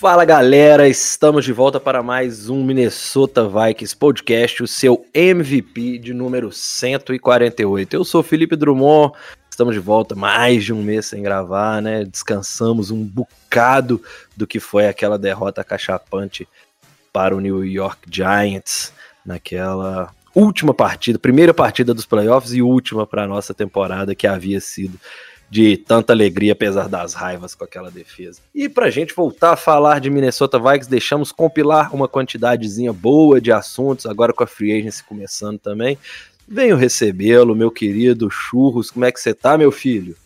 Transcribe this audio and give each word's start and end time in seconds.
Fala 0.00 0.24
galera, 0.24 0.88
estamos 0.88 1.44
de 1.44 1.52
volta 1.52 1.78
para 1.78 2.02
mais 2.02 2.48
um 2.48 2.64
Minnesota 2.64 3.46
Vikings 3.46 3.94
podcast, 3.94 4.62
o 4.62 4.66
seu 4.66 5.04
MVP 5.12 5.98
de 5.98 6.14
número 6.14 6.50
148. 6.50 7.96
Eu 7.96 8.02
sou 8.02 8.22
Felipe 8.22 8.56
Drummond, 8.56 9.12
estamos 9.50 9.74
de 9.74 9.78
volta 9.78 10.14
mais 10.14 10.64
de 10.64 10.72
um 10.72 10.82
mês 10.82 11.04
sem 11.04 11.22
gravar, 11.22 11.82
né? 11.82 12.02
Descansamos 12.02 12.90
um 12.90 13.04
bocado 13.04 14.02
do 14.34 14.46
que 14.46 14.58
foi 14.58 14.88
aquela 14.88 15.18
derrota 15.18 15.62
cachapante 15.62 16.48
para 17.12 17.36
o 17.36 17.40
New 17.40 17.62
York 17.62 18.08
Giants 18.10 18.94
naquela 19.22 20.14
última 20.34 20.72
partida, 20.72 21.18
primeira 21.18 21.52
partida 21.52 21.92
dos 21.92 22.06
playoffs 22.06 22.54
e 22.54 22.62
última 22.62 23.06
para 23.06 23.24
a 23.24 23.28
nossa 23.28 23.52
temporada 23.52 24.14
que 24.14 24.26
havia 24.26 24.62
sido 24.62 24.98
de 25.50 25.76
tanta 25.76 26.12
alegria, 26.12 26.52
apesar 26.52 26.88
das 26.88 27.12
raivas 27.12 27.56
com 27.56 27.64
aquela 27.64 27.90
defesa. 27.90 28.40
E 28.54 28.68
para 28.68 28.86
a 28.86 28.90
gente 28.90 29.12
voltar 29.12 29.52
a 29.52 29.56
falar 29.56 30.00
de 30.00 30.08
Minnesota 30.08 30.60
Vikings, 30.60 30.88
deixamos 30.88 31.32
compilar 31.32 31.92
uma 31.92 32.08
quantidadezinha 32.08 32.92
boa 32.92 33.40
de 33.40 33.50
assuntos, 33.50 34.06
agora 34.06 34.32
com 34.32 34.44
a 34.44 34.46
Free 34.46 34.78
Agency 34.78 35.02
começando 35.02 35.58
também. 35.58 35.98
Venho 36.46 36.76
recebê-lo, 36.76 37.56
meu 37.56 37.70
querido 37.70 38.30
Churros. 38.30 38.92
Como 38.92 39.04
é 39.04 39.10
que 39.10 39.20
você 39.20 39.34
tá, 39.34 39.58
meu 39.58 39.72
filho? 39.72 40.16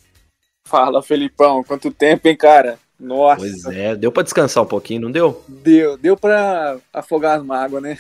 Fala, 0.67 1.03
Felipão. 1.03 1.65
Quanto 1.65 1.91
tempo, 1.91 2.29
hein, 2.29 2.37
cara? 2.37 2.79
Nossa. 3.01 3.41
Pois 3.41 3.65
é, 3.67 3.97
deu 3.97 4.13
para 4.13 4.23
descansar 4.23 4.63
um 4.63 4.67
pouquinho, 4.67 5.03
não 5.03 5.11
deu? 5.11 5.43
Deu, 5.49 5.97
deu 5.97 6.17
para 6.17 6.77
afogar 6.93 7.39
as 7.39 7.45
mágoas, 7.45 7.83
né? 7.83 7.99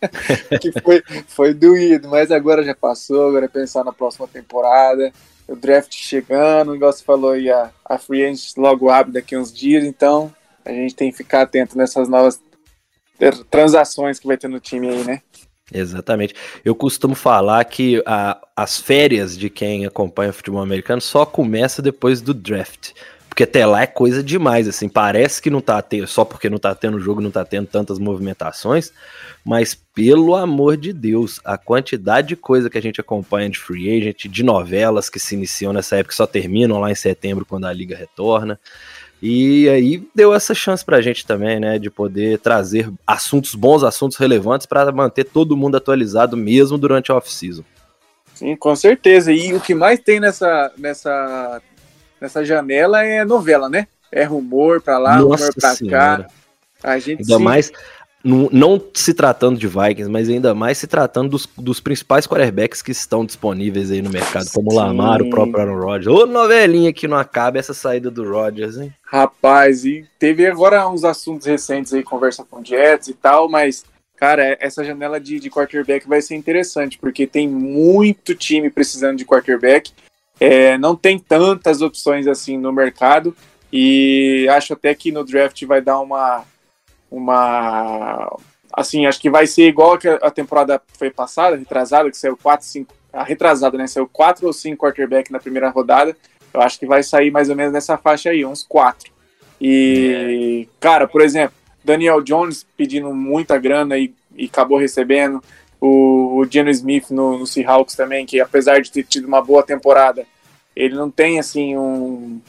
que 0.60 0.70
foi, 0.80 1.02
foi 1.26 1.52
doído, 1.52 2.08
mas 2.08 2.30
agora 2.30 2.62
já 2.62 2.74
passou, 2.74 3.28
agora 3.28 3.46
é 3.46 3.48
pensar 3.48 3.84
na 3.84 3.92
próxima 3.92 4.28
temporada 4.28 5.12
o 5.48 5.56
draft 5.56 5.94
chegando, 5.94 6.76
igual 6.76 6.92
você 6.92 7.02
falou, 7.02 7.36
e 7.36 7.50
a, 7.50 7.70
a 7.84 7.98
free 7.98 8.24
agent 8.24 8.56
logo 8.56 8.90
abre 8.90 9.12
daqui 9.12 9.36
uns 9.36 9.52
dias, 9.52 9.82
então 9.82 10.32
a 10.64 10.70
gente 10.70 10.94
tem 10.94 11.10
que 11.10 11.16
ficar 11.16 11.42
atento 11.42 11.76
nessas 11.76 12.08
novas 12.08 12.40
transações 13.50 14.20
que 14.20 14.26
vai 14.26 14.36
ter 14.36 14.48
no 14.48 14.60
time 14.60 14.88
aí, 14.88 15.04
né? 15.04 15.22
Exatamente. 15.72 16.34
Eu 16.64 16.74
costumo 16.74 17.14
falar 17.14 17.64
que 17.64 18.02
a, 18.06 18.38
as 18.56 18.78
férias 18.78 19.36
de 19.36 19.50
quem 19.50 19.86
acompanha 19.86 20.30
o 20.30 20.34
futebol 20.34 20.62
americano 20.62 21.00
só 21.00 21.26
começa 21.26 21.82
depois 21.82 22.20
do 22.20 22.32
draft. 22.32 22.92
Porque 23.38 23.44
até 23.44 23.64
lá 23.64 23.82
é 23.82 23.86
coisa 23.86 24.20
demais, 24.20 24.66
assim, 24.66 24.88
parece 24.88 25.40
que 25.40 25.48
não 25.48 25.60
tá 25.60 25.80
tendo, 25.80 26.08
só 26.08 26.24
porque 26.24 26.50
não 26.50 26.58
tá 26.58 26.74
tendo 26.74 26.98
jogo, 26.98 27.20
não 27.20 27.30
tá 27.30 27.44
tendo 27.44 27.68
tantas 27.68 27.96
movimentações, 27.96 28.92
mas 29.44 29.76
pelo 29.94 30.34
amor 30.34 30.76
de 30.76 30.92
Deus, 30.92 31.40
a 31.44 31.56
quantidade 31.56 32.26
de 32.26 32.34
coisa 32.34 32.68
que 32.68 32.76
a 32.76 32.82
gente 32.82 33.00
acompanha 33.00 33.48
de 33.48 33.56
free 33.56 33.96
agent, 33.96 34.26
de 34.26 34.42
novelas 34.42 35.08
que 35.08 35.20
se 35.20 35.36
iniciam 35.36 35.72
nessa 35.72 35.94
época, 35.94 36.16
só 36.16 36.26
terminam 36.26 36.80
lá 36.80 36.90
em 36.90 36.96
setembro 36.96 37.46
quando 37.46 37.66
a 37.66 37.72
liga 37.72 37.96
retorna. 37.96 38.58
E 39.22 39.68
aí 39.68 40.02
deu 40.12 40.34
essa 40.34 40.52
chance 40.52 40.84
pra 40.84 41.00
gente 41.00 41.24
também, 41.24 41.60
né, 41.60 41.78
de 41.78 41.90
poder 41.90 42.40
trazer 42.40 42.90
assuntos 43.06 43.54
bons, 43.54 43.84
assuntos 43.84 44.16
relevantes 44.16 44.66
para 44.66 44.90
manter 44.90 45.22
todo 45.22 45.56
mundo 45.56 45.76
atualizado 45.76 46.36
mesmo 46.36 46.76
durante 46.76 47.12
a 47.12 47.14
off-season. 47.14 47.62
Sim, 48.34 48.56
com 48.56 48.74
certeza. 48.74 49.32
E 49.32 49.54
o 49.54 49.60
que 49.60 49.76
mais 49.76 50.00
tem 50.00 50.18
nessa, 50.18 50.72
nessa 50.76 51.62
nessa 52.20 52.44
janela 52.44 53.04
é 53.04 53.24
novela, 53.24 53.68
né? 53.68 53.86
É 54.10 54.24
rumor 54.24 54.80
pra 54.80 54.98
lá, 54.98 55.16
Nossa 55.16 55.44
rumor 55.44 55.54
pra 55.54 55.74
senhora. 55.74 56.24
cá. 56.24 56.28
A 56.82 56.98
gente 56.98 57.20
ainda 57.22 57.36
sim... 57.36 57.42
mais, 57.42 57.72
não, 58.24 58.48
não, 58.52 58.82
se 58.94 59.12
tratando 59.12 59.58
de 59.58 59.66
Vikings, 59.66 60.08
mas 60.08 60.28
ainda 60.28 60.54
mais 60.54 60.78
se 60.78 60.86
tratando 60.86 61.30
dos, 61.30 61.48
dos 61.56 61.80
principais 61.80 62.26
quarterbacks 62.26 62.82
que 62.82 62.92
estão 62.92 63.24
disponíveis 63.24 63.90
aí 63.90 64.00
no 64.00 64.10
mercado, 64.10 64.46
como 64.52 64.72
o 64.72 64.74
Lamar, 64.74 65.20
o 65.22 65.30
próprio 65.30 65.60
Aaron 65.60 65.80
Rodgers. 65.80 66.06
Ô, 66.06 66.26
novelinha 66.26 66.92
que 66.92 67.08
não 67.08 67.16
acaba 67.16 67.58
essa 67.58 67.74
saída 67.74 68.10
do 68.10 68.28
Rodgers, 68.28 68.76
hein? 68.76 68.92
Rapaz, 69.02 69.84
e 69.84 70.06
teve 70.18 70.46
agora 70.46 70.88
uns 70.88 71.04
assuntos 71.04 71.46
recentes 71.46 71.92
aí, 71.92 72.02
conversa 72.02 72.44
com 72.44 72.64
Jets 72.64 73.08
e 73.08 73.14
tal, 73.14 73.48
mas 73.48 73.84
Cara, 74.18 74.58
essa 74.60 74.82
janela 74.82 75.20
de, 75.20 75.38
de 75.38 75.48
quarterback 75.48 76.08
vai 76.08 76.20
ser 76.20 76.34
interessante, 76.34 76.98
porque 76.98 77.24
tem 77.24 77.48
muito 77.48 78.34
time 78.34 78.68
precisando 78.68 79.16
de 79.16 79.24
quarterback 79.24 79.92
é, 80.40 80.78
não 80.78 80.94
tem 80.94 81.18
tantas 81.18 81.82
opções 81.82 82.26
assim 82.26 82.56
no 82.56 82.72
mercado 82.72 83.34
e 83.72 84.46
acho 84.50 84.72
até 84.72 84.94
que 84.94 85.12
no 85.12 85.24
draft 85.24 85.64
vai 85.64 85.80
dar 85.80 86.00
uma 86.00 86.44
uma 87.10 88.38
assim, 88.72 89.06
acho 89.06 89.20
que 89.20 89.30
vai 89.30 89.46
ser 89.46 89.66
igual 89.66 89.98
que 89.98 90.08
a 90.08 90.30
temporada 90.30 90.80
foi 90.96 91.10
passada, 91.10 91.56
retrasada, 91.56 92.10
que 92.10 92.16
saiu 92.16 92.36
4, 92.36 92.66
5, 92.66 92.94
a 93.12 93.24
retrasada, 93.24 93.76
né, 93.76 93.86
saiu 93.86 94.08
4 94.08 94.46
ou 94.46 94.52
5 94.52 94.76
quarterback 94.76 95.32
na 95.32 95.40
primeira 95.40 95.70
rodada. 95.70 96.16
Eu 96.52 96.60
acho 96.60 96.78
que 96.78 96.86
vai 96.86 97.02
sair 97.02 97.30
mais 97.30 97.50
ou 97.50 97.56
menos 97.56 97.72
nessa 97.72 97.96
faixa 97.96 98.30
aí, 98.30 98.44
uns 98.44 98.62
4. 98.62 99.10
E, 99.60 100.68
cara, 100.78 101.08
por 101.08 101.20
exemplo, 101.20 101.56
Daniel 101.84 102.22
Jones 102.22 102.66
pedindo 102.76 103.12
muita 103.12 103.58
grana 103.58 103.98
e, 103.98 104.14
e 104.36 104.44
acabou 104.46 104.78
recebendo 104.78 105.42
o, 105.80 106.38
o 106.38 106.46
Geno 106.50 106.70
Smith 106.70 107.10
no, 107.10 107.38
no 107.38 107.46
Seahawks 107.46 107.94
também, 107.94 108.26
que 108.26 108.40
apesar 108.40 108.80
de 108.80 108.90
ter 108.90 109.04
tido 109.04 109.26
uma 109.26 109.42
boa 109.42 109.62
temporada, 109.62 110.26
ele 110.74 110.94
não 110.94 111.10
tem 111.10 111.38
assim 111.38 111.76
um, 111.76 112.40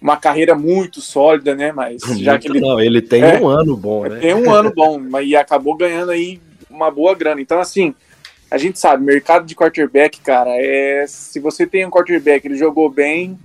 uma 0.00 0.16
carreira 0.16 0.54
muito 0.54 1.00
sólida, 1.00 1.54
né? 1.54 1.72
Mas 1.72 2.02
já 2.18 2.38
que 2.38 2.48
ele 2.48 2.60
não, 2.60 2.80
ele 2.80 3.02
tem 3.02 3.22
é, 3.22 3.40
um 3.40 3.48
ano 3.48 3.76
bom, 3.76 4.06
né? 4.06 4.18
Tem 4.18 4.34
um 4.34 4.50
ano 4.50 4.72
bom, 4.74 4.98
mas 4.98 5.28
e 5.28 5.36
acabou 5.36 5.76
ganhando 5.76 6.12
aí 6.12 6.40
uma 6.70 6.90
boa 6.90 7.14
grana. 7.14 7.40
Então 7.40 7.60
assim, 7.60 7.94
a 8.50 8.58
gente 8.58 8.78
sabe, 8.78 9.04
mercado 9.04 9.46
de 9.46 9.54
quarterback, 9.54 10.20
cara, 10.20 10.50
é 10.50 11.04
se 11.06 11.38
você 11.38 11.66
tem 11.66 11.86
um 11.86 11.90
quarterback, 11.90 12.46
ele 12.46 12.56
jogou 12.56 12.90
bem, 12.90 13.38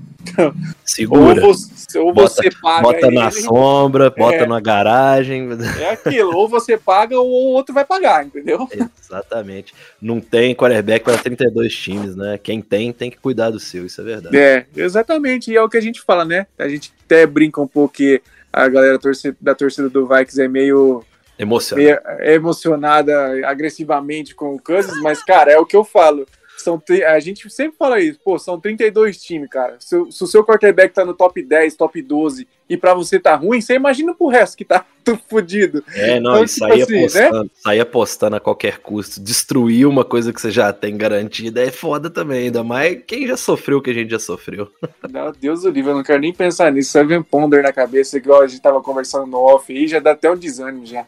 Segura. 0.84 1.46
Ou 1.46 1.54
você, 1.54 2.00
ou 2.00 2.14
bota, 2.14 2.28
você 2.30 2.50
paga. 2.52 2.82
Bota 2.82 3.08
ele, 3.08 3.16
na 3.16 3.32
sombra, 3.32 4.10
bota 4.10 4.36
é, 4.36 4.46
na 4.46 4.60
garagem. 4.60 5.50
É 5.80 5.92
aquilo, 5.92 6.36
ou 6.36 6.48
você 6.48 6.78
paga 6.78 7.20
ou 7.20 7.28
o 7.28 7.54
outro 7.54 7.74
vai 7.74 7.86
pagar, 7.86 8.26
entendeu? 8.26 8.68
Exatamente. 8.72 9.74
Não 10.02 10.20
tem 10.20 10.56
quarterback 10.56 11.04
para 11.04 11.18
32 11.18 11.76
times, 11.76 12.16
né? 12.16 12.40
Quem 12.42 12.62
tem, 12.62 12.92
tem 12.92 13.10
que 13.10 13.18
cuidar 13.18 13.50
do 13.50 13.60
seu, 13.60 13.86
isso 13.86 14.02
é 14.02 14.04
verdade. 14.04 14.38
É, 14.38 14.66
exatamente. 14.76 15.52
E 15.52 15.56
é 15.56 15.62
o 15.62 15.70
que 15.70 15.78
a 15.78 15.82
gente 15.82 16.02
fala, 16.02 16.26
né? 16.26 16.48
A 16.58 16.68
gente 16.68 16.94
até 17.06 17.26
brinca 17.26 17.62
um 17.62 17.68
pouco 17.68 17.94
que 17.94 18.22
a 18.52 18.68
galera 18.68 19.00
da 19.42 19.54
torcida 19.54 19.90
do 19.90 20.08
Vikings 20.08 20.42
é 20.42 20.48
meio. 20.48 21.04
Emocionada. 21.38 22.02
É 22.20 22.34
emocionada 22.34 23.48
agressivamente 23.48 24.34
com 24.34 24.56
o 24.56 24.62
Cousins, 24.62 25.02
mas, 25.02 25.22
cara, 25.22 25.52
é 25.52 25.58
o 25.58 25.66
que 25.66 25.76
eu 25.76 25.84
falo 25.84 26.26
são, 26.66 26.82
a 27.08 27.20
gente 27.20 27.48
sempre 27.52 27.78
fala 27.78 28.02
isso, 28.02 28.20
pô, 28.24 28.40
são 28.40 28.60
32 28.60 29.22
times, 29.22 29.48
cara. 29.48 29.78
Se, 29.80 29.96
se 30.12 30.24
o 30.24 30.28
seu 30.28 30.44
quarterback 30.44 30.94
tá 30.94 31.06
no 31.06 31.14
top 31.14 31.42
10, 31.42 31.76
top 31.76 32.02
12 32.02 32.48
e 32.68 32.76
para 32.76 32.96
você 32.96 33.20
tá 33.20 33.36
ruim, 33.36 33.62
você 33.62 33.76
imagina 33.76 34.16
pro 34.16 34.28
resto 34.28 34.58
que 34.58 34.66
tá 34.66 34.84
tudo 35.06 35.22
fodido. 35.30 35.84
É, 35.94 36.20
não, 36.20 36.32
então, 36.32 36.44
e 36.44 36.48
sair, 36.48 36.86
tipo 36.86 37.06
assim, 37.06 37.20
apostando, 37.20 37.44
né? 37.44 37.50
sair 37.54 37.80
apostando 37.80 38.36
a 38.36 38.40
qualquer 38.40 38.80
custo, 38.80 39.22
destruir 39.22 39.88
uma 39.88 40.04
coisa 40.04 40.34
que 40.34 40.42
você 40.42 40.50
já 40.50 40.74
tem 40.74 40.98
garantida 40.98 41.62
é 41.62 41.70
foda 41.70 42.10
também, 42.10 42.46
ainda 42.46 42.64
mais 42.64 43.00
quem 43.06 43.28
já 43.28 43.38
sofreu 43.38 43.78
o 43.78 43.82
que 43.82 43.92
a 43.92 43.94
gente 43.94 44.10
já 44.10 44.20
sofreu. 44.20 44.68
Não, 45.08 45.32
Deus 45.32 45.62
do 45.62 45.70
livro, 45.70 45.92
eu 45.92 45.96
não 45.96 46.04
quero 46.04 46.20
nem 46.20 46.34
pensar 46.34 46.72
nisso. 46.72 46.92
Você 46.92 47.04
vem 47.04 47.22
ponder 47.22 47.62
na 47.62 47.72
cabeça, 47.72 48.18
igual 48.18 48.42
a 48.42 48.48
gente 48.48 48.62
tava 48.62 48.82
conversando 48.82 49.28
no 49.28 49.38
off 49.38 49.72
aí, 49.72 49.88
já 49.88 50.00
dá 50.00 50.12
até 50.12 50.30
um 50.32 50.36
desânimo 50.36 50.86
já. 50.86 51.06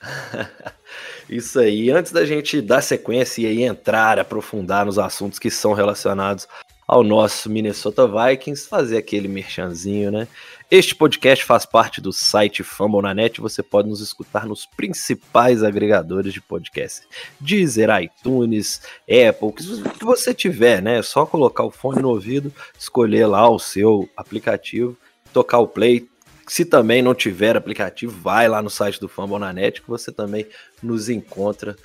Isso 1.28 1.58
aí. 1.58 1.90
Antes 1.90 2.12
da 2.12 2.24
gente 2.24 2.60
dar 2.60 2.82
sequência 2.82 3.42
e 3.42 3.46
aí 3.46 3.62
entrar, 3.62 4.18
aprofundar 4.18 4.86
nos 4.86 4.98
assuntos 4.98 5.38
que 5.38 5.50
são 5.50 5.72
relacionados 5.72 6.46
ao 6.86 7.02
nosso 7.02 7.50
Minnesota 7.50 8.06
Vikings, 8.06 8.68
fazer 8.68 8.96
aquele 8.96 9.26
merchanzinho, 9.26 10.12
né? 10.12 10.28
Este 10.70 10.94
podcast 10.94 11.44
faz 11.44 11.66
parte 11.66 12.00
do 12.00 12.12
site 12.12 12.62
Fambonanet. 12.62 13.40
Você 13.40 13.62
pode 13.62 13.88
nos 13.88 14.00
escutar 14.00 14.46
nos 14.46 14.66
principais 14.66 15.64
agregadores 15.64 16.32
de 16.32 16.40
podcast: 16.40 17.06
Deezer, 17.40 17.88
iTunes, 18.00 18.80
Apple, 19.02 19.48
o 19.48 19.52
que 19.52 20.04
você 20.04 20.32
tiver, 20.32 20.80
né? 20.80 20.98
É 20.98 21.02
só 21.02 21.26
colocar 21.26 21.64
o 21.64 21.70
fone 21.72 22.00
no 22.00 22.10
ouvido, 22.10 22.52
escolher 22.78 23.26
lá 23.26 23.48
o 23.50 23.58
seu 23.58 24.08
aplicativo, 24.16 24.96
tocar 25.32 25.58
o 25.58 25.66
play, 25.66 26.08
se 26.46 26.64
também 26.64 27.02
não 27.02 27.14
tiver 27.14 27.56
aplicativo, 27.56 28.16
vai 28.20 28.48
lá 28.48 28.62
no 28.62 28.70
site 28.70 29.00
do 29.00 29.08
Fambonanet 29.08 29.82
que 29.82 29.88
você 29.88 30.12
também 30.12 30.46
nos 30.82 31.08
encontra 31.08 31.76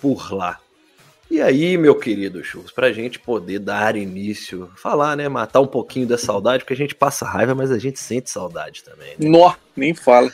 por 0.00 0.32
lá. 0.32 0.58
E 1.28 1.40
aí, 1.40 1.76
meu 1.76 1.98
querido 1.98 2.42
Churros, 2.44 2.70
para 2.70 2.86
a 2.86 2.92
gente 2.92 3.18
poder 3.18 3.58
dar 3.58 3.96
início, 3.96 4.70
falar, 4.76 5.16
né, 5.16 5.28
matar 5.28 5.60
um 5.60 5.66
pouquinho 5.66 6.06
da 6.06 6.16
saudade, 6.16 6.62
porque 6.62 6.72
a 6.72 6.76
gente 6.76 6.94
passa 6.94 7.26
raiva, 7.26 7.52
mas 7.52 7.72
a 7.72 7.78
gente 7.78 7.98
sente 7.98 8.30
saudade 8.30 8.84
também. 8.84 9.08
Né? 9.18 9.28
Nó, 9.28 9.54
nem 9.76 9.92
fala. 9.92 10.30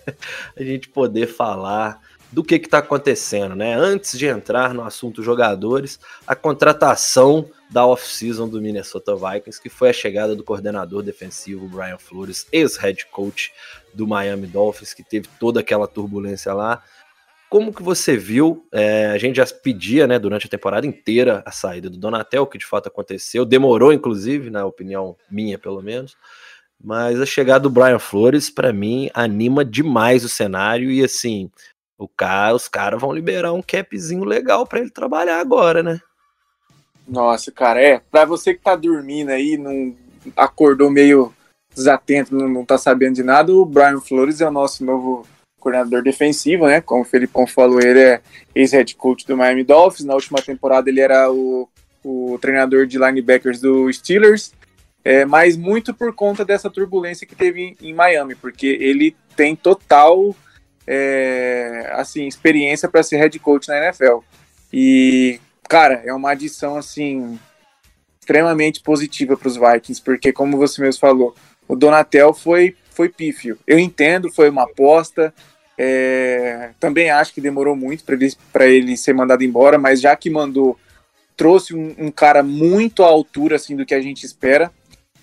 a 0.54 0.62
gente 0.62 0.88
poder 0.90 1.28
falar 1.28 1.98
do 2.34 2.42
que 2.42 2.56
está 2.56 2.78
acontecendo, 2.78 3.54
né? 3.54 3.74
Antes 3.74 4.18
de 4.18 4.26
entrar 4.26 4.74
no 4.74 4.82
assunto 4.82 5.22
jogadores, 5.22 6.00
a 6.26 6.34
contratação 6.34 7.48
da 7.70 7.86
off-season 7.86 8.48
do 8.48 8.60
Minnesota 8.60 9.14
Vikings, 9.14 9.62
que 9.62 9.68
foi 9.68 9.90
a 9.90 9.92
chegada 9.92 10.34
do 10.34 10.42
coordenador 10.42 11.00
defensivo 11.00 11.68
Brian 11.68 11.96
Flores, 11.96 12.44
ex-head 12.50 13.06
coach 13.06 13.52
do 13.94 14.04
Miami 14.04 14.48
Dolphins, 14.48 14.92
que 14.92 15.04
teve 15.04 15.28
toda 15.38 15.60
aquela 15.60 15.86
turbulência 15.86 16.52
lá. 16.52 16.82
Como 17.48 17.72
que 17.72 17.84
você 17.84 18.16
viu? 18.16 18.66
É, 18.72 19.06
a 19.06 19.18
gente 19.18 19.36
já 19.36 19.46
pedia, 19.46 20.08
né, 20.08 20.18
durante 20.18 20.48
a 20.48 20.50
temporada 20.50 20.84
inteira 20.84 21.40
a 21.46 21.52
saída 21.52 21.88
do 21.88 21.96
Donatel, 21.96 22.48
que 22.48 22.58
de 22.58 22.66
fato 22.66 22.88
aconteceu, 22.88 23.44
demorou 23.44 23.92
inclusive, 23.92 24.50
na 24.50 24.66
opinião 24.66 25.16
minha 25.30 25.56
pelo 25.56 25.80
menos. 25.80 26.16
Mas 26.82 27.20
a 27.20 27.24
chegada 27.24 27.60
do 27.60 27.70
Brian 27.70 28.00
Flores, 28.00 28.50
para 28.50 28.72
mim, 28.72 29.08
anima 29.14 29.64
demais 29.64 30.24
o 30.24 30.28
cenário 30.28 30.90
e 30.90 31.02
assim, 31.02 31.48
o 31.98 32.08
cara, 32.08 32.54
os 32.54 32.68
caras 32.68 33.00
vão 33.00 33.12
liberar 33.12 33.52
um 33.52 33.62
capzinho 33.62 34.24
legal 34.24 34.66
para 34.66 34.80
ele 34.80 34.90
trabalhar 34.90 35.40
agora, 35.40 35.82
né? 35.82 36.00
Nossa, 37.06 37.52
cara, 37.52 37.80
é. 37.80 38.00
Pra 38.10 38.24
você 38.24 38.54
que 38.54 38.62
tá 38.62 38.74
dormindo 38.74 39.30
aí, 39.30 39.56
não 39.56 39.94
acordou 40.36 40.90
meio 40.90 41.32
desatento, 41.74 42.34
não, 42.34 42.48
não 42.48 42.64
tá 42.64 42.78
sabendo 42.78 43.16
de 43.16 43.22
nada, 43.22 43.52
o 43.52 43.64
Brian 43.64 44.00
Flores 44.00 44.40
é 44.40 44.48
o 44.48 44.52
nosso 44.52 44.84
novo 44.84 45.26
coordenador 45.58 46.02
defensivo, 46.02 46.66
né? 46.66 46.80
Como 46.80 47.02
o 47.02 47.06
Felipão 47.06 47.46
falou, 47.46 47.80
ele 47.80 48.00
é 48.00 48.20
ex-head 48.54 48.94
coach 48.96 49.26
do 49.26 49.36
Miami 49.36 49.64
Dolphins. 49.64 50.04
Na 50.04 50.14
última 50.14 50.40
temporada 50.42 50.90
ele 50.90 51.00
era 51.00 51.30
o, 51.32 51.68
o 52.04 52.38
treinador 52.40 52.86
de 52.86 52.98
linebackers 52.98 53.60
do 53.60 53.90
Steelers. 53.92 54.52
É, 55.02 55.24
mas 55.24 55.56
muito 55.56 55.92
por 55.92 56.14
conta 56.14 56.44
dessa 56.44 56.70
turbulência 56.70 57.26
que 57.26 57.34
teve 57.34 57.60
em, 57.60 57.76
em 57.88 57.94
Miami, 57.94 58.34
porque 58.34 58.66
ele 58.66 59.14
tem 59.36 59.54
total 59.54 60.34
é, 60.86 61.90
assim 61.92 62.26
experiência 62.26 62.88
para 62.88 63.02
ser 63.02 63.16
head 63.16 63.38
coach 63.38 63.68
na 63.68 63.78
NFL. 63.78 64.18
E 64.72 65.40
cara, 65.68 66.02
é 66.04 66.12
uma 66.12 66.30
adição 66.30 66.76
assim 66.76 67.38
extremamente 68.20 68.80
positiva 68.80 69.36
para 69.36 69.48
os 69.48 69.56
Vikings, 69.56 70.00
porque 70.02 70.32
como 70.32 70.56
você 70.56 70.80
mesmo 70.80 71.00
falou, 71.00 71.34
o 71.68 71.76
Donatel 71.76 72.32
foi 72.32 72.76
foi 72.90 73.08
pífio. 73.08 73.58
Eu 73.66 73.78
entendo, 73.78 74.32
foi 74.32 74.48
uma 74.48 74.62
aposta. 74.62 75.34
É, 75.76 76.70
também 76.78 77.10
acho 77.10 77.34
que 77.34 77.40
demorou 77.40 77.74
muito 77.74 78.04
para 78.04 78.66
ele, 78.66 78.76
ele 78.76 78.96
ser 78.96 79.12
mandado 79.12 79.42
embora, 79.42 79.76
mas 79.76 80.00
já 80.00 80.14
que 80.14 80.30
mandou, 80.30 80.78
trouxe 81.36 81.74
um, 81.74 81.94
um, 81.98 82.10
cara 82.12 82.44
muito 82.44 83.02
à 83.02 83.06
altura 83.06 83.56
assim 83.56 83.74
do 83.74 83.84
que 83.84 83.94
a 83.94 84.00
gente 84.00 84.24
espera. 84.24 84.70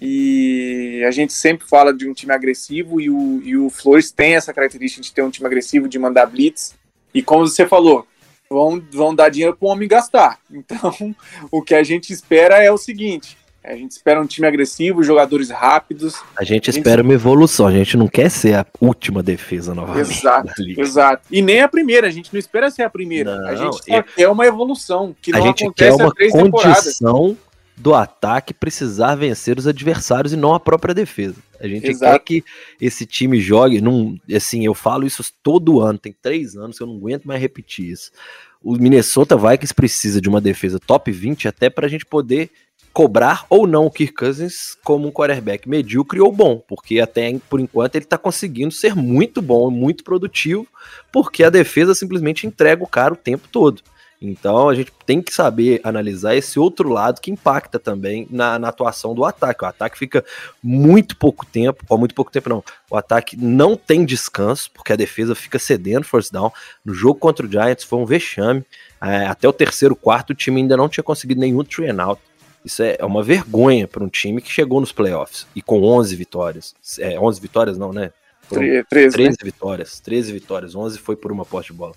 E 0.02 1.04
a 1.08 1.12
gente 1.12 1.32
sempre 1.32 1.68
fala 1.68 1.94
de 1.94 2.10
um 2.10 2.14
time 2.14 2.34
agressivo 2.34 3.00
e 3.00 3.08
o, 3.08 3.40
e 3.44 3.56
o 3.56 3.70
Flores 3.70 4.12
tem 4.12 4.34
essa 4.34 4.52
característica 4.52 5.02
de 5.02 5.14
ter 5.14 5.22
um 5.22 5.30
time 5.30 5.46
agressivo, 5.46 5.88
de 5.88 6.00
mandar 6.00 6.26
blitz. 6.26 6.74
E 7.14 7.22
como 7.22 7.46
você 7.46 7.68
falou, 7.68 8.08
vão, 8.50 8.82
vão 8.92 9.14
dar 9.14 9.30
dinheiro 9.30 9.56
para 9.56 9.68
o 9.68 9.70
homem 9.70 9.88
gastar. 9.88 10.40
Então, 10.52 11.16
o 11.52 11.62
que 11.62 11.76
a 11.76 11.84
gente 11.84 12.12
espera 12.12 12.64
é 12.64 12.72
o 12.72 12.78
seguinte: 12.78 13.38
a 13.64 13.76
gente 13.76 13.92
espera 13.92 14.20
um 14.20 14.26
time 14.26 14.48
agressivo, 14.48 15.04
jogadores 15.04 15.52
rápidos. 15.52 16.16
A 16.36 16.44
gente 16.44 16.70
a 16.70 16.74
espera 16.74 16.98
gente... 16.98 17.06
uma 17.06 17.14
evolução, 17.14 17.68
a 17.68 17.72
gente 17.72 17.96
não 17.96 18.08
quer 18.08 18.30
ser 18.32 18.56
a 18.56 18.66
última 18.80 19.22
defesa 19.22 19.76
novamente. 19.76 20.12
Exato, 20.12 20.54
exato. 20.78 21.24
E 21.30 21.44
nem 21.44 21.62
a 21.62 21.68
primeira, 21.68 22.08
a 22.08 22.12
gente 22.12 22.34
não 22.34 22.40
espera 22.40 22.72
ser 22.72 22.82
a 22.82 22.90
primeira. 22.90 23.38
Não, 23.38 23.48
a 23.48 23.56
gente 23.56 23.86
só 23.86 23.94
é... 23.94 24.04
quer 24.04 24.28
uma 24.30 24.48
evolução, 24.48 25.16
que 25.22 25.32
a 25.32 25.38
não 25.38 25.46
gente 25.46 25.72
quer 25.74 25.94
uma 25.94 26.12
condição 26.12 27.38
do 27.82 27.96
ataque 27.96 28.54
precisar 28.54 29.16
vencer 29.16 29.58
os 29.58 29.66
adversários 29.66 30.32
e 30.32 30.38
não 30.38 30.54
a 30.54 30.60
própria 30.60 30.94
defesa. 30.94 31.36
A 31.60 31.68
gente 31.68 31.88
Exato. 31.88 32.14
quer 32.14 32.20
que 32.20 32.44
esse 32.80 33.06
time 33.06 33.42
jogue. 33.42 33.82
Num, 33.82 34.20
assim, 34.34 34.64
eu 34.64 34.76
falo 34.76 35.06
isso 35.06 35.24
todo 35.42 35.82
ano, 35.82 35.98
tem 35.98 36.16
três 36.22 36.56
anos 36.56 36.78
que 36.78 36.84
eu 36.84 36.88
não 36.88 36.96
aguento 36.96 37.26
mais 37.26 37.42
repetir 37.42 37.90
isso. 37.90 38.12
O 38.64 38.74
Minnesota 38.74 39.36
Vikings 39.36 39.74
precisa 39.74 40.22
de 40.22 40.30
uma 40.30 40.40
defesa 40.40 40.80
top 40.80 41.12
20 41.12 41.48
até 41.48 41.70
para 41.70 41.88
a 41.88 41.90
gente 41.90 42.06
poder 42.06 42.52
cobrar 42.94 43.46
ou 43.50 43.66
não 43.66 43.86
o 43.86 43.92
Kirk 43.92 44.14
Cousins 44.14 44.78
como 44.84 45.08
um 45.08 45.12
quarterback 45.12 45.68
medíocre 45.68 46.20
ou 46.20 46.32
bom, 46.32 46.62
porque 46.68 47.00
até 47.00 47.34
por 47.50 47.60
enquanto 47.60 47.96
ele 47.96 48.06
está 48.06 48.18
conseguindo 48.18 48.72
ser 48.72 48.96
muito 48.96 49.42
bom, 49.42 49.72
muito 49.72 50.04
produtivo, 50.04 50.68
porque 51.12 51.44
a 51.44 51.50
defesa 51.50 51.96
simplesmente 51.96 52.46
entrega 52.46 52.84
o 52.84 52.88
cara 52.88 53.14
o 53.14 53.18
tempo 53.18 53.48
todo. 53.52 53.82
Então 54.22 54.70
a 54.70 54.76
gente 54.76 54.92
tem 55.04 55.20
que 55.20 55.34
saber 55.34 55.82
analisar 55.84 56.36
esse 56.36 56.60
outro 56.60 56.90
lado 56.90 57.20
que 57.20 57.32
impacta 57.32 57.80
também 57.80 58.28
na, 58.30 58.60
na, 58.60 58.68
atuação 58.68 59.16
do 59.16 59.26
ataque. 59.26 59.64
O 59.64 59.68
ataque 59.68 59.98
fica 59.98 60.24
muito 60.62 61.18
pouco 61.18 61.44
tempo, 61.44 61.84
ou 61.90 61.98
muito 61.98 62.14
pouco 62.14 62.32
tempo 62.32 62.48
não. 62.48 62.64
O 62.88 62.96
ataque 62.96 63.36
não 63.36 63.76
tem 63.76 64.06
descanso, 64.06 64.70
porque 64.72 64.94
a 64.94 64.96
defesa 64.96 65.34
fica 65.34 65.58
cedendo 65.58 66.04
force 66.04 66.32
down. 66.32 66.52
No 66.86 66.94
jogo 66.94 67.20
contra 67.20 67.48
o 67.48 67.50
Giants 67.50 67.84
foi 67.84 67.98
um 67.98 68.06
vexame. 68.06 68.64
É, 69.02 69.26
até 69.26 69.48
o 69.48 69.54
terceiro 69.54 69.96
quarto 69.96 70.30
o 70.30 70.36
time 70.36 70.62
ainda 70.62 70.78
não 70.78 70.88
tinha 70.88 71.04
conseguido 71.04 71.42
nenhum 71.42 71.64
three 71.64 71.90
and 71.90 72.04
out. 72.04 72.22
Isso 72.64 72.84
é, 72.84 72.98
é 73.00 73.06
uma 73.06 73.24
vergonha 73.24 73.88
para 73.88 74.04
um 74.04 74.08
time 74.08 74.40
que 74.40 74.52
chegou 74.52 74.80
nos 74.80 74.92
playoffs 74.92 75.48
e 75.56 75.64
com 75.64 75.82
11 75.82 76.16
vitórias. 76.16 76.76
É, 77.00 77.20
11 77.20 77.42
vitórias 77.42 77.76
não, 77.76 77.92
né? 77.92 78.12
13, 78.48 78.86
13 78.88 79.30
né? 79.30 79.36
vitórias. 79.44 80.00
13 80.00 80.32
vitórias. 80.32 80.76
11 80.76 81.00
foi 81.00 81.16
por 81.16 81.32
uma 81.32 81.44
poste 81.44 81.72
de 81.72 81.78
bola. 81.80 81.96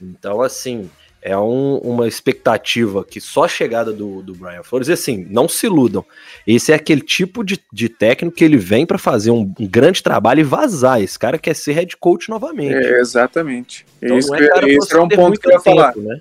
Então, 0.00 0.40
assim, 0.40 0.88
é 1.22 1.36
um, 1.36 1.76
uma 1.78 2.08
expectativa 2.08 3.04
que 3.04 3.20
só 3.20 3.44
a 3.44 3.48
chegada 3.48 3.92
do, 3.92 4.22
do 4.22 4.34
Brian 4.34 4.62
Flores, 4.62 4.88
e 4.88 4.92
assim, 4.92 5.26
não 5.28 5.48
se 5.48 5.66
iludam. 5.66 6.04
Esse 6.46 6.72
é 6.72 6.74
aquele 6.74 7.02
tipo 7.02 7.44
de, 7.44 7.58
de 7.72 7.88
técnico 7.88 8.36
que 8.36 8.44
ele 8.44 8.56
vem 8.56 8.86
para 8.86 8.98
fazer 8.98 9.30
um, 9.30 9.52
um, 9.58 9.68
grande 9.68 10.02
trabalho 10.02 10.40
e 10.40 10.44
vazar. 10.44 11.02
Esse 11.02 11.18
cara 11.18 11.38
quer 11.38 11.54
ser 11.54 11.72
head 11.72 11.96
coach 11.96 12.30
novamente. 12.30 12.74
É, 12.74 13.00
exatamente. 13.00 13.86
Então, 14.00 14.18
isso, 14.18 14.34
é, 14.34 14.48
cara, 14.48 14.70
esse 14.70 14.94
é 14.94 15.00
um 15.00 15.08
ponto 15.08 15.38
que 15.38 15.46
eu 15.46 15.52
ia 15.52 15.60
falar. 15.60 15.94
Né? 15.96 16.20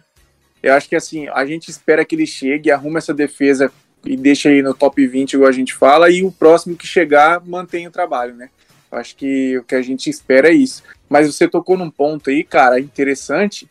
Eu 0.62 0.74
acho 0.74 0.90
que 0.90 0.96
assim, 0.96 1.28
a 1.30 1.46
gente 1.46 1.70
espera 1.70 2.04
que 2.04 2.16
ele 2.16 2.28
chegue, 2.28 2.70
arrume 2.70 2.98
essa 2.98 3.14
defesa 3.14 3.72
e 4.06 4.18
deixe 4.18 4.48
aí 4.50 4.62
no 4.62 4.74
top 4.74 5.06
20, 5.06 5.34
igual 5.34 5.50
a 5.50 5.54
gente 5.54 5.74
fala, 5.74 6.10
e 6.10 6.24
o 6.24 6.32
próximo 6.32 6.76
que 6.76 6.88
chegar 6.88 7.42
mantém 7.46 7.88
o 7.88 7.92
trabalho, 7.92 8.34
né? 8.34 8.50
Eu 8.92 8.98
acho 8.98 9.16
que 9.16 9.58
o 9.58 9.64
que 9.64 9.76
a 9.76 9.82
gente 9.82 10.10
espera 10.10 10.50
é 10.50 10.54
isso. 10.54 10.84
Mas 11.08 11.28
você 11.28 11.48
tocou 11.48 11.78
num 11.78 11.92
ponto 11.92 12.30
aí, 12.30 12.44
cara, 12.44 12.80
interessante, 12.80 13.68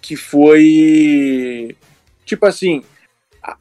que 0.00 0.16
foi 0.16 1.76
tipo 2.24 2.46
assim, 2.46 2.82
a, 3.42 3.56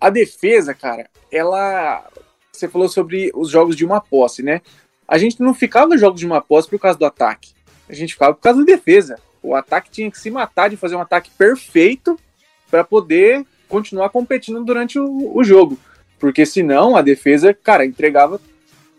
a, 0.00 0.10
defesa, 0.10 0.74
cara, 0.74 1.08
ela 1.30 2.06
você 2.52 2.68
falou 2.68 2.88
sobre 2.88 3.30
os 3.34 3.50
jogos 3.50 3.74
de 3.74 3.84
uma 3.84 4.00
posse, 4.00 4.42
né? 4.42 4.60
A 5.08 5.18
gente 5.18 5.40
não 5.40 5.54
ficava 5.54 5.86
nos 5.86 6.00
jogos 6.00 6.20
de 6.20 6.26
uma 6.26 6.40
posse 6.40 6.68
por 6.68 6.78
causa 6.78 6.98
do 6.98 7.06
ataque. 7.06 7.52
A 7.88 7.94
gente 7.94 8.12
ficava 8.12 8.34
por 8.34 8.40
causa 8.40 8.60
da 8.60 8.64
defesa. 8.64 9.18
O 9.42 9.54
ataque 9.54 9.90
tinha 9.90 10.10
que 10.10 10.20
se 10.20 10.30
matar 10.30 10.70
de 10.70 10.76
fazer 10.76 10.94
um 10.94 11.00
ataque 11.00 11.30
perfeito 11.36 12.18
para 12.70 12.84
poder 12.84 13.44
continuar 13.68 14.10
competindo 14.10 14.64
durante 14.64 14.98
o, 14.98 15.36
o, 15.36 15.42
jogo. 15.42 15.78
Porque 16.18 16.46
senão 16.46 16.96
a 16.96 17.02
defesa, 17.02 17.52
cara, 17.52 17.84
entregava 17.84 18.40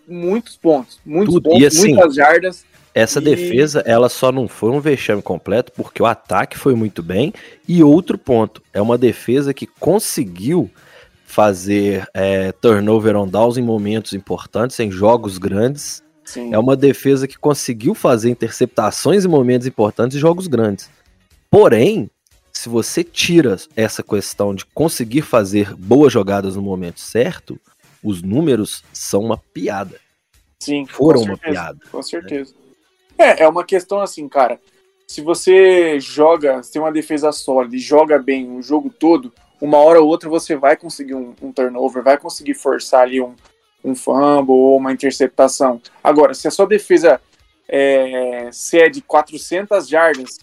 muitos 0.08 0.58
pontos, 0.58 1.00
muitos 1.06 1.36
Tudo. 1.36 1.50
pontos, 1.50 1.66
assim, 1.68 1.94
muitas 1.94 2.16
jardas. 2.16 2.66
Essa 2.94 3.20
e... 3.20 3.24
defesa, 3.24 3.82
ela 3.86 4.10
só 4.10 4.32
não 4.32 4.48
foi 4.48 4.72
um 4.72 4.80
vexame 4.80 5.22
completo 5.22 5.72
porque 5.72 6.02
o 6.02 6.06
ataque 6.06 6.58
foi 6.58 6.76
muito 6.76 7.02
bem. 7.02 7.34
E 7.68 7.84
outro 7.84 8.18
ponto, 8.18 8.62
é 8.72 8.82
uma 8.82 8.98
defesa 8.98 9.54
que 9.54 9.66
conseguiu 9.66 10.70
fazer 11.26 12.08
é, 12.14 12.52
turnover 12.52 13.16
on 13.16 13.28
downs 13.28 13.58
em 13.58 13.64
momentos 13.64 14.14
importantes, 14.14 14.80
em 14.80 14.92
jogos 14.92 15.38
grandes. 15.38 16.04
Sim. 16.24 16.54
É 16.54 16.60
uma 16.60 16.76
defesa 16.76 17.28
que 17.28 17.38
conseguiu 17.38 17.96
fazer 17.96 18.30
interceptações 18.30 19.26
em 19.26 19.28
momentos 19.28 19.66
importantes 19.66 20.16
em 20.16 20.20
jogos 20.20 20.48
grandes. 20.48 20.90
Porém, 21.50 22.10
se 22.52 22.70
você 22.70 23.04
tira 23.04 23.58
essa 23.76 24.04
questão 24.04 24.54
de 24.54 24.66
conseguir 24.68 25.24
fazer 25.24 25.74
boas 25.76 26.14
jogadas 26.14 26.56
no 26.56 26.62
momento 26.62 27.00
certo, 27.00 27.60
os 28.04 28.22
números 28.22 28.84
são 28.94 29.22
uma 29.22 29.38
piada. 29.38 30.00
Sim, 30.60 30.86
foram 30.86 31.24
uma 31.24 31.38
piada. 31.38 31.80
Com 31.92 31.98
né? 31.98 32.04
certeza. 32.04 32.54
Né? 32.54 32.63
É, 33.24 33.44
é 33.44 33.48
uma 33.48 33.64
questão 33.64 34.02
assim, 34.02 34.28
cara. 34.28 34.60
Se 35.08 35.22
você 35.22 36.00
joga, 36.00 36.62
tem 36.72 36.82
uma 36.82 36.92
defesa 36.92 37.32
sólida 37.32 37.76
e 37.76 37.80
joga 37.80 38.20
bem 38.20 38.58
o 38.58 38.62
jogo 38.62 38.90
todo, 38.90 39.32
uma 39.62 39.78
hora 39.78 40.02
ou 40.02 40.08
outra 40.08 40.30
você 40.30 40.56
vai 40.56 40.76
conseguir 40.76 41.16
um, 41.16 41.34
um 41.42 41.52
turnover, 41.52 42.04
vai 42.04 42.18
conseguir 42.18 42.54
forçar 42.54 43.04
ali 43.04 43.22
um, 43.22 43.34
um 43.84 43.96
fumble 43.96 44.54
ou 44.54 44.78
uma 44.78 44.92
interceptação. 44.92 45.82
Agora, 46.04 46.34
se 46.34 46.48
a 46.48 46.52
sua 46.52 46.66
defesa 46.66 47.22
é, 47.68 48.50
cede 48.52 49.02
400 49.02 49.88
jardas, 49.88 50.40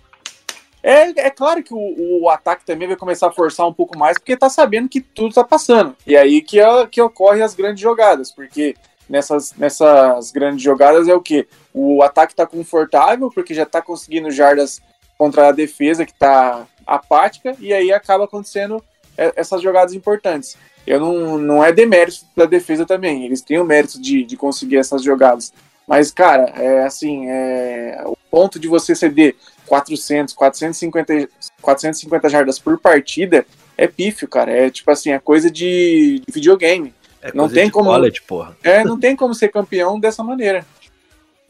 é, 0.82 1.26
é 1.26 1.30
claro 1.30 1.62
que 1.62 1.74
o, 1.74 2.22
o, 2.22 2.30
ataque 2.30 2.64
também 2.64 2.88
vai 2.88 2.96
começar 2.96 3.28
a 3.28 3.32
forçar 3.32 3.66
um 3.66 3.74
pouco 3.74 3.98
mais, 3.98 4.16
porque 4.18 4.36
tá 4.36 4.48
sabendo 4.48 4.88
que 4.88 5.00
tudo 5.00 5.34
tá 5.34 5.44
passando. 5.44 5.94
E 6.06 6.16
aí 6.16 6.40
que, 6.40 6.58
é, 6.58 6.86
que 6.86 7.00
ocorre 7.02 7.42
as 7.42 7.54
grandes 7.54 7.82
jogadas, 7.82 8.32
porque 8.32 8.74
nessas, 9.10 9.52
nessas 9.54 10.30
grandes 10.30 10.62
jogadas 10.62 11.08
é 11.08 11.14
o 11.14 11.20
que? 11.20 11.46
O 11.74 12.02
ataque 12.02 12.32
está 12.32 12.46
confortável, 12.46 13.30
porque 13.30 13.52
já 13.52 13.64
está 13.64 13.82
conseguindo 13.82 14.30
jardas 14.30 14.80
contra 15.18 15.48
a 15.48 15.52
defesa, 15.52 16.06
que 16.06 16.12
está 16.12 16.66
apática, 16.86 17.54
e 17.58 17.74
aí 17.74 17.92
acaba 17.92 18.24
acontecendo 18.24 18.82
essas 19.16 19.60
jogadas 19.60 19.92
importantes. 19.92 20.56
Eu 20.86 21.00
não, 21.00 21.36
não 21.36 21.64
é 21.64 21.72
demérito 21.72 22.24
da 22.34 22.46
defesa 22.46 22.86
também, 22.86 23.26
eles 23.26 23.42
têm 23.42 23.58
o 23.58 23.64
mérito 23.64 24.00
de, 24.00 24.24
de 24.24 24.36
conseguir 24.36 24.78
essas 24.78 25.02
jogadas. 25.02 25.52
Mas, 25.86 26.12
cara, 26.12 26.44
é 26.56 26.84
assim, 26.84 27.28
é, 27.28 28.00
o 28.06 28.16
ponto 28.30 28.58
de 28.60 28.68
você 28.68 28.94
ceder 28.94 29.34
400, 29.66 30.32
450, 30.34 31.28
450 31.60 32.28
jardas 32.28 32.58
por 32.60 32.78
partida 32.78 33.44
é 33.76 33.88
pífio, 33.88 34.28
cara. 34.28 34.52
É 34.52 34.70
tipo 34.70 34.90
assim, 34.90 35.10
é 35.10 35.18
coisa 35.18 35.50
de, 35.50 36.22
de 36.26 36.32
videogame. 36.32 36.94
É 37.22 37.32
não 37.34 37.48
tem 37.48 37.68
como. 37.70 37.90
College, 37.90 38.22
porra. 38.22 38.56
É, 38.62 38.84
não 38.84 38.98
tem 38.98 39.14
como 39.14 39.34
ser 39.34 39.48
campeão 39.48 39.98
dessa 40.00 40.22
maneira. 40.22 40.64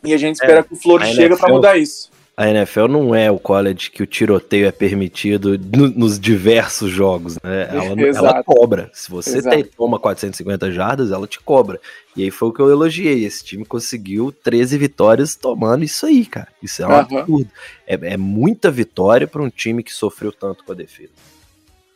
E 0.03 0.15
a 0.15 0.17
gente 0.17 0.37
espera 0.37 0.61
é, 0.61 0.63
que 0.63 0.73
o 0.73 0.77
Flores 0.77 1.09
chegue 1.11 1.37
para 1.37 1.53
mudar 1.53 1.77
isso. 1.77 2.11
a 2.37 2.49
NFL 2.49 2.87
não 2.89 3.15
é 3.15 3.31
o 3.31 3.39
college 3.39 3.91
que 3.91 4.03
o 4.03 4.07
tiroteio 4.07 4.67
é 4.67 4.73
permitido 4.73 5.59
no, 5.59 5.89
nos 5.89 6.19
diversos 6.19 6.91
jogos, 6.91 7.37
né? 7.43 7.69
Ela, 7.71 8.01
ela 8.17 8.43
cobra. 8.43 8.91
Se 8.95 9.11
você 9.11 9.43
tem, 9.43 9.63
toma 9.63 9.99
450 9.99 10.73
jardas, 10.73 11.13
ela 11.13 11.27
te 11.27 11.39
cobra. 11.39 11.79
E 12.17 12.25
aí 12.25 12.31
foi 12.31 12.49
o 12.49 12.53
que 12.53 12.61
eu 12.61 12.71
elogiei. 12.71 13.25
Esse 13.25 13.45
time 13.45 13.65
conseguiu 13.65 14.33
13 14.33 14.79
vitórias 14.79 15.37
tomando 15.37 15.85
isso 15.85 16.07
aí, 16.07 16.25
cara. 16.25 16.49
Isso 16.63 16.83
é 16.83 16.87
um 16.87 16.91
uhum. 16.91 16.97
absurdo. 16.97 17.51
É, 17.87 17.95
é 18.15 18.17
muita 18.17 18.71
vitória 18.71 19.27
para 19.27 19.43
um 19.43 19.51
time 19.51 19.83
que 19.83 19.93
sofreu 19.93 20.33
tanto 20.33 20.65
com 20.65 20.73
a 20.73 20.75
defesa. 20.75 21.13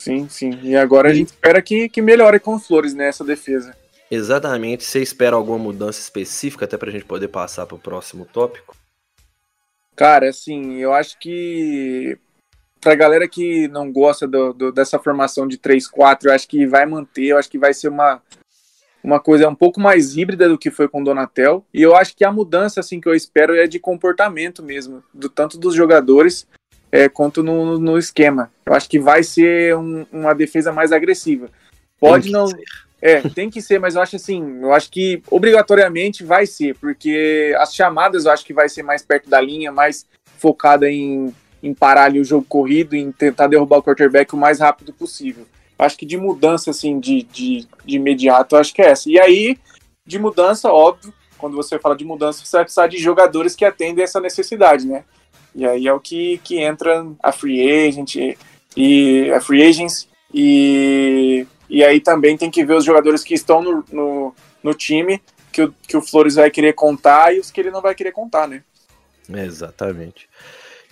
Sim, 0.04 0.28
sim. 0.28 0.58
E 0.62 0.76
agora 0.76 1.08
a 1.08 1.14
gente 1.14 1.28
espera 1.28 1.62
que, 1.62 1.88
que 1.88 2.02
melhore 2.02 2.38
com 2.38 2.56
os 2.56 2.66
Flores 2.66 2.92
nessa 2.92 3.24
defesa. 3.24 3.74
Exatamente. 4.10 4.84
Você 4.84 5.00
espera 5.00 5.34
alguma 5.34 5.56
mudança 5.58 5.98
específica 5.98 6.66
até 6.66 6.76
para 6.76 6.90
a 6.90 6.92
gente 6.92 7.06
poder 7.06 7.28
passar 7.28 7.64
para 7.64 7.76
o 7.76 7.78
próximo 7.78 8.26
tópico? 8.26 8.76
Cara, 9.96 10.28
assim, 10.28 10.74
eu 10.74 10.92
acho 10.92 11.18
que 11.18 12.18
pra 12.82 12.94
galera 12.94 13.26
que 13.26 13.66
não 13.68 13.90
gosta 13.90 14.28
do, 14.28 14.52
do, 14.52 14.70
dessa 14.70 14.98
formação 14.98 15.48
de 15.48 15.56
3-4, 15.56 16.26
eu 16.26 16.32
acho 16.32 16.46
que 16.46 16.66
vai 16.66 16.84
manter, 16.84 17.28
eu 17.28 17.38
acho 17.38 17.50
que 17.50 17.58
vai 17.58 17.72
ser 17.72 17.88
uma, 17.88 18.20
uma 19.02 19.18
coisa 19.18 19.48
um 19.48 19.54
pouco 19.54 19.80
mais 19.80 20.18
híbrida 20.18 20.50
do 20.50 20.58
que 20.58 20.70
foi 20.70 20.86
com 20.86 21.00
o 21.00 21.04
Donatel. 21.04 21.64
E 21.72 21.80
eu 21.80 21.96
acho 21.96 22.14
que 22.14 22.26
a 22.26 22.32
mudança 22.32 22.80
assim 22.80 23.00
que 23.00 23.08
eu 23.08 23.14
espero 23.14 23.56
é 23.56 23.66
de 23.66 23.78
comportamento 23.78 24.62
mesmo, 24.62 25.02
do 25.14 25.30
tanto 25.30 25.56
dos 25.56 25.74
jogadores 25.74 26.46
é, 26.94 27.08
quanto 27.08 27.42
no, 27.42 27.76
no 27.76 27.98
esquema. 27.98 28.52
Eu 28.64 28.72
acho 28.72 28.88
que 28.88 29.00
vai 29.00 29.24
ser 29.24 29.76
um, 29.76 30.06
uma 30.12 30.32
defesa 30.32 30.70
mais 30.70 30.92
agressiva. 30.92 31.50
Pode 31.98 32.30
não. 32.30 32.46
Ser. 32.46 32.62
É, 33.02 33.20
tem 33.20 33.50
que 33.50 33.60
ser, 33.60 33.80
mas 33.80 33.96
eu 33.96 34.00
acho 34.00 34.14
assim, 34.14 34.60
eu 34.62 34.72
acho 34.72 34.88
que 34.92 35.20
obrigatoriamente 35.28 36.22
vai 36.22 36.46
ser, 36.46 36.76
porque 36.76 37.52
as 37.58 37.74
chamadas 37.74 38.24
eu 38.24 38.30
acho 38.30 38.46
que 38.46 38.54
vai 38.54 38.68
ser 38.68 38.84
mais 38.84 39.02
perto 39.02 39.28
da 39.28 39.40
linha, 39.40 39.72
mais 39.72 40.06
focada 40.38 40.88
em, 40.88 41.34
em 41.60 41.74
parar 41.74 42.04
ali 42.04 42.20
o 42.20 42.24
jogo 42.24 42.46
corrido, 42.48 42.94
em 42.94 43.10
tentar 43.10 43.48
derrubar 43.48 43.78
o 43.78 43.82
quarterback 43.82 44.32
o 44.32 44.38
mais 44.38 44.60
rápido 44.60 44.92
possível. 44.92 45.44
Eu 45.76 45.84
acho 45.84 45.98
que 45.98 46.06
de 46.06 46.16
mudança, 46.16 46.70
assim, 46.70 47.00
de, 47.00 47.24
de, 47.24 47.66
de 47.84 47.96
imediato, 47.96 48.54
eu 48.54 48.60
acho 48.60 48.72
que 48.72 48.80
é 48.80 48.90
essa. 48.90 49.10
E 49.10 49.18
aí, 49.18 49.58
de 50.06 50.18
mudança, 50.18 50.70
óbvio, 50.70 51.12
quando 51.36 51.56
você 51.56 51.76
fala 51.76 51.96
de 51.96 52.04
mudança, 52.04 52.44
você 52.44 52.56
vai 52.56 52.64
precisar 52.64 52.86
de 52.86 52.98
jogadores 52.98 53.56
que 53.56 53.64
atendem 53.64 54.04
essa 54.04 54.20
necessidade, 54.20 54.86
né? 54.86 55.04
E 55.54 55.64
aí 55.66 55.86
é 55.86 55.92
o 55.92 56.00
que, 56.00 56.38
que 56.38 56.58
entra 56.58 57.06
a 57.22 57.32
free 57.32 57.86
agent 57.86 58.16
e 58.76 59.30
a 59.30 59.40
free 59.40 59.62
agents 59.62 60.08
e 60.32 61.46
e 61.68 61.82
aí 61.82 62.00
também 62.00 62.36
tem 62.36 62.50
que 62.50 62.64
ver 62.64 62.74
os 62.74 62.84
jogadores 62.84 63.24
que 63.24 63.34
estão 63.34 63.62
no, 63.62 63.84
no, 63.90 64.34
no 64.62 64.74
time, 64.74 65.20
que 65.50 65.62
o, 65.62 65.74
que 65.86 65.96
o 65.96 66.02
Flores 66.02 66.34
vai 66.34 66.50
querer 66.50 66.72
contar 66.74 67.34
e 67.34 67.40
os 67.40 67.50
que 67.50 67.60
ele 67.60 67.70
não 67.70 67.80
vai 67.80 67.94
querer 67.94 68.12
contar, 68.12 68.46
né? 68.46 68.62
Exatamente. 69.28 70.28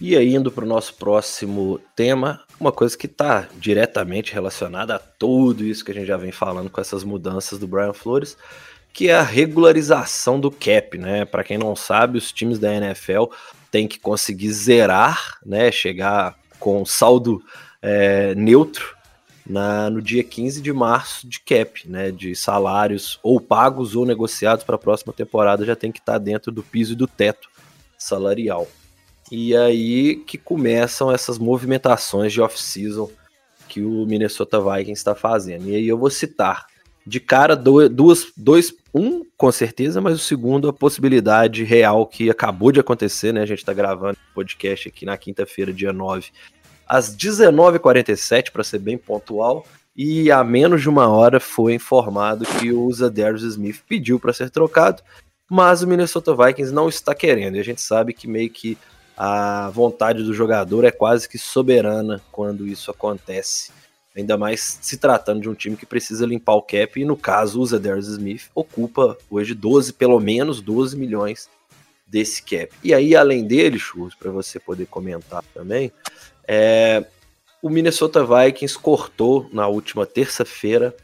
E 0.00 0.16
aí, 0.16 0.34
indo 0.34 0.50
para 0.50 0.64
o 0.64 0.68
nosso 0.68 0.94
próximo 0.94 1.78
tema, 1.94 2.42
uma 2.58 2.72
coisa 2.72 2.96
que 2.96 3.06
está 3.06 3.48
diretamente 3.56 4.32
relacionada 4.32 4.96
a 4.96 4.98
tudo 4.98 5.64
isso 5.64 5.84
que 5.84 5.92
a 5.92 5.94
gente 5.94 6.06
já 6.06 6.16
vem 6.16 6.32
falando 6.32 6.70
com 6.70 6.80
essas 6.80 7.04
mudanças 7.04 7.58
do 7.58 7.68
Brian 7.68 7.92
Flores, 7.92 8.36
que 8.92 9.08
é 9.08 9.14
a 9.14 9.22
regularização 9.22 10.40
do 10.40 10.50
cap, 10.50 10.98
né? 10.98 11.24
Para 11.24 11.44
quem 11.44 11.56
não 11.56 11.76
sabe, 11.76 12.18
os 12.18 12.32
times 12.32 12.58
da 12.58 12.74
NFL 12.74 13.26
têm 13.72 13.88
que 13.88 13.98
conseguir 13.98 14.52
zerar, 14.52 15.38
né? 15.44 15.72
Chegar 15.72 16.38
com 16.60 16.84
saldo 16.84 17.42
é, 17.82 18.34
neutro 18.36 18.94
na, 19.44 19.90
no 19.90 20.00
dia 20.00 20.22
15 20.22 20.60
de 20.60 20.72
março 20.72 21.26
de 21.26 21.40
cap, 21.40 21.88
né, 21.88 22.12
de 22.12 22.36
salários 22.36 23.18
ou 23.22 23.40
pagos 23.40 23.96
ou 23.96 24.06
negociados 24.06 24.64
para 24.64 24.76
a 24.76 24.78
próxima 24.78 25.12
temporada 25.12 25.64
já 25.64 25.74
tem 25.74 25.90
que 25.90 25.98
estar 25.98 26.12
tá 26.12 26.18
dentro 26.18 26.52
do 26.52 26.62
piso 26.62 26.92
e 26.92 26.96
do 26.96 27.08
teto 27.08 27.48
salarial. 27.98 28.68
E 29.32 29.56
aí 29.56 30.16
que 30.16 30.38
começam 30.38 31.10
essas 31.10 31.38
movimentações 31.38 32.32
de 32.32 32.40
off-season 32.40 33.10
que 33.68 33.82
o 33.82 34.06
Minnesota 34.06 34.60
Vikings 34.60 35.00
está 35.00 35.14
fazendo. 35.14 35.68
E 35.68 35.74
aí 35.74 35.88
eu 35.88 35.98
vou 35.98 36.10
citar 36.10 36.66
de 37.04 37.18
cara 37.18 37.56
duas, 37.56 38.26
dois, 38.36 38.72
um 38.94 39.24
com 39.36 39.50
certeza, 39.50 40.00
mas 40.00 40.14
o 40.14 40.18
segundo 40.18 40.68
a 40.68 40.72
possibilidade 40.72 41.64
real 41.64 42.06
que 42.06 42.30
acabou 42.30 42.70
de 42.70 42.80
acontecer, 42.80 43.32
né? 43.32 43.42
A 43.42 43.46
gente 43.46 43.58
está 43.58 43.72
gravando 43.72 44.18
podcast 44.34 44.88
aqui 44.88 45.06
na 45.06 45.16
quinta-feira, 45.16 45.72
dia 45.72 45.92
9 45.92 46.30
às 46.86 47.16
19h47, 47.16 48.50
para 48.50 48.62
ser 48.62 48.78
bem 48.78 48.98
pontual, 48.98 49.66
e 49.96 50.30
há 50.30 50.44
menos 50.44 50.82
de 50.82 50.90
uma 50.90 51.08
hora 51.08 51.40
foi 51.40 51.74
informado 51.74 52.44
que 52.44 52.70
o 52.70 52.92
Zadarius 52.92 53.42
Smith 53.42 53.82
pediu 53.88 54.20
para 54.20 54.32
ser 54.32 54.50
trocado, 54.50 55.02
mas 55.48 55.82
o 55.82 55.86
Minnesota 55.86 56.34
Vikings 56.34 56.72
não 56.72 56.88
está 56.88 57.14
querendo, 57.14 57.56
e 57.56 57.60
a 57.60 57.64
gente 57.64 57.80
sabe 57.80 58.12
que 58.12 58.28
meio 58.28 58.50
que 58.50 58.76
a 59.16 59.70
vontade 59.70 60.22
do 60.22 60.34
jogador 60.34 60.84
é 60.84 60.90
quase 60.90 61.28
que 61.28 61.38
soberana 61.38 62.20
quando 62.30 62.66
isso 62.66 62.90
acontece. 62.90 63.70
Ainda 64.16 64.36
mais 64.36 64.78
se 64.80 64.98
tratando 64.98 65.40
de 65.40 65.48
um 65.48 65.54
time 65.54 65.76
que 65.76 65.86
precisa 65.86 66.26
limpar 66.26 66.54
o 66.54 66.62
cap, 66.62 67.00
e 67.00 67.04
no 67.04 67.16
caso 67.16 67.60
o 67.60 67.66
Zadarius 67.66 68.08
Smith 68.08 68.50
ocupa 68.54 69.16
hoje 69.30 69.54
12, 69.54 69.94
pelo 69.94 70.20
menos 70.20 70.60
12 70.60 70.96
milhões 70.96 71.48
desse 72.06 72.42
cap. 72.42 72.70
E 72.84 72.92
aí, 72.92 73.16
além 73.16 73.46
dele, 73.46 73.78
Churros, 73.78 74.14
para 74.14 74.30
você 74.30 74.60
poder 74.60 74.86
comentar 74.86 75.42
também, 75.54 75.90
é, 76.46 77.06
o 77.62 77.70
Minnesota 77.70 78.22
Vikings 78.22 78.78
cortou 78.78 79.48
na 79.50 79.66
última 79.66 80.04
terça-feira 80.04 80.94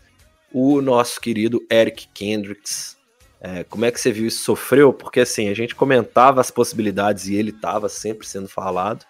o 0.52 0.82
nosso 0.82 1.18
querido 1.20 1.64
Eric 1.70 2.08
Kendricks. 2.12 2.96
É, 3.40 3.64
como 3.64 3.84
é 3.84 3.90
que 3.90 4.00
você 4.00 4.10
viu 4.12 4.26
isso? 4.26 4.42
Sofreu? 4.42 4.92
Porque 4.92 5.20
assim, 5.20 5.48
a 5.48 5.54
gente 5.54 5.74
comentava 5.74 6.40
as 6.40 6.50
possibilidades 6.50 7.26
e 7.28 7.36
ele 7.36 7.50
estava 7.50 7.88
sempre 7.88 8.26
sendo 8.26 8.48
falado, 8.48 9.06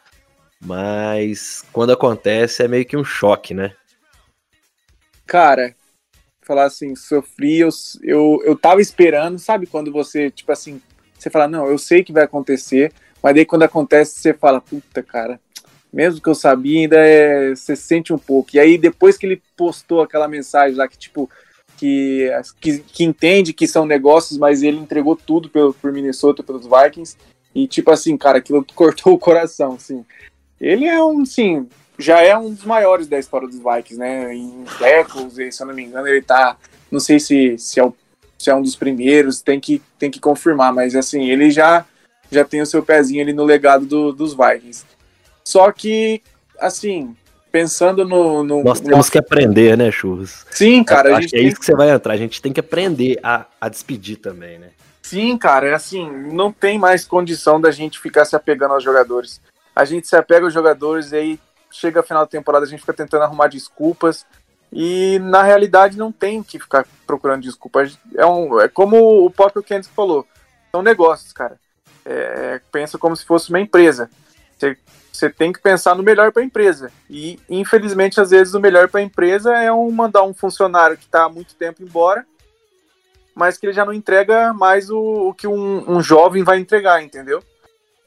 mas 0.61 1.65
quando 1.73 1.93
acontece 1.93 2.63
é 2.63 2.69
meio 2.69 2.85
que 2.85 2.97
um 2.97 3.05
choque, 3.05 3.55
né? 3.55 3.75
Cara, 5.29 5.77
falar 6.41 6.65
assim, 6.65 6.97
sofri, 6.97 7.59
eu, 7.59 7.69
eu, 8.03 8.41
eu 8.47 8.57
tava 8.57 8.81
esperando, 8.81 9.39
sabe 9.39 9.67
quando 9.67 9.93
você, 9.93 10.31
tipo 10.31 10.51
assim, 10.51 10.81
você 11.19 11.29
fala, 11.29 11.47
não, 11.47 11.69
eu 11.69 11.77
sei 11.77 12.03
que 12.03 12.15
vai 12.15 12.25
acontecer, 12.25 12.91
mas 13.23 13.35
daí 13.35 13.45
quando 13.45 13.65
acontece 13.65 14.19
você 14.19 14.33
fala, 14.33 14.59
puta, 14.59 15.03
cara, 15.03 15.39
mesmo 15.93 16.23
que 16.23 16.29
eu 16.31 16.35
sabia, 16.35 16.81
ainda 16.81 16.97
é, 16.97 17.55
você 17.55 17.77
sente 17.77 18.11
um 18.11 18.19
pouco. 18.19 18.51
E 18.55 18.59
aí, 18.59 18.79
depois 18.79 19.19
que 19.19 19.27
ele 19.27 19.43
postou 19.55 20.01
aquela 20.01 20.27
mensagem 20.27 20.75
lá 20.75 20.89
que, 20.89 20.97
tipo, 20.97 21.29
que, 21.77 22.31
que, 22.59 22.79
que 22.79 23.05
entende 23.05 23.53
que 23.53 23.67
são 23.67 23.85
negócios, 23.85 24.39
mas 24.39 24.63
ele 24.63 24.79
entregou 24.79 25.15
tudo 25.15 25.51
pelo, 25.51 25.75
por 25.75 25.93
Minnesota, 25.93 26.43
pelos 26.43 26.67
Vikings, 26.67 27.19
e 27.55 27.69
tipo 27.69 27.91
assim, 27.91 28.17
cara, 28.17 28.39
aquilo 28.39 28.65
cortou 28.75 29.13
o 29.13 29.19
coração, 29.19 29.75
assim. 29.75 30.07
Ele 30.59 30.87
é 30.87 31.05
um, 31.05 31.27
sim, 31.27 31.69
já 31.99 32.21
é 32.23 32.37
um 32.37 32.53
dos 32.55 32.65
maiores 32.65 33.09
da 33.09 33.19
história 33.19 33.49
dos 33.49 33.59
Vikings, 33.59 33.99
né? 33.99 34.35
Em 34.35 34.65
tackles, 34.79 35.55
se 35.55 35.63
eu 35.63 35.67
não 35.67 35.75
me 35.75 35.85
engano, 35.85 36.07
ele 36.07 36.23
tá, 36.23 36.57
não 36.91 37.01
sei 37.01 37.19
se, 37.19 37.59
se, 37.59 37.81
é, 37.81 37.85
o, 37.85 37.95
se 38.39 38.51
é 38.51 38.55
um 38.55 38.63
dos 38.63 38.77
primeiros, 38.77 39.43
tem 39.43 39.59
que, 39.59 39.83
tem 39.99 40.11
que 40.11 40.21
confirmar, 40.21 40.73
mas 40.73 40.95
assim, 40.95 41.29
ele 41.29 41.51
já, 41.51 41.85
já 42.31 42.45
tem 42.45 42.63
o 42.63 42.67
seu 42.67 42.83
pezinho 42.83 43.23
ali 43.23 43.33
no 43.33 43.45
legado 43.45 43.85
do, 43.85 44.13
dos 44.13 44.33
Vikings. 44.33 44.85
Só 45.45 45.73
que, 45.73 46.23
assim, 46.61 47.17
pensando 47.51 48.07
no. 48.07 48.45
no 48.45 48.63
Nós 48.63 48.81
temos 48.81 49.07
no... 49.07 49.13
que 49.13 49.19
aprender, 49.19 49.77
né, 49.77 49.91
Churros? 49.91 50.47
Sim, 50.51 50.85
cara. 50.85 51.17
Acho 51.17 51.29
que 51.29 51.37
é 51.37 51.41
isso 51.41 51.59
que 51.59 51.65
você 51.65 51.75
vai 51.75 51.91
entrar. 51.91 52.13
A 52.13 52.19
gente 52.19 52.41
tem 52.41 52.53
que 52.53 52.61
aprender 52.61 53.19
a, 53.23 53.47
a 53.61 53.69
despedir 53.69 54.17
também, 54.17 54.59
né? 54.59 54.69
Sim, 55.03 55.37
cara. 55.39 55.69
É 55.69 55.75
assim, 55.75 56.09
não 56.33 56.53
tem 56.53 56.79
mais 56.79 57.05
condição 57.07 57.61
da 57.61 57.71
gente 57.71 57.99
ficar 57.99 58.25
se 58.25 58.37
apegando 58.37 58.75
aos 58.75 58.85
jogadores. 58.85 59.41
A 59.75 59.85
gente 59.85 60.07
se 60.07 60.15
apega 60.17 60.45
aos 60.45 60.53
jogadores 60.53 61.13
e 61.13 61.17
aí 61.17 61.41
chega 61.71 62.01
a 62.01 62.03
final 62.03 62.23
da 62.25 62.31
temporada 62.31 62.65
a 62.65 62.69
gente 62.69 62.81
fica 62.81 62.93
tentando 62.93 63.25
arrumar 63.25 63.49
desculpas. 63.49 64.27
E 64.71 65.19
na 65.21 65.43
realidade 65.43 65.97
não 65.97 66.13
tem 66.13 66.43
que 66.43 66.59
ficar 66.59 66.87
procurando 67.07 67.43
desculpas. 67.43 67.99
É, 68.15 68.27
um, 68.27 68.61
é 68.61 68.69
como 68.69 69.25
o 69.25 69.31
próprio 69.31 69.63
Kennedy 69.63 69.89
falou: 69.89 70.27
são 70.71 70.83
negócios, 70.83 71.33
cara. 71.33 71.59
É, 72.05 72.61
pensa 72.71 72.99
como 72.99 73.17
se 73.17 73.25
fosse 73.25 73.49
uma 73.49 73.61
empresa. 73.61 74.11
Você 74.57 74.77
você 75.19 75.29
tem 75.29 75.53
que 75.53 75.61
pensar 75.61 75.97
no 75.97 76.03
melhor 76.03 76.31
para 76.31 76.43
a 76.43 76.45
empresa. 76.45 76.93
E, 77.11 77.41
infelizmente, 77.51 78.21
às 78.21 78.31
vezes, 78.31 78.55
o 78.55 78.61
melhor 78.61 78.89
para 78.89 79.01
a 79.01 79.03
empresa 79.03 79.53
é 79.57 79.73
um, 79.73 79.91
mandar 79.91 80.23
um 80.23 80.33
funcionário 80.33 80.97
que 80.97 81.07
está 81.07 81.25
há 81.25 81.29
muito 81.29 81.57
tempo 81.57 81.83
embora, 81.83 82.25
mas 83.35 83.59
que 83.59 83.67
ele 83.67 83.73
já 83.73 83.85
não 83.85 83.93
entrega 83.93 84.53
mais 84.53 84.89
o, 84.91 85.29
o 85.29 85.35
que 85.35 85.49
um, 85.49 85.91
um, 85.91 86.01
jovem 86.01 86.45
vai 86.45 86.59
entregar, 86.59 87.03
entendeu? 87.03 87.43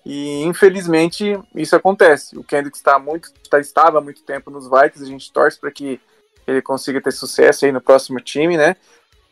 E, 0.05 0.43
infelizmente, 0.43 1.39
isso 1.55 1.75
acontece. 1.75 2.37
O 2.37 2.43
Kendrick 2.43 2.75
está 2.75 2.97
muito, 2.97 3.31
está, 3.43 3.59
estava 3.59 3.99
há 3.99 4.01
muito 4.01 4.23
tempo 4.23 4.49
nos 4.49 4.69
Vikings, 4.69 5.03
a 5.03 5.07
gente 5.07 5.31
torce 5.31 5.59
para 5.59 5.71
que 5.71 5.99
ele 6.47 6.61
consiga 6.61 6.99
ter 6.99 7.11
sucesso 7.11 7.65
aí 7.65 7.71
no 7.71 7.81
próximo 7.81 8.19
time, 8.19 8.57
né? 8.57 8.75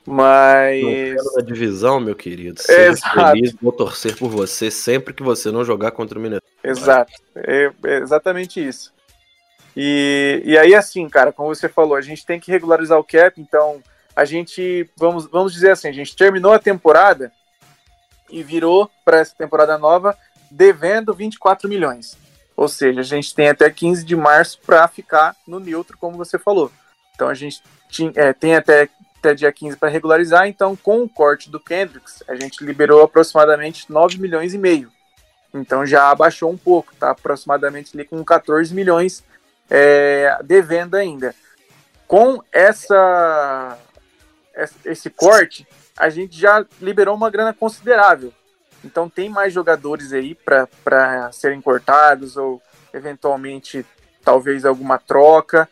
Mas. 0.05 1.15
Na 1.35 1.41
divisão, 1.41 1.99
meu 1.99 2.15
querido. 2.15 2.61
Seja 2.61 2.91
Exato. 2.91 3.15
feliz, 3.15 3.53
vou 3.61 3.71
torcer 3.71 4.15
por 4.15 4.29
você 4.29 4.71
sempre 4.71 5.13
que 5.13 5.23
você 5.23 5.51
não 5.51 5.63
jogar 5.65 5.91
contra 5.91 6.17
o 6.17 6.21
Minnesota. 6.21 6.47
Exato. 6.63 7.13
É, 7.35 7.71
é 7.83 7.97
exatamente 7.97 8.65
isso. 8.65 8.93
E, 9.75 10.41
e 10.45 10.57
aí, 10.57 10.73
assim, 10.73 11.07
cara, 11.07 11.31
como 11.31 11.53
você 11.53 11.69
falou, 11.69 11.95
a 11.95 12.01
gente 12.01 12.25
tem 12.25 12.39
que 12.39 12.51
regularizar 12.51 12.97
o 12.97 13.03
cap, 13.03 13.39
então 13.39 13.81
a 14.15 14.25
gente, 14.25 14.89
vamos, 14.97 15.27
vamos 15.27 15.53
dizer 15.53 15.71
assim, 15.71 15.87
a 15.87 15.93
gente 15.93 16.15
terminou 16.15 16.51
a 16.51 16.59
temporada 16.59 17.31
e 18.29 18.43
virou 18.43 18.89
para 19.05 19.19
essa 19.19 19.35
temporada 19.35 19.77
nova 19.77 20.17
devendo 20.51 21.13
24 21.13 21.67
milhões. 21.67 22.17
Ou 22.55 22.67
seja, 22.67 22.99
a 22.99 23.03
gente 23.03 23.33
tem 23.33 23.47
até 23.49 23.69
15 23.69 24.03
de 24.03 24.15
março 24.15 24.59
para 24.65 24.87
ficar 24.87 25.35
no 25.47 25.59
neutro, 25.59 25.97
como 25.97 26.17
você 26.17 26.37
falou. 26.37 26.71
Então 27.15 27.29
a 27.29 27.33
gente 27.33 27.61
tinha, 27.89 28.11
é, 28.15 28.33
tem 28.33 28.55
até, 28.55 28.89
até 29.17 29.33
dia 29.33 29.51
15 29.51 29.77
para 29.77 29.89
regularizar. 29.89 30.47
Então, 30.47 30.75
com 30.75 31.03
o 31.03 31.09
corte 31.09 31.49
do 31.49 31.59
Kendricks, 31.59 32.23
a 32.27 32.35
gente 32.35 32.63
liberou 32.63 33.01
aproximadamente 33.01 33.89
9 33.89 34.17
milhões 34.17 34.53
e 34.53 34.57
meio. 34.57 34.91
Então 35.53 35.85
já 35.85 36.09
abaixou 36.11 36.51
um 36.51 36.57
pouco, 36.57 36.93
tá 36.95 37.11
aproximadamente 37.11 37.91
ali 37.95 38.05
com 38.05 38.23
14 38.23 38.73
milhões 38.73 39.23
é, 39.69 40.37
devendo 40.43 40.95
ainda. 40.95 41.33
Com 42.07 42.43
essa 42.51 43.77
esse 44.83 45.09
corte, 45.09 45.65
a 45.95 46.09
gente 46.09 46.37
já 46.37 46.65
liberou 46.81 47.15
uma 47.15 47.29
grana 47.29 47.53
considerável. 47.53 48.33
Então 48.83 49.09
tem 49.09 49.29
mais 49.29 49.53
jogadores 49.53 50.13
aí 50.13 50.35
para 50.35 51.31
serem 51.31 51.61
cortados 51.61 52.37
ou 52.37 52.61
eventualmente 52.93 53.85
talvez 54.23 54.65
alguma 54.65 54.97
troca. 54.97 55.67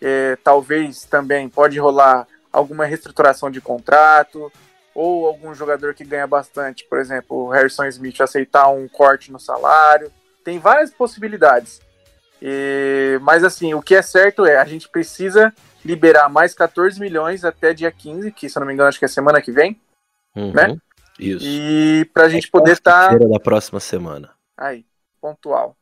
É, 0.00 0.36
talvez 0.36 1.04
também 1.04 1.48
pode 1.48 1.78
rolar 1.78 2.26
alguma 2.52 2.84
reestruturação 2.84 3.50
de 3.50 3.60
contrato 3.60 4.50
ou 4.94 5.26
algum 5.26 5.54
jogador 5.54 5.94
que 5.94 6.04
ganha 6.04 6.26
bastante, 6.26 6.84
por 6.84 6.98
exemplo, 6.98 7.44
o 7.44 7.48
Harrison 7.48 7.84
Smith 7.86 8.20
aceitar 8.20 8.68
um 8.68 8.88
corte 8.88 9.30
no 9.30 9.38
salário. 9.38 10.10
Tem 10.42 10.58
várias 10.58 10.90
possibilidades. 10.90 11.80
E, 12.42 13.18
mas 13.22 13.44
assim, 13.44 13.74
o 13.74 13.82
que 13.82 13.94
é 13.94 14.02
certo 14.02 14.46
é 14.46 14.56
a 14.56 14.64
gente 14.64 14.88
precisa 14.88 15.52
liberar 15.84 16.28
mais 16.28 16.54
14 16.54 16.98
milhões 16.98 17.44
até 17.44 17.72
dia 17.72 17.90
15, 17.90 18.32
que 18.32 18.48
se 18.48 18.58
eu 18.58 18.60
não 18.60 18.66
me 18.66 18.74
engano 18.74 18.88
acho 18.88 18.98
que 18.98 19.04
é 19.04 19.08
semana 19.08 19.40
que 19.40 19.52
vem, 19.52 19.80
uhum, 20.34 20.52
né? 20.52 20.76
Isso. 21.18 21.44
E 21.44 22.04
para 22.12 22.24
a 22.24 22.28
gente 22.28 22.50
poder 22.50 22.72
estar 22.72 23.10
tá... 23.10 23.18
da 23.18 23.40
próxima 23.40 23.80
semana. 23.80 24.30
Aí, 24.56 24.84
pontual. 25.20 25.76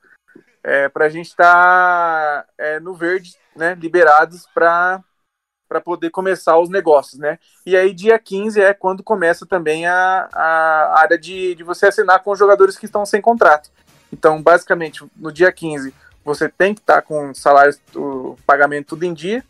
É, 0.62 0.88
para 0.88 1.06
a 1.06 1.08
gente 1.08 1.26
estar 1.26 2.42
tá, 2.42 2.46
é, 2.58 2.80
no 2.80 2.94
verde, 2.94 3.36
né? 3.54 3.74
Liberados 3.74 4.46
para 4.54 5.02
para 5.68 5.80
poder 5.80 6.10
começar 6.10 6.56
os 6.58 6.68
negócios, 6.68 7.18
né? 7.18 7.40
E 7.64 7.76
aí, 7.76 7.92
dia 7.92 8.16
15 8.20 8.60
é 8.60 8.72
quando 8.72 9.02
começa 9.02 9.44
também 9.44 9.84
a, 9.84 10.28
a 10.32 11.00
área 11.00 11.18
de, 11.18 11.56
de 11.56 11.64
você 11.64 11.86
assinar 11.86 12.22
com 12.22 12.30
os 12.30 12.38
jogadores 12.38 12.78
que 12.78 12.86
estão 12.86 13.04
sem 13.04 13.20
contrato. 13.20 13.68
Então, 14.12 14.40
basicamente, 14.40 15.04
no 15.16 15.32
dia 15.32 15.50
15, 15.50 15.92
você 16.24 16.48
tem 16.48 16.72
que 16.72 16.80
estar 16.80 16.96
tá 16.96 17.02
com 17.02 17.34
salários, 17.34 17.80
o 17.94 18.36
pagamento 18.46 18.90
tudo 18.90 19.04
em 19.04 19.12
dia, 19.12 19.44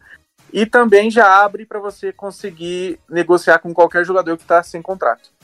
e 0.52 0.64
também 0.64 1.11
já 1.11 1.43
abre 1.45 1.66
para 1.66 1.78
você 1.78 2.12
conseguir 2.12 2.99
negociar 3.09 3.59
com 3.59 3.75
qualquer 3.75 4.05
jogador 4.05 4.37
que 4.37 4.43
está 4.43 4.62
sem 4.62 4.81
contrato. 4.81 5.36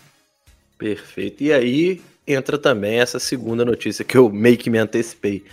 Perfeito. 0.83 1.45
E 1.45 1.53
aí 1.53 2.03
entra 2.27 2.59
também 2.59 2.99
essa 2.99 3.21
segunda 3.21 3.65
notícia 3.65 4.05
que 4.05 4.17
eu 4.17 4.29
meio 4.29 4.59
que 4.59 4.69
me 4.69 4.79
antecipei. 4.79 5.45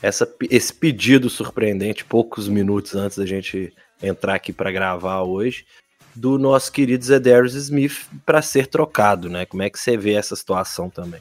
Essa, 0.00 0.26
esse 0.48 0.72
pedido 0.72 1.28
surpreendente, 1.28 2.02
poucos 2.02 2.48
minutos 2.48 2.94
antes 2.94 3.18
da 3.18 3.26
gente 3.26 3.74
entrar 4.02 4.34
aqui 4.34 4.54
para 4.54 4.72
gravar 4.72 5.20
hoje, 5.20 5.66
do 6.14 6.38
nosso 6.38 6.72
querido 6.72 7.04
Zedarius 7.04 7.52
Smith 7.54 8.08
para 8.24 8.40
ser 8.40 8.68
trocado, 8.68 9.28
né? 9.28 9.44
Como 9.44 9.62
é 9.62 9.68
que 9.68 9.78
você 9.78 9.98
vê 9.98 10.14
essa 10.14 10.34
situação 10.34 10.88
também? 10.88 11.20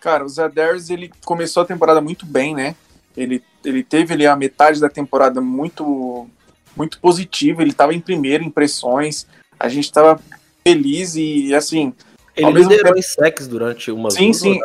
Cara, 0.00 0.24
o 0.24 0.28
Zedarius 0.28 0.88
ele 0.88 1.10
começou 1.22 1.62
a 1.62 1.66
temporada 1.66 2.00
muito 2.00 2.24
bem, 2.24 2.54
né? 2.54 2.74
Ele, 3.14 3.44
ele 3.62 3.84
teve 3.84 4.14
ali 4.14 4.26
a 4.26 4.34
metade 4.34 4.80
da 4.80 4.88
temporada 4.88 5.42
muito 5.42 6.26
muito 6.74 6.98
positivo, 7.00 7.60
ele 7.60 7.72
estava 7.72 7.92
em 7.92 8.00
primeiro, 8.00 8.44
impressões, 8.44 9.26
a 9.58 9.68
gente 9.68 9.84
estava 9.84 10.18
feliz 10.64 11.16
e 11.16 11.54
assim. 11.54 11.92
Ele 12.36 12.52
liderou 12.52 12.96
em 12.96 13.02
sex 13.02 13.46
durante 13.46 13.90
uma 13.90 14.10
Sim, 14.10 14.32
sim. 14.32 14.60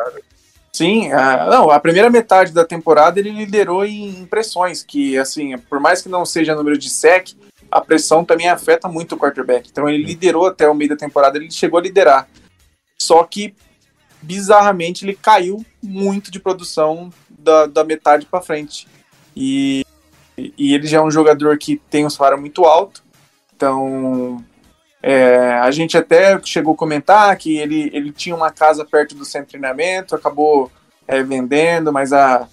Sim, 0.72 1.10
a, 1.10 1.46
não, 1.46 1.70
a 1.70 1.80
primeira 1.80 2.10
metade 2.10 2.52
da 2.52 2.64
temporada 2.64 3.18
ele 3.18 3.30
liderou 3.30 3.84
em 3.84 4.08
impressões, 4.20 4.82
que 4.82 5.16
assim, 5.16 5.56
por 5.56 5.80
mais 5.80 6.02
que 6.02 6.08
não 6.08 6.26
seja 6.26 6.54
número 6.54 6.76
de 6.76 6.90
sec, 6.90 7.30
a 7.70 7.80
pressão 7.80 8.22
também 8.22 8.48
afeta 8.48 8.86
muito 8.86 9.14
o 9.14 9.18
quarterback. 9.18 9.70
Então 9.70 9.88
ele 9.88 10.04
liderou 10.04 10.46
até 10.46 10.68
o 10.68 10.74
meio 10.74 10.90
da 10.90 10.96
temporada, 10.96 11.38
ele 11.38 11.50
chegou 11.50 11.78
a 11.78 11.82
liderar. 11.82 12.28
Só 13.00 13.24
que 13.24 13.54
bizarramente 14.20 15.04
ele 15.04 15.14
caiu 15.14 15.64
muito 15.82 16.30
de 16.30 16.38
produção 16.38 17.10
da, 17.30 17.64
da 17.64 17.82
metade 17.82 18.26
para 18.26 18.42
frente. 18.42 18.86
E 19.34 19.86
e 20.36 20.74
ele 20.74 20.86
já 20.86 20.98
é 20.98 21.02
um 21.02 21.10
jogador 21.10 21.56
que 21.56 21.80
tem 21.90 22.04
um 22.04 22.10
salário 22.10 22.38
muito 22.38 22.64
alto. 22.64 23.02
Então, 23.54 24.44
é, 25.02 25.54
a 25.60 25.70
gente 25.70 25.96
até 25.96 26.40
chegou 26.44 26.74
a 26.74 26.76
comentar 26.76 27.36
que 27.36 27.58
ele, 27.58 27.90
ele 27.92 28.12
tinha 28.12 28.34
uma 28.34 28.50
casa 28.50 28.84
perto 28.84 29.14
do 29.14 29.24
centro 29.24 29.46
de 29.46 29.52
treinamento, 29.52 30.14
acabou 30.14 30.70
é, 31.06 31.22
vendendo, 31.22 31.92
mas 31.92 32.12
a, 32.12 32.48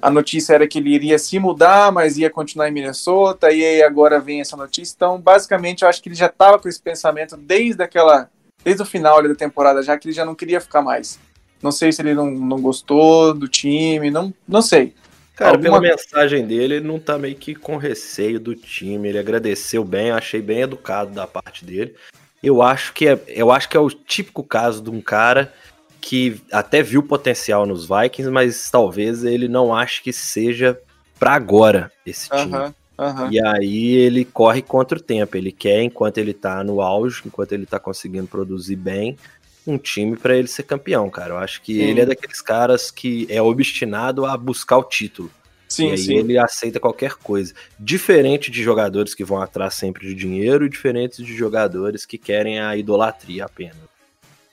a 0.00 0.10
notícia 0.10 0.54
era 0.54 0.68
que 0.68 0.78
ele 0.78 0.94
iria 0.94 1.18
se 1.18 1.38
mudar, 1.38 1.90
mas 1.90 2.18
ia 2.18 2.28
continuar 2.28 2.68
em 2.68 2.72
Minnesota, 2.72 3.50
e 3.50 3.64
aí 3.64 3.82
agora 3.82 4.20
vem 4.20 4.40
essa 4.40 4.56
notícia. 4.56 4.94
Então, 4.94 5.20
basicamente, 5.20 5.82
eu 5.82 5.88
acho 5.88 6.02
que 6.02 6.08
ele 6.08 6.16
já 6.16 6.26
estava 6.26 6.58
com 6.58 6.68
esse 6.68 6.80
pensamento 6.80 7.36
desde 7.36 7.82
aquela. 7.82 8.28
Desde 8.64 8.82
o 8.82 8.86
final 8.86 9.22
da 9.22 9.34
temporada, 9.34 9.80
já 9.80 9.96
que 9.96 10.08
ele 10.08 10.14
já 10.14 10.24
não 10.24 10.34
queria 10.34 10.60
ficar 10.60 10.82
mais. 10.82 11.20
Não 11.62 11.70
sei 11.70 11.92
se 11.92 12.02
ele 12.02 12.14
não, 12.14 12.30
não 12.30 12.60
gostou 12.60 13.32
do 13.32 13.46
time, 13.46 14.10
não, 14.10 14.34
não 14.46 14.60
sei. 14.60 14.92
Cara, 15.36 15.50
Alguma... 15.50 15.78
pela 15.78 15.80
mensagem 15.80 16.46
dele, 16.46 16.76
ele 16.76 16.86
não 16.86 16.98
tá 16.98 17.18
meio 17.18 17.36
que 17.36 17.54
com 17.54 17.76
receio 17.76 18.40
do 18.40 18.54
time. 18.54 19.10
Ele 19.10 19.18
agradeceu 19.18 19.84
bem, 19.84 20.10
achei 20.10 20.40
bem 20.40 20.62
educado 20.62 21.12
da 21.12 21.26
parte 21.26 21.62
dele. 21.62 21.94
Eu 22.42 22.62
acho 22.62 22.94
que 22.94 23.06
é, 23.06 23.20
eu 23.28 23.52
acho 23.52 23.68
que 23.68 23.76
é 23.76 23.80
o 23.80 23.90
típico 23.90 24.42
caso 24.42 24.82
de 24.82 24.88
um 24.88 25.00
cara 25.00 25.52
que 26.00 26.40
até 26.50 26.82
viu 26.82 27.02
potencial 27.02 27.66
nos 27.66 27.86
Vikings, 27.86 28.30
mas 28.30 28.70
talvez 28.70 29.24
ele 29.24 29.46
não 29.46 29.74
ache 29.74 30.02
que 30.02 30.12
seja 30.12 30.78
para 31.18 31.34
agora 31.34 31.92
esse 32.06 32.30
time. 32.30 32.54
Uhum, 32.54 32.74
uhum. 32.98 33.32
E 33.32 33.44
aí 33.44 33.94
ele 33.94 34.24
corre 34.24 34.62
contra 34.62 34.96
o 34.96 35.02
tempo. 35.02 35.36
Ele 35.36 35.52
quer, 35.52 35.82
enquanto 35.82 36.16
ele 36.16 36.32
tá 36.32 36.64
no 36.64 36.80
auge, 36.80 37.22
enquanto 37.26 37.52
ele 37.52 37.66
tá 37.66 37.78
conseguindo 37.78 38.26
produzir 38.26 38.76
bem, 38.76 39.18
um 39.66 39.78
time 39.78 40.16
para 40.16 40.36
ele 40.36 40.48
ser 40.48 40.62
campeão, 40.62 41.10
cara. 41.10 41.34
Eu 41.34 41.38
acho 41.38 41.60
que 41.62 41.74
sim. 41.74 41.80
ele 41.80 42.00
é 42.00 42.06
daqueles 42.06 42.40
caras 42.40 42.90
que 42.90 43.26
é 43.28 43.42
obstinado 43.42 44.24
a 44.24 44.36
buscar 44.36 44.78
o 44.78 44.84
título. 44.84 45.30
Sim, 45.68 45.88
e 45.88 45.90
aí 45.90 45.98
sim. 45.98 46.14
ele 46.14 46.38
aceita 46.38 46.78
qualquer 46.78 47.14
coisa. 47.14 47.52
Diferente 47.78 48.50
de 48.50 48.62
jogadores 48.62 49.14
que 49.14 49.24
vão 49.24 49.42
atrás 49.42 49.74
sempre 49.74 50.06
de 50.06 50.14
dinheiro 50.14 50.64
e 50.64 50.68
diferente 50.68 51.22
de 51.22 51.34
jogadores 51.34 52.06
que 52.06 52.16
querem 52.16 52.60
a 52.60 52.76
idolatria 52.76 53.44
apenas. 53.44 53.76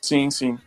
Sim, 0.01 0.31
sim. 0.31 0.57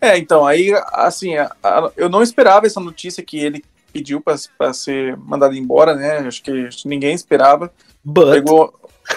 É, 0.00 0.16
então, 0.16 0.46
aí, 0.46 0.72
assim, 0.92 1.36
a, 1.36 1.54
a, 1.62 1.90
eu 1.96 2.08
não 2.08 2.22
esperava 2.22 2.66
essa 2.66 2.80
notícia 2.80 3.22
que 3.22 3.38
ele 3.38 3.64
pediu 3.92 4.20
para 4.20 4.72
ser 4.72 5.16
mandado 5.16 5.56
embora, 5.56 5.94
né? 5.94 6.18
Acho 6.18 6.42
que, 6.42 6.66
acho 6.66 6.82
que 6.82 6.88
ninguém 6.88 7.14
esperava. 7.14 7.72
But... 8.04 8.32
Pegou, 8.32 8.74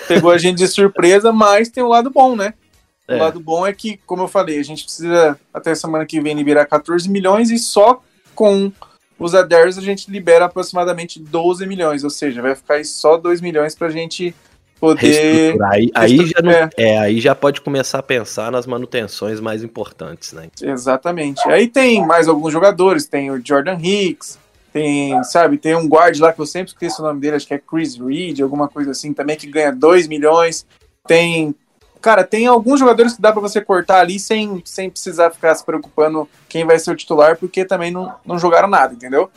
pegou 0.08 0.32
a 0.32 0.38
gente 0.38 0.58
de 0.58 0.68
surpresa, 0.68 1.32
mas 1.32 1.70
tem 1.70 1.84
um 1.84 1.88
lado 1.88 2.10
bom, 2.10 2.36
né? 2.36 2.54
É. 3.08 3.16
O 3.16 3.20
lado 3.20 3.40
bom 3.40 3.66
é 3.68 3.74
que, 3.74 3.98
como 4.06 4.24
eu 4.24 4.28
falei, 4.28 4.60
a 4.60 4.64
gente 4.64 4.84
precisa 4.84 5.38
até 5.54 5.76
semana 5.76 6.06
que 6.06 6.22
vem 6.22 6.36
liberar 6.36 6.66
14 6.66 7.10
milhões 7.10 7.50
e 7.50 7.60
só 7.60 8.02
com 8.34 8.72
os 9.20 9.36
Adares 9.36 9.78
a 9.78 9.82
gente 9.82 10.10
libera 10.10 10.46
aproximadamente 10.46 11.20
12 11.20 11.66
milhões, 11.66 12.04
ou 12.04 12.10
seja, 12.10 12.42
vai 12.42 12.56
ficar 12.56 12.76
aí 12.76 12.86
só 12.86 13.18
2 13.18 13.42
milhões 13.42 13.76
pra 13.76 13.90
gente 13.90 14.34
poder. 14.80 15.56
Aí, 15.72 15.90
aí, 15.96 16.26
já 16.26 16.42
não, 16.42 16.52
é. 16.52 16.70
é, 16.78 17.00
aí 17.00 17.22
já 17.22 17.34
pode 17.34 17.62
começar 17.62 18.00
a 18.00 18.04
pensar 18.04 18.52
nas 18.52 18.66
manutenções 18.66 19.40
mais 19.40 19.64
importantes, 19.64 20.34
né? 20.34 20.50
Exatamente. 20.62 21.48
Aí 21.48 21.68
tem 21.68 22.06
mais 22.06 22.28
alguns 22.28 22.52
jogadores, 22.52 23.06
tem 23.06 23.32
o 23.32 23.42
Jordan 23.44 23.78
Hicks, 23.82 24.38
tem, 24.74 25.24
sabe, 25.24 25.58
tem 25.58 25.76
um 25.76 25.88
guard 25.88 26.20
lá 26.20 26.34
que 26.34 26.42
eu 26.42 26.46
sempre 26.46 26.74
esqueço 26.74 27.02
o 27.02 27.06
nome 27.06 27.22
dele, 27.22 27.36
acho 27.36 27.48
que 27.48 27.54
é 27.54 27.60
Chris 27.60 27.96
Reed, 27.96 28.42
alguma 28.42 28.68
coisa 28.68 28.92
assim, 28.92 29.14
também 29.14 29.38
que 29.38 29.48
ganha 29.48 29.72
2 29.72 30.08
milhões. 30.08 30.66
Tem 31.08 31.56
cara, 32.04 32.26
tem 32.26 32.46
alguns 32.46 32.82
jogadores 32.82 33.14
que 33.14 33.22
dá 33.22 33.32
para 33.32 33.42
você 33.42 33.62
cortar 33.62 34.02
ali 34.02 34.20
sem, 34.20 34.62
sem 34.66 34.90
precisar 34.90 35.32
ficar 35.32 35.56
se 35.56 35.66
preocupando 35.66 36.30
quem 36.50 36.66
vai 36.66 36.78
ser 36.78 36.92
o 36.92 36.96
titular, 36.96 37.38
porque 37.38 37.64
também 37.64 37.90
não, 37.90 38.14
não 38.26 38.38
jogaram 38.38 38.68
nada, 38.68 38.94
entendeu? 38.94 39.32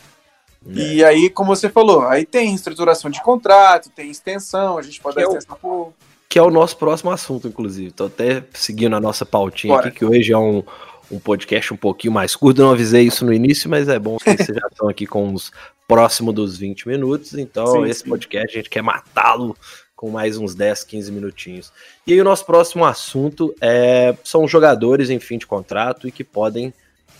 É. 0.69 0.73
E 0.73 1.05
aí, 1.05 1.31
como 1.31 1.55
você 1.55 1.71
falou, 1.71 2.03
aí 2.03 2.27
tem 2.27 2.53
estruturação 2.53 3.09
de 3.09 3.23
contrato, 3.23 3.89
tem 3.91 4.11
extensão, 4.11 4.77
a 4.77 4.83
gente 4.83 5.01
pode 5.01 5.15
que 5.15 5.23
dar 5.23 5.29
é 5.29 5.39
extensão 5.39 5.59
o, 5.63 5.93
Que 6.29 6.41
é 6.41 6.43
o 6.43 6.51
nosso 6.51 6.77
próximo 6.77 7.13
assunto, 7.13 7.47
inclusive. 7.47 7.93
Tô 7.93 8.07
até 8.07 8.43
seguindo 8.53 8.97
a 8.97 9.01
nossa 9.01 9.25
pautinha 9.25 9.75
Bora. 9.75 9.87
aqui, 9.87 9.99
que 9.99 10.05
hoje 10.05 10.33
é 10.33 10.39
um, 10.39 10.65
um 11.09 11.21
podcast 11.21 11.73
um 11.73 11.77
pouquinho 11.77 12.13
mais 12.13 12.35
curto. 12.35 12.61
Eu 12.61 12.67
não 12.67 12.73
avisei 12.73 13.07
isso 13.07 13.25
no 13.25 13.33
início, 13.33 13.71
mas 13.71 13.89
é 13.89 13.97
bom 13.97 14.17
que 14.17 14.25
vocês 14.25 14.49
já 14.59 14.67
estão 14.67 14.89
aqui 14.89 15.07
com 15.07 15.29
uns 15.29 15.53
próximo 15.87 16.33
dos 16.33 16.59
20 16.59 16.89
minutos. 16.89 17.35
Então, 17.35 17.67
sim, 17.69 17.85
esse 17.85 18.01
sim. 18.01 18.09
podcast 18.09 18.51
a 18.51 18.57
gente 18.57 18.71
quer 18.71 18.83
matá-lo 18.83 19.57
com 19.97 20.11
mais 20.11 20.37
uns 20.37 20.55
10, 20.55 20.85
15 20.85 21.11
minutinhos. 21.11 21.73
E 22.07 22.13
aí 22.13 22.21
o 22.21 22.25
nosso 22.25 22.45
próximo 22.45 22.85
assunto 22.85 23.55
é, 23.61 24.15
são 24.23 24.47
jogadores 24.47 25.09
em 25.09 25.19
fim 25.19 25.39
de 25.39 25.47
contrato 25.47 26.07
e 26.07 26.13
que 26.13 26.23
podem 26.23 26.73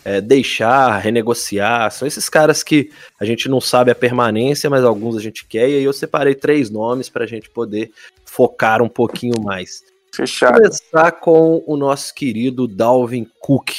é, 0.05 0.21
deixar, 0.21 0.95
renegociar. 0.99 1.91
São 1.91 2.07
esses 2.07 2.29
caras 2.29 2.61
que 2.61 2.91
a 3.19 3.25
gente 3.25 3.49
não 3.49 3.59
sabe 3.59 3.89
a 3.89 3.95
permanência, 3.95 4.69
mas 4.69 4.83
alguns 4.83 5.17
a 5.17 5.19
gente 5.19 5.43
quer. 5.45 5.67
E 5.69 5.77
aí 5.77 5.83
eu 5.83 5.91
separei 5.91 6.35
três 6.35 6.69
nomes 6.69 7.09
para 7.09 7.23
a 7.23 7.27
gente 7.27 7.49
poder 7.49 7.91
focar 8.23 8.81
um 8.81 8.89
pouquinho 8.89 9.41
mais. 9.41 9.83
Fechado. 10.13 10.57
Começar 10.57 11.11
com 11.11 11.63
o 11.67 11.77
nosso 11.77 12.13
querido 12.13 12.67
Dalvin 12.67 13.27
Cook. 13.39 13.71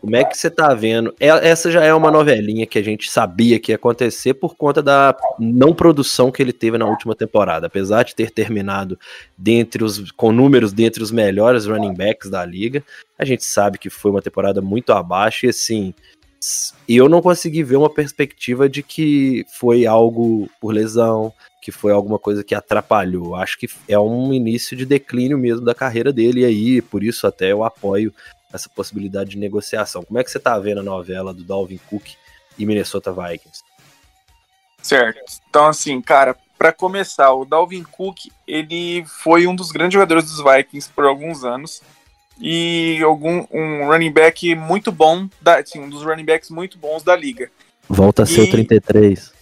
Como 0.00 0.16
é 0.16 0.24
que 0.24 0.36
você 0.36 0.48
tá 0.48 0.72
vendo? 0.72 1.14
É, 1.20 1.28
essa 1.28 1.70
já 1.70 1.84
é 1.84 1.92
uma 1.92 2.10
novelinha 2.10 2.66
que 2.66 2.78
a 2.78 2.82
gente 2.82 3.10
sabia 3.10 3.58
que 3.58 3.72
ia 3.72 3.76
acontecer 3.76 4.34
por 4.34 4.56
conta 4.56 4.82
da 4.82 5.16
não 5.38 5.74
produção 5.74 6.30
que 6.30 6.42
ele 6.42 6.52
teve 6.52 6.78
na 6.78 6.86
última 6.86 7.14
temporada. 7.14 7.66
Apesar 7.66 8.04
de 8.04 8.14
ter 8.14 8.30
terminado 8.30 8.98
dentre 9.36 9.84
os, 9.84 10.10
com 10.12 10.32
números 10.32 10.72
dentre 10.72 11.02
os 11.02 11.10
melhores 11.10 11.66
running 11.66 11.94
backs 11.94 12.30
da 12.30 12.44
liga, 12.44 12.82
a 13.18 13.24
gente 13.24 13.44
sabe 13.44 13.78
que 13.78 13.90
foi 13.90 14.10
uma 14.10 14.22
temporada 14.22 14.62
muito 14.62 14.92
abaixo 14.92 15.46
e 15.46 15.48
assim. 15.48 15.92
Eu 16.88 17.06
não 17.06 17.20
consegui 17.20 17.62
ver 17.62 17.76
uma 17.76 17.92
perspectiva 17.92 18.66
de 18.66 18.82
que 18.82 19.44
foi 19.58 19.84
algo 19.84 20.48
por 20.58 20.72
lesão, 20.72 21.34
que 21.60 21.70
foi 21.70 21.92
alguma 21.92 22.18
coisa 22.18 22.42
que 22.42 22.54
atrapalhou. 22.54 23.34
Acho 23.34 23.58
que 23.58 23.68
é 23.86 23.98
um 23.98 24.32
início 24.32 24.76
de 24.76 24.86
declínio 24.86 25.36
mesmo 25.36 25.64
da 25.64 25.74
carreira 25.74 26.12
dele, 26.12 26.40
e 26.40 26.44
aí, 26.44 26.82
por 26.82 27.02
isso 27.02 27.26
até 27.26 27.52
eu 27.52 27.62
apoio 27.62 28.12
essa 28.52 28.68
possibilidade 28.68 29.30
de 29.30 29.38
negociação. 29.38 30.02
Como 30.02 30.18
é 30.18 30.24
que 30.24 30.30
você 30.30 30.40
tá 30.40 30.58
vendo 30.58 30.80
a 30.80 30.84
novela 30.84 31.32
do 31.32 31.44
Dalvin 31.44 31.78
Cook 31.88 32.08
e 32.58 32.66
Minnesota 32.66 33.12
Vikings? 33.12 33.62
Certo. 34.82 35.20
Então, 35.48 35.66
assim, 35.66 36.00
cara, 36.00 36.36
para 36.58 36.72
começar, 36.72 37.32
o 37.32 37.44
Dalvin 37.44 37.84
Cook, 37.84 38.30
ele 38.46 39.04
foi 39.06 39.46
um 39.46 39.54
dos 39.54 39.70
grandes 39.70 39.94
jogadores 39.94 40.24
dos 40.24 40.42
Vikings 40.42 40.90
por 40.94 41.04
alguns 41.04 41.44
anos 41.44 41.82
e 42.40 43.00
algum 43.02 43.46
um 43.52 43.86
running 43.86 44.12
back 44.12 44.54
muito 44.54 44.90
bom, 44.90 45.28
da, 45.40 45.58
assim, 45.58 45.78
um 45.78 45.88
dos 45.88 46.02
running 46.02 46.24
backs 46.24 46.50
muito 46.50 46.78
bons 46.78 47.02
da 47.02 47.14
liga. 47.14 47.50
Volta 47.88 48.22
a 48.22 48.26
ser 48.26 48.42
o 48.42 48.50
33. 48.50 49.32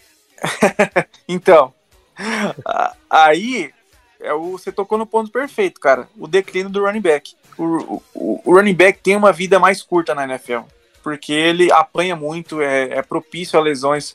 então, 1.28 1.72
Aí, 3.08 3.72
é 4.20 4.32
o, 4.32 4.52
você 4.52 4.72
tocou 4.72 4.98
no 4.98 5.06
ponto 5.06 5.30
perfeito, 5.30 5.80
cara. 5.80 6.08
O 6.16 6.26
declínio 6.26 6.70
do 6.70 6.84
running 6.84 7.00
back. 7.00 7.36
O, 7.56 8.02
o, 8.14 8.42
o, 8.44 8.54
running 8.54 8.74
back 8.74 9.00
tem 9.00 9.16
uma 9.16 9.32
vida 9.32 9.58
mais 9.58 9.82
curta 9.82 10.14
na 10.14 10.24
NFL, 10.24 10.60
porque 11.02 11.32
ele 11.32 11.72
apanha 11.72 12.14
muito, 12.14 12.60
é, 12.60 12.98
é 12.98 13.02
propício 13.02 13.58
a 13.58 13.62
lesões. 13.62 14.14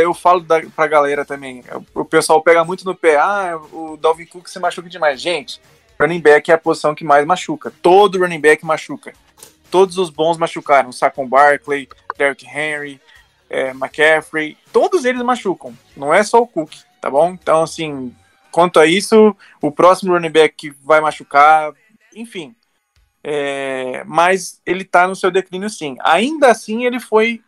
Eu 0.00 0.14
falo 0.14 0.40
da, 0.40 0.60
pra 0.74 0.86
galera 0.86 1.24
também, 1.24 1.64
o 1.94 2.04
pessoal 2.04 2.42
pega 2.42 2.64
muito 2.64 2.84
no 2.84 2.94
pé, 2.94 3.16
ah, 3.16 3.58
o 3.72 3.96
Dalvin 3.96 4.26
Cook 4.26 4.46
se 4.48 4.60
machuca 4.60 4.88
demais. 4.88 5.20
Gente, 5.20 5.60
running 5.98 6.20
back 6.20 6.50
é 6.50 6.54
a 6.54 6.58
posição 6.58 6.94
que 6.94 7.04
mais 7.04 7.26
machuca. 7.26 7.72
Todo 7.82 8.18
running 8.18 8.40
back 8.40 8.64
machuca. 8.64 9.12
Todos 9.70 9.98
os 9.98 10.10
bons 10.10 10.36
machucaram. 10.36 10.92
Saquon 10.92 11.26
Barkley, 11.26 11.88
Derrick 12.16 12.46
Henry, 12.46 13.00
é, 13.50 13.70
McCaffrey, 13.70 14.56
todos 14.72 15.04
eles 15.04 15.22
machucam. 15.22 15.76
Não 15.96 16.12
é 16.12 16.22
só 16.22 16.40
o 16.40 16.46
Cook 16.46 16.72
tá 17.04 17.10
bom? 17.10 17.32
Então, 17.32 17.62
assim, 17.62 18.16
quanto 18.50 18.80
a 18.80 18.86
isso, 18.86 19.36
o 19.60 19.70
próximo 19.70 20.14
running 20.14 20.30
back 20.30 20.70
vai 20.82 21.02
machucar, 21.02 21.74
enfim. 22.16 22.56
É, 23.22 24.02
mas 24.06 24.62
ele 24.64 24.86
tá 24.86 25.06
no 25.06 25.14
seu 25.14 25.30
declínio 25.30 25.68
sim. 25.68 25.98
Ainda 26.00 26.50
assim, 26.50 26.86
ele 26.86 26.98
foi 26.98 27.42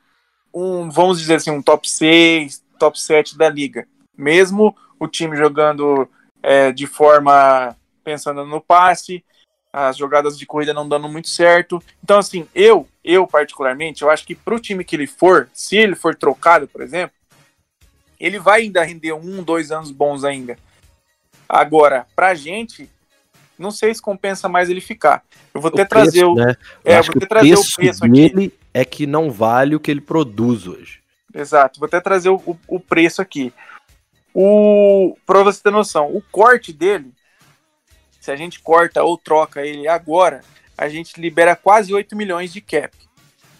um, 0.52 0.90
vamos 0.90 1.18
dizer 1.18 1.36
assim, 1.36 1.50
um 1.50 1.62
top 1.62 1.90
6, 1.90 2.62
top 2.78 3.00
7 3.00 3.38
da 3.38 3.48
liga. 3.48 3.88
Mesmo 4.14 4.76
o 5.00 5.08
time 5.08 5.34
jogando 5.38 6.06
é, 6.42 6.70
de 6.70 6.86
forma 6.86 7.74
pensando 8.04 8.44
no 8.44 8.60
passe, 8.60 9.24
as 9.72 9.96
jogadas 9.96 10.38
de 10.38 10.44
corrida 10.44 10.74
não 10.74 10.86
dando 10.86 11.08
muito 11.08 11.30
certo. 11.30 11.82
Então, 12.04 12.18
assim, 12.18 12.46
eu, 12.54 12.86
eu 13.02 13.26
particularmente, 13.26 14.02
eu 14.02 14.10
acho 14.10 14.26
que 14.26 14.34
para 14.34 14.54
o 14.54 14.60
time 14.60 14.84
que 14.84 14.96
ele 14.96 15.06
for, 15.06 15.48
se 15.54 15.78
ele 15.78 15.94
for 15.94 16.14
trocado, 16.14 16.68
por 16.68 16.82
exemplo, 16.82 17.16
ele 18.18 18.38
vai 18.38 18.62
ainda 18.62 18.82
render 18.82 19.12
um, 19.12 19.42
dois 19.42 19.70
anos 19.70 19.90
bons 19.90 20.24
ainda. 20.24 20.58
Agora, 21.48 22.06
pra 22.14 22.34
gente, 22.34 22.90
não 23.58 23.70
sei 23.70 23.94
se 23.94 24.02
compensa 24.02 24.48
mais 24.48 24.68
ele 24.68 24.80
ficar. 24.80 25.22
Eu 25.54 25.60
vou 25.60 25.68
até 25.68 25.84
trazer 25.84 26.24
o. 26.24 26.34
Né? 26.34 26.56
É, 26.84 27.00
vou 27.00 27.14
ter 27.14 27.26
trazer 27.26 27.54
o 27.54 27.72
preço 27.74 28.00
dele 28.00 28.46
aqui. 28.46 28.52
é 28.74 28.84
que 28.84 29.06
não 29.06 29.30
vale 29.30 29.74
o 29.74 29.80
que 29.80 29.90
ele 29.90 30.00
produz 30.00 30.66
hoje. 30.66 31.00
Exato, 31.34 31.78
vou 31.78 31.86
até 31.86 32.00
trazer 32.00 32.30
o, 32.30 32.36
o, 32.46 32.58
o 32.68 32.80
preço 32.80 33.20
aqui. 33.20 33.52
O, 34.34 35.16
pra 35.24 35.42
você 35.42 35.62
ter 35.62 35.70
noção, 35.70 36.14
o 36.14 36.22
corte 36.30 36.72
dele, 36.72 37.10
se 38.20 38.30
a 38.30 38.36
gente 38.36 38.60
corta 38.60 39.02
ou 39.02 39.16
troca 39.16 39.64
ele 39.64 39.88
agora, 39.88 40.42
a 40.76 40.88
gente 40.88 41.18
libera 41.20 41.56
quase 41.56 41.94
8 41.94 42.14
milhões 42.14 42.52
de 42.52 42.60
cap, 42.60 42.94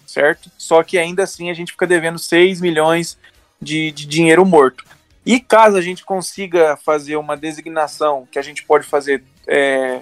certo? 0.07 0.51
Só 0.59 0.83
que 0.83 0.99
ainda 0.99 1.23
assim 1.23 1.51
a 1.51 1.55
gente 1.55 1.73
fica 1.73 1.87
devendo 1.87 2.19
6 2.19 2.61
milhões 2.61 3.19
de, 3.61 3.91
de 3.91 4.07
dinheiro 4.07 4.45
morto. 4.45 4.85
E 5.25 5.41
caso 5.41 5.77
a 5.77 5.81
gente 5.81 6.05
consiga 6.05 6.77
fazer 6.77 7.17
uma 7.17 7.37
designação, 7.37 8.29
que 8.31 8.39
a 8.39 8.43
gente 8.43 8.65
pode 8.65 8.87
fazer 8.87 9.25
é, 9.47 10.01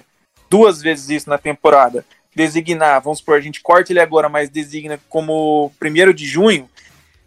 duas 0.49 0.81
vezes 0.81 1.09
isso 1.09 1.29
na 1.29 1.37
temporada, 1.37 2.05
designar, 2.35 3.01
vamos 3.01 3.19
supor, 3.19 3.37
a 3.37 3.41
gente 3.41 3.61
corta 3.61 3.91
ele 3.91 3.99
agora, 3.99 4.29
mas 4.29 4.49
designa 4.49 4.99
como 5.09 5.71
primeiro 5.79 6.13
de 6.13 6.25
junho, 6.25 6.69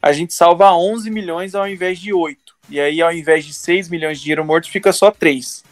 a 0.00 0.12
gente 0.12 0.32
salva 0.32 0.72
11 0.72 1.10
milhões 1.10 1.54
ao 1.54 1.66
invés 1.66 1.98
de 1.98 2.12
8. 2.12 2.48
E 2.70 2.78
aí, 2.78 3.00
ao 3.00 3.12
invés 3.12 3.44
de 3.44 3.54
6 3.54 3.88
milhões 3.88 4.18
de 4.18 4.24
dinheiro 4.24 4.44
morto, 4.44 4.70
fica 4.70 4.92
só 4.92 5.10
3. 5.10 5.64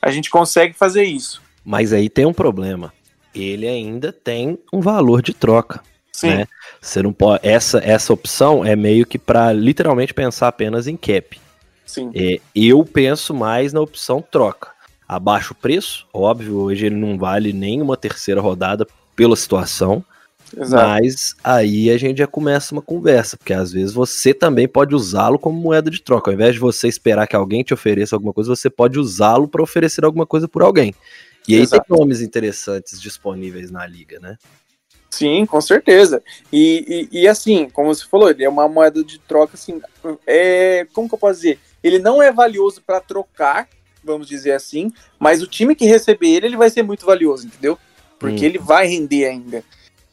A 0.00 0.10
gente 0.10 0.30
consegue 0.30 0.74
fazer 0.74 1.04
isso. 1.04 1.42
Mas 1.64 1.92
aí 1.92 2.08
tem 2.08 2.26
um 2.26 2.32
problema. 2.32 2.92
Ele 3.34 3.66
ainda 3.66 4.12
tem 4.12 4.58
um 4.72 4.80
valor 4.80 5.22
de 5.22 5.34
troca. 5.34 5.82
Sim. 6.16 6.28
Né? 6.28 6.46
Você 6.80 7.02
não 7.02 7.12
pode. 7.12 7.46
Essa, 7.46 7.78
essa 7.84 8.10
opção 8.10 8.64
é 8.64 8.74
meio 8.74 9.04
que 9.04 9.18
para 9.18 9.52
literalmente 9.52 10.14
pensar 10.14 10.48
apenas 10.48 10.86
em 10.86 10.96
cap. 10.96 11.38
Sim. 11.84 12.10
É, 12.14 12.40
eu 12.54 12.82
penso 12.86 13.34
mais 13.34 13.74
na 13.74 13.82
opção 13.82 14.22
troca. 14.22 14.70
Abaixa 15.06 15.52
o 15.52 15.54
preço, 15.54 16.06
óbvio, 16.12 16.56
hoje 16.56 16.86
ele 16.86 16.96
não 16.96 17.18
vale 17.18 17.52
nem 17.52 17.82
uma 17.82 17.98
terceira 17.98 18.40
rodada 18.40 18.86
pela 19.14 19.36
situação. 19.36 20.02
Exato. 20.56 20.88
Mas 20.88 21.34
aí 21.44 21.90
a 21.90 21.98
gente 21.98 22.18
já 22.18 22.26
começa 22.26 22.74
uma 22.74 22.80
conversa, 22.80 23.36
porque 23.36 23.52
às 23.52 23.70
vezes 23.72 23.92
você 23.92 24.32
também 24.32 24.66
pode 24.66 24.94
usá-lo 24.94 25.38
como 25.38 25.60
moeda 25.60 25.90
de 25.90 26.00
troca. 26.00 26.30
Ao 26.30 26.34
invés 26.34 26.54
de 26.54 26.60
você 26.60 26.88
esperar 26.88 27.26
que 27.26 27.36
alguém 27.36 27.62
te 27.62 27.74
ofereça 27.74 28.16
alguma 28.16 28.32
coisa, 28.32 28.56
você 28.56 28.70
pode 28.70 28.98
usá-lo 28.98 29.46
para 29.46 29.62
oferecer 29.62 30.02
alguma 30.02 30.24
coisa 30.24 30.48
por 30.48 30.62
alguém. 30.62 30.94
E 31.46 31.54
aí 31.54 31.60
Exato. 31.60 31.84
tem 31.86 31.98
nomes 31.98 32.22
interessantes 32.22 33.00
disponíveis 33.00 33.70
na 33.70 33.86
liga, 33.86 34.18
né? 34.18 34.38
Sim, 35.10 35.46
com 35.46 35.60
certeza. 35.60 36.22
E, 36.52 37.08
e, 37.12 37.22
e, 37.22 37.28
assim, 37.28 37.68
como 37.70 37.94
você 37.94 38.04
falou, 38.04 38.30
ele 38.30 38.44
é 38.44 38.48
uma 38.48 38.68
moeda 38.68 39.02
de 39.02 39.18
troca, 39.18 39.54
assim, 39.54 39.80
é, 40.26 40.86
como 40.92 41.08
que 41.08 41.14
eu 41.14 41.18
posso 41.18 41.40
dizer? 41.40 41.58
Ele 41.82 41.98
não 41.98 42.22
é 42.22 42.32
valioso 42.32 42.82
para 42.84 43.00
trocar, 43.00 43.68
vamos 44.02 44.28
dizer 44.28 44.52
assim, 44.52 44.92
mas 45.18 45.42
o 45.42 45.46
time 45.46 45.74
que 45.74 45.86
receber 45.86 46.28
ele, 46.28 46.46
ele 46.46 46.56
vai 46.56 46.70
ser 46.70 46.82
muito 46.82 47.06
valioso, 47.06 47.46
entendeu? 47.46 47.78
Porque 48.18 48.44
hum. 48.44 48.48
ele 48.48 48.58
vai 48.58 48.86
render 48.86 49.26
ainda. 49.26 49.64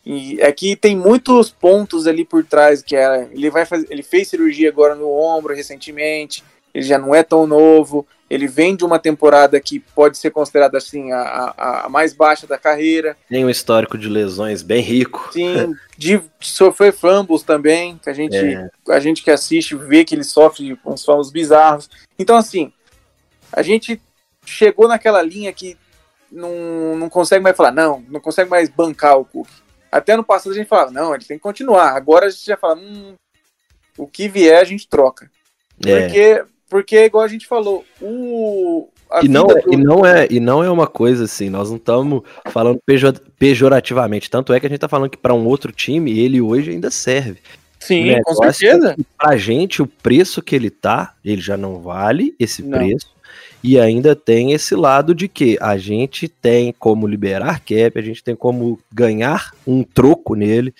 E 0.05 0.41
aqui 0.41 0.73
é 0.73 0.75
tem 0.75 0.95
muitos 0.95 1.49
pontos 1.49 2.07
ali 2.07 2.25
por 2.25 2.43
trás, 2.43 2.81
que 2.81 2.95
é, 2.95 3.27
ele 3.31 3.49
vai 3.49 3.65
fazer, 3.65 3.87
ele 3.89 4.03
fez 4.03 4.27
cirurgia 4.27 4.69
agora 4.69 4.95
no 4.95 5.09
ombro 5.09 5.55
recentemente, 5.55 6.43
ele 6.73 6.85
já 6.85 6.97
não 6.97 7.15
é 7.15 7.23
tão 7.23 7.47
novo, 7.47 8.05
ele 8.33 8.47
vem 8.47 8.75
de 8.75 8.83
uma 8.83 8.97
temporada 8.97 9.59
que 9.59 9.79
pode 9.79 10.17
ser 10.17 10.31
considerada 10.31 10.77
assim 10.77 11.11
a, 11.11 11.21
a, 11.21 11.85
a, 11.85 11.89
mais 11.89 12.13
baixa 12.13 12.47
da 12.47 12.57
carreira. 12.57 13.15
Tem 13.29 13.45
um 13.45 13.49
histórico 13.49 13.95
de 13.95 14.09
lesões 14.09 14.63
bem 14.63 14.81
rico. 14.81 15.29
Sim, 15.31 15.75
de 15.95 16.19
sofrer 16.39 16.91
fumbles 16.91 17.43
também, 17.43 17.99
que 17.99 18.09
a 18.09 18.13
gente, 18.13 18.35
é. 18.35 18.69
a 18.89 18.99
gente 18.99 19.21
que 19.21 19.29
assiste 19.29 19.75
vê 19.75 20.03
que 20.03 20.15
ele 20.15 20.23
sofre 20.23 20.77
uns 20.83 21.05
fumbles 21.05 21.29
bizarros. 21.29 21.89
Então, 22.17 22.35
assim, 22.35 22.73
a 23.51 23.61
gente 23.61 24.01
chegou 24.43 24.87
naquela 24.87 25.21
linha 25.21 25.53
que 25.53 25.77
não, 26.31 26.97
não 26.97 27.09
consegue 27.09 27.43
mais 27.43 27.55
falar, 27.55 27.71
não, 27.71 28.03
não 28.09 28.19
consegue 28.19 28.49
mais 28.49 28.67
bancar 28.67 29.19
o 29.19 29.25
Cook. 29.25 29.47
Até 29.91 30.17
no 30.17 30.23
passado 30.23 30.53
a 30.53 30.55
gente 30.55 30.67
falava, 30.67 30.89
não, 30.89 31.13
ele 31.13 31.23
tem 31.23 31.37
que 31.37 31.43
continuar. 31.43 31.95
Agora 31.95 32.25
a 32.25 32.29
gente 32.31 32.45
já 32.47 32.57
fala, 32.57 32.75
hum, 32.75 33.13
o 33.95 34.07
que 34.07 34.27
vier 34.27 34.59
a 34.59 34.63
gente 34.63 34.87
troca. 34.87 35.29
É. 35.85 36.07
Porque 36.07 36.45
porque, 36.73 37.05
igual 37.05 37.23
a 37.23 37.27
gente 37.27 37.45
falou, 37.45 37.85
o. 38.01 38.89
E 39.21 39.27
não, 39.27 39.45
é, 39.51 39.61
do... 39.61 39.73
e, 39.73 39.77
não 39.77 40.03
é, 40.03 40.27
e 40.27 40.39
não 40.39 40.63
é 40.63 40.71
uma 40.71 40.87
coisa 40.87 41.25
assim, 41.25 41.47
nós 41.47 41.69
não 41.69 41.77
estamos 41.77 42.23
falando 42.49 42.79
pejor, 42.83 43.13
pejorativamente. 43.37 44.27
Tanto 44.27 44.51
é 44.51 44.59
que 44.59 44.65
a 44.65 44.69
gente 44.69 44.77
está 44.77 44.87
falando 44.87 45.11
que 45.11 45.17
para 45.17 45.35
um 45.35 45.45
outro 45.45 45.71
time, 45.71 46.17
ele 46.17 46.41
hoje 46.41 46.71
ainda 46.71 46.89
serve. 46.89 47.37
Sim, 47.79 48.19
com 48.23 48.33
certeza. 48.33 48.95
É 48.99 49.03
pra 49.15 49.37
gente, 49.37 49.83
o 49.83 49.87
preço 49.87 50.41
que 50.41 50.55
ele 50.55 50.71
tá, 50.71 51.13
ele 51.23 51.41
já 51.41 51.55
não 51.55 51.79
vale 51.79 52.33
esse 52.39 52.63
não. 52.63 52.79
preço. 52.79 53.13
E 53.63 53.79
ainda 53.79 54.15
tem 54.15 54.51
esse 54.51 54.73
lado 54.73 55.13
de 55.13 55.27
que 55.27 55.59
a 55.61 55.77
gente 55.77 56.27
tem 56.27 56.73
como 56.73 57.05
liberar 57.05 57.59
cap, 57.59 57.91
a 57.95 58.01
gente 58.01 58.23
tem 58.23 58.35
como 58.35 58.79
ganhar 58.91 59.51
um 59.67 59.83
troco 59.83 60.33
nele 60.33 60.73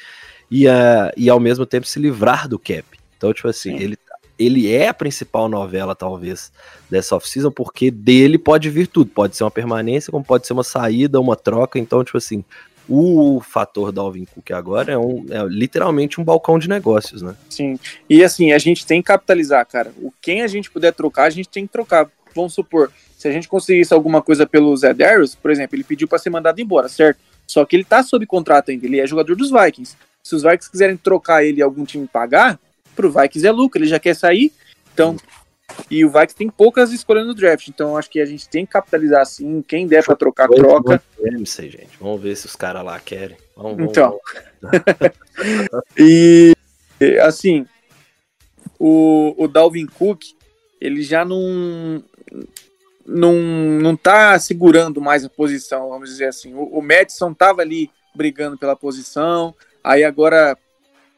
e, 0.49 0.67
uh, 0.67 1.12
e 1.15 1.29
ao 1.29 1.39
mesmo 1.39 1.67
tempo 1.67 1.86
se 1.86 1.99
livrar 1.99 2.47
do 2.47 2.58
cap. 2.58 2.84
Então, 3.23 3.32
tipo 3.32 3.47
assim, 3.47 3.77
Sim. 3.77 3.84
ele 3.84 3.95
ele 4.38 4.72
é 4.72 4.88
a 4.88 4.93
principal 4.93 5.48
novela, 5.48 5.96
talvez, 5.96 6.52
dessa 6.89 7.15
off-season, 7.15 7.52
porque 7.52 7.91
dele 7.91 8.38
pode 8.38 8.69
vir 8.69 8.88
tudo. 8.88 9.10
Pode 9.12 9.36
ser 9.36 9.43
uma 9.43 9.52
permanência, 9.52 10.12
como 10.12 10.24
pode 10.24 10.48
ser 10.48 10.54
uma 10.54 10.63
saída, 10.63 11.19
uma 11.19 11.36
troca. 11.36 11.78
Então, 11.78 12.04
tipo 12.04 12.17
assim, 12.17 12.43
o 12.88 13.41
fator 13.41 13.91
Dalvin 13.91 14.26
Cook 14.26 14.52
agora 14.52 14.91
é, 14.91 14.98
um, 14.98 15.26
é 15.30 15.43
literalmente 15.48 16.19
um 16.19 16.24
balcão 16.24 16.60
de 16.60 16.67
negócios, 16.67 17.22
né? 17.22 17.36
Sim. 17.50 17.80
E 18.10 18.24
assim, 18.24 18.52
a 18.52 18.58
gente 18.58 18.86
tem 18.86 19.02
que 19.02 19.08
capitalizar, 19.08 19.65
cara. 19.65 19.93
O 20.02 20.12
quem 20.22 20.41
a 20.41 20.48
gente 20.48 20.69
puder 20.69 20.93
trocar, 20.93 21.24
a 21.24 21.30
gente 21.30 21.50
tem 21.50 21.65
que 21.65 21.72
trocar. 21.72 22.10
vamos 22.36 22.54
supor, 22.54 22.91
se 23.17 23.28
a 23.28 23.32
gente 23.32 23.48
conseguisse 23.48 23.93
alguma 23.93 24.22
coisa 24.22 24.46
pelo 24.46 24.76
Zé 24.76 24.93
Darius, 24.93 25.36
por 25.36 25.50
exemplo, 25.52 25.76
ele 25.76 25.84
pediu 25.84 26.08
para 26.08 26.17
ser 26.17 26.30
mandado 26.30 26.60
embora, 26.60 26.89
certo? 26.89 27.19
Só 27.48 27.63
que 27.65 27.76
ele 27.76 27.84
tá 27.84 28.04
sob 28.04 28.26
contrato 28.26 28.72
ainda, 28.72 28.86
ele 28.86 29.00
é 29.00 29.08
jogador 29.08 29.36
dos 29.36 29.50
Vikings. 29.50 29.96
Se 30.22 30.36
os 30.36 30.43
Vikings 30.43 30.72
quiserem 30.72 30.98
trocar 30.98 31.43
ele 31.43 31.60
e 31.60 31.62
algum 31.62 31.86
time 31.86 32.08
pagar, 32.08 32.60
pro 32.95 33.12
Vikings 33.12 33.47
é 33.47 33.51
lucro, 33.51 33.79
ele 33.79 33.88
já 33.88 33.99
quer 33.99 34.15
sair. 34.15 34.51
Então, 34.93 35.15
e 35.89 36.06
o 36.06 36.10
Vikings 36.10 36.36
tem 36.36 36.49
poucas 36.49 36.91
escolhas 36.91 37.25
no 37.25 37.34
draft, 37.34 37.67
então 37.67 37.97
acho 37.97 38.10
que 38.10 38.19
a 38.19 38.25
gente 38.25 38.47
tem 38.47 38.65
que 38.65 38.73
capitalizar 38.73 39.21
assim, 39.21 39.62
quem 39.62 39.88
der 39.88 40.03
para 40.03 40.15
trocar, 40.15 40.47
troca. 40.47 41.01
Gente. 41.19 41.89
Vamos 41.99 42.21
ver 42.21 42.36
se 42.36 42.45
os 42.45 42.56
caras 42.56 42.84
lá 42.84 42.99
querem. 42.99 43.38
Vamos, 43.56 43.77
vamos, 43.77 43.91
então. 43.91 44.19
Vamos. 44.62 44.84
e 45.97 46.53
assim, 47.21 47.65
o, 48.79 49.34
o 49.38 49.47
Dalvin 49.47 49.86
Cook, 49.86 50.23
ele 50.79 51.01
já 51.01 51.23
não 51.25 52.03
não, 53.06 53.34
não 53.34 53.95
tá 53.95 54.38
segurando 54.39 55.01
mais 55.01 55.25
a 55.25 55.29
posição, 55.29 55.89
vamos 55.89 56.10
dizer 56.10 56.27
assim. 56.27 56.53
O, 56.53 56.63
o 56.63 56.82
Madison 56.82 57.34
tava 57.34 57.62
ali 57.62 57.89
brigando 58.15 58.58
pela 58.58 58.75
posição, 58.75 59.53
aí 59.84 60.03
agora 60.03 60.58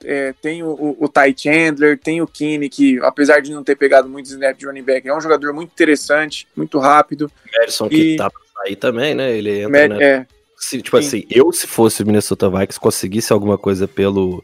é, 0.04 0.34
tem 0.42 0.64
o, 0.64 0.96
o, 1.00 1.08
Ty 1.08 1.34
Chandler, 1.36 1.98
tem 1.98 2.22
o 2.22 2.28
Kine, 2.28 2.70
que 2.70 3.00
apesar 3.02 3.42
de 3.42 3.52
não 3.52 3.64
ter 3.64 3.76
pegado 3.76 4.10
muitos 4.10 4.32
snaps 4.32 4.60
de 4.60 4.66
running 4.66 4.84
back, 4.84 5.08
é 5.08 5.16
um 5.16 5.22
jogador 5.22 5.54
muito 5.54 5.72
interessante, 5.72 6.48
muito 6.56 6.78
rápido. 6.80 7.32
Madison 7.58 7.88
e... 7.88 7.90
que 7.90 8.16
tá 8.18 8.30
pra 8.30 8.42
sair 8.64 8.76
também, 8.76 9.16
né? 9.16 9.36
Ele 9.36 9.62
entra, 9.62 9.88
né? 9.88 10.04
É. 10.04 10.26
Se, 10.58 10.82
tipo 10.82 11.00
Sim. 11.02 11.08
assim, 11.08 11.24
eu 11.30 11.52
se 11.52 11.68
fosse 11.68 12.02
o 12.02 12.06
Minnesota 12.06 12.50
Vikings 12.50 12.80
conseguisse 12.80 13.32
alguma 13.32 13.58
coisa 13.58 13.88
pelo, 13.88 14.44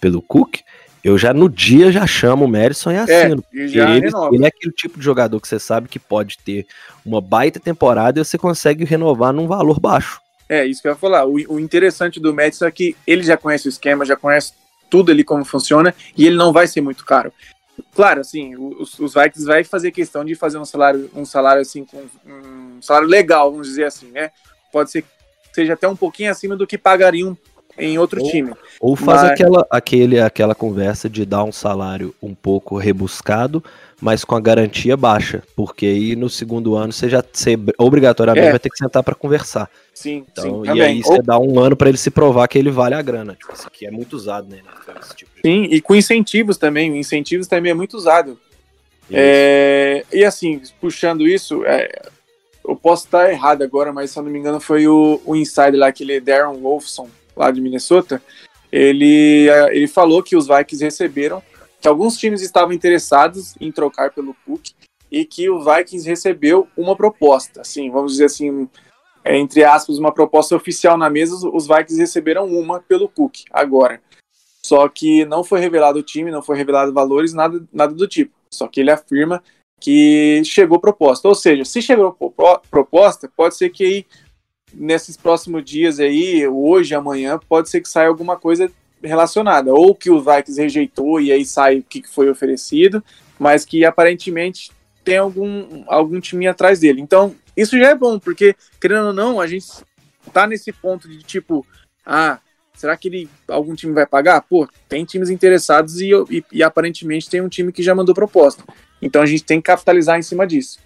pelo 0.00 0.22
Cook, 0.22 0.60
eu 1.02 1.16
já 1.16 1.32
no 1.32 1.48
dia 1.48 1.90
já 1.90 2.06
chamo 2.06 2.44
o 2.44 2.48
Madison 2.48 2.90
e 2.90 2.94
é, 2.94 2.98
assino. 3.00 3.44
É, 3.52 3.58
ele, 3.58 3.78
ele, 3.78 4.44
é 4.44 4.48
aquele 4.48 4.72
tipo 4.72 4.98
de 4.98 5.04
jogador 5.04 5.40
que 5.40 5.48
você 5.48 5.58
sabe 5.58 5.88
que 5.88 5.98
pode 5.98 6.38
ter 6.38 6.66
uma 7.04 7.20
baita 7.20 7.58
temporada 7.58 8.20
e 8.20 8.24
você 8.24 8.36
consegue 8.36 8.84
renovar 8.84 9.32
num 9.32 9.46
valor 9.46 9.80
baixo. 9.80 10.20
É, 10.48 10.66
isso 10.66 10.82
que 10.82 10.88
eu 10.88 10.92
ia 10.92 10.98
falar. 10.98 11.24
O, 11.26 11.34
o 11.34 11.60
interessante 11.60 12.18
do 12.18 12.34
Madison 12.34 12.66
é 12.66 12.70
que 12.70 12.96
ele 13.06 13.22
já 13.22 13.36
conhece 13.36 13.68
o 13.68 13.70
esquema, 13.70 14.04
já 14.04 14.16
conhece 14.16 14.52
tudo 14.90 15.12
ali 15.12 15.24
como 15.24 15.44
funciona 15.44 15.94
e 16.16 16.26
ele 16.26 16.36
não 16.36 16.52
vai 16.52 16.66
ser 16.66 16.80
muito 16.80 17.04
caro. 17.04 17.32
Claro, 17.94 18.20
assim, 18.20 18.54
os, 18.56 18.98
os 18.98 19.14
Vikings 19.14 19.46
vai 19.46 19.64
fazer 19.64 19.90
questão 19.90 20.24
de 20.24 20.34
fazer 20.34 20.58
um 20.58 20.64
salário, 20.64 21.10
um 21.14 21.24
salário 21.24 21.62
assim, 21.62 21.84
com 21.84 22.02
um 22.26 22.82
salário 22.82 23.08
legal, 23.08 23.50
vamos 23.50 23.68
dizer 23.68 23.84
assim, 23.84 24.10
né? 24.10 24.30
Pode 24.72 24.90
ser 24.90 25.02
que 25.02 25.08
seja 25.52 25.72
até 25.72 25.88
um 25.88 25.96
pouquinho 25.96 26.30
acima 26.30 26.56
do 26.56 26.66
que 26.66 26.76
pagariam 26.76 27.36
em 27.78 27.98
outro 27.98 28.22
ou, 28.22 28.30
time. 28.30 28.52
Ou 28.80 28.96
faz 28.96 29.22
mas... 29.22 29.30
aquela, 29.30 29.66
aquele, 29.70 30.20
aquela 30.20 30.54
conversa 30.54 31.08
de 31.08 31.24
dar 31.24 31.44
um 31.44 31.52
salário 31.52 32.14
um 32.22 32.34
pouco 32.34 32.76
rebuscado, 32.76 33.64
mas 34.00 34.24
com 34.24 34.34
a 34.34 34.40
garantia 34.40 34.96
baixa, 34.96 35.42
porque 35.54 35.86
aí 35.86 36.16
no 36.16 36.30
segundo 36.30 36.74
ano 36.74 36.92
você 36.92 37.08
já 37.08 37.22
você, 37.32 37.56
obrigatoriamente 37.78 38.46
é. 38.46 38.50
vai 38.50 38.58
ter 38.58 38.70
que 38.70 38.78
sentar 38.78 39.02
para 39.02 39.14
conversar. 39.14 39.70
Sim, 39.94 40.24
então, 40.30 40.64
sim, 40.64 40.72
E 40.72 40.80
aí 40.80 41.02
você 41.02 41.20
dá 41.20 41.38
um 41.38 41.60
ano 41.60 41.76
para 41.76 41.88
ele 41.88 41.98
se 41.98 42.10
provar 42.10 42.48
que 42.48 42.58
ele 42.58 42.70
vale 42.70 42.94
a 42.94 43.02
grana. 43.02 43.34
Tipo, 43.34 43.52
isso 43.52 43.66
aqui 43.66 43.86
é 43.86 43.90
muito 43.90 44.14
usado, 44.14 44.48
né? 44.48 44.60
Tipo 45.14 45.30
de... 45.34 45.42
Sim, 45.42 45.64
e 45.64 45.80
com 45.80 45.94
incentivos 45.94 46.56
também. 46.56 46.98
Incentivos 46.98 47.46
também 47.46 47.72
é 47.72 47.74
muito 47.74 47.96
usado. 47.96 48.38
É, 49.12 50.04
e 50.12 50.24
assim, 50.24 50.62
puxando 50.80 51.26
isso, 51.26 51.64
é, 51.66 51.90
eu 52.66 52.76
posso 52.76 53.06
estar 53.06 53.30
errado 53.30 53.62
agora, 53.62 53.92
mas 53.92 54.10
se 54.10 54.18
eu 54.18 54.22
não 54.22 54.30
me 54.30 54.38
engano 54.38 54.60
foi 54.60 54.86
o, 54.86 55.20
o 55.24 55.34
insider 55.34 55.76
lá, 55.76 55.88
aquele 55.88 56.20
Darren 56.20 56.58
Wolfson, 56.60 57.08
lá 57.36 57.50
de 57.50 57.60
Minnesota, 57.60 58.22
ele, 58.70 59.48
é, 59.48 59.76
ele 59.76 59.88
falou 59.88 60.22
que 60.22 60.36
os 60.36 60.46
Vikings 60.46 60.84
receberam, 60.84 61.42
que 61.80 61.88
alguns 61.88 62.16
times 62.16 62.42
estavam 62.42 62.72
interessados 62.72 63.54
em 63.60 63.72
trocar 63.72 64.12
pelo 64.12 64.34
Cook 64.46 64.68
e 65.10 65.24
que 65.24 65.48
o 65.48 65.60
Vikings 65.60 66.08
recebeu 66.08 66.68
uma 66.76 66.94
proposta, 66.94 67.62
assim, 67.62 67.90
vamos 67.90 68.12
dizer 68.12 68.26
assim, 68.26 68.68
é, 69.24 69.36
entre 69.36 69.64
aspas, 69.64 69.98
uma 69.98 70.12
proposta 70.12 70.54
oficial 70.54 70.96
na 70.96 71.10
mesa, 71.10 71.34
os 71.48 71.66
Vikings 71.66 71.98
receberam 71.98 72.46
uma 72.46 72.80
pelo 72.80 73.08
Cook 73.08 73.38
agora. 73.50 74.00
Só 74.62 74.88
que 74.88 75.24
não 75.24 75.42
foi 75.42 75.60
revelado 75.60 75.98
o 75.98 76.02
time, 76.02 76.30
não 76.30 76.42
foi 76.42 76.56
revelado 76.56 76.92
valores, 76.92 77.32
nada, 77.32 77.66
nada 77.72 77.94
do 77.94 78.06
tipo. 78.06 78.34
Só 78.52 78.68
que 78.68 78.80
ele 78.80 78.90
afirma 78.90 79.42
que 79.80 80.42
chegou 80.44 80.78
proposta. 80.78 81.26
Ou 81.26 81.34
seja, 81.34 81.64
se 81.64 81.80
chegou 81.80 82.12
proposta, 82.70 83.30
pode 83.34 83.56
ser 83.56 83.70
que 83.70 83.84
aí 83.84 84.06
nesses 84.72 85.16
próximos 85.16 85.64
dias 85.64 85.98
aí, 85.98 86.46
hoje, 86.46 86.94
amanhã, 86.94 87.38
pode 87.48 87.68
ser 87.70 87.80
que 87.80 87.88
saia 87.88 88.08
alguma 88.08 88.36
coisa 88.36 88.70
relacionada. 89.02 89.72
Ou 89.72 89.94
que 89.94 90.10
o 90.10 90.20
Vikings 90.20 90.60
rejeitou 90.60 91.20
e 91.20 91.32
aí 91.32 91.44
sai 91.44 91.78
o 91.78 91.82
que 91.82 92.02
foi 92.06 92.30
oferecido, 92.30 93.02
mas 93.38 93.64
que 93.64 93.84
aparentemente 93.84 94.70
tem 95.04 95.16
algum, 95.16 95.84
algum 95.86 96.20
time 96.20 96.46
atrás 96.46 96.80
dele. 96.80 97.00
Então, 97.00 97.34
isso 97.56 97.78
já 97.78 97.90
é 97.90 97.94
bom, 97.94 98.18
porque, 98.18 98.54
querendo 98.80 99.08
ou 99.08 99.12
não, 99.12 99.40
a 99.40 99.46
gente 99.46 99.66
tá 100.32 100.46
nesse 100.46 100.72
ponto 100.72 101.08
de 101.08 101.22
tipo, 101.22 101.66
ah, 102.04 102.38
será 102.74 102.96
que 102.96 103.08
ele, 103.08 103.28
algum 103.48 103.74
time 103.74 103.92
vai 103.92 104.06
pagar? 104.06 104.40
Pô, 104.42 104.68
tem 104.88 105.04
times 105.04 105.30
interessados 105.30 106.00
e, 106.00 106.10
e, 106.30 106.44
e 106.52 106.62
aparentemente 106.62 107.28
tem 107.28 107.40
um 107.40 107.48
time 107.48 107.72
que 107.72 107.82
já 107.82 107.94
mandou 107.94 108.14
proposta. 108.14 108.62
Então 109.02 109.22
a 109.22 109.26
gente 109.26 109.44
tem 109.44 109.60
que 109.60 109.66
capitalizar 109.66 110.18
em 110.18 110.22
cima 110.22 110.46
disso. 110.46 110.78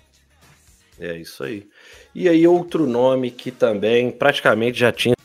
É 0.98 1.16
isso 1.16 1.42
aí. 1.42 1.66
E 2.14 2.28
aí, 2.28 2.46
outro 2.46 2.86
nome 2.86 3.30
que 3.30 3.50
também 3.50 4.10
praticamente 4.10 4.78
já 4.78 4.92
tinha 4.92 5.16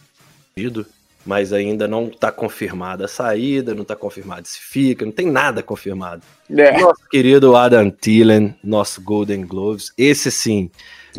sido, 0.58 0.86
mas 1.30 1.54
ainda 1.54 1.88
não 1.88 2.08
está 2.08 2.32
confirmada 2.32 3.06
a 3.06 3.08
saída, 3.08 3.76
não 3.76 3.84
está 3.84 3.96
confirmado 3.96 4.48
se 4.48 4.60
fica, 4.60 5.06
não 5.06 5.12
tem 5.12 5.28
nada 5.28 5.62
confirmado. 5.62 6.24
É. 6.50 6.82
Nosso 6.82 7.08
querido 7.08 7.56
Adam 7.56 7.92
Thielen, 7.92 8.56
nosso 8.63 9.00
Golden 9.00 9.46
Gloves, 9.46 9.94
esse 9.96 10.32
sim 10.32 10.72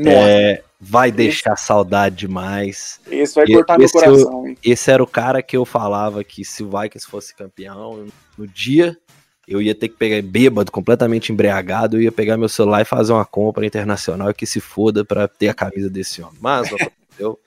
é, 0.04 0.64
vai 0.80 1.12
deixar 1.12 1.52
esse... 1.52 1.62
saudade 1.62 2.16
demais. 2.16 3.00
Esse 3.08 3.36
vai 3.36 3.46
cortar 3.46 3.80
esse, 3.80 3.94
meu 3.94 4.04
coração. 4.04 4.54
esse 4.64 4.90
era 4.90 5.00
o 5.00 5.06
cara 5.06 5.40
que 5.42 5.56
eu 5.56 5.64
falava 5.64 6.24
que 6.24 6.44
se 6.44 6.64
o 6.64 6.68
Vikings 6.68 7.08
fosse 7.08 7.32
campeão, 7.32 8.04
no 8.36 8.48
dia 8.48 8.98
eu 9.46 9.62
ia 9.62 9.76
ter 9.76 9.90
que 9.90 9.96
pegar 9.96 10.20
bêbado, 10.22 10.72
completamente 10.72 11.30
embriagado, 11.30 11.98
eu 11.98 12.02
ia 12.02 12.10
pegar 12.10 12.36
meu 12.36 12.48
celular 12.48 12.82
e 12.82 12.84
fazer 12.84 13.12
uma 13.12 13.24
compra 13.24 13.64
internacional 13.64 14.34
que 14.34 14.44
se 14.44 14.58
foda 14.58 15.04
para 15.04 15.28
ter 15.28 15.46
a 15.46 15.54
camisa 15.54 15.88
desse 15.88 16.20
homem. 16.20 16.38
Mas 16.40 16.68
eu, 17.16 17.38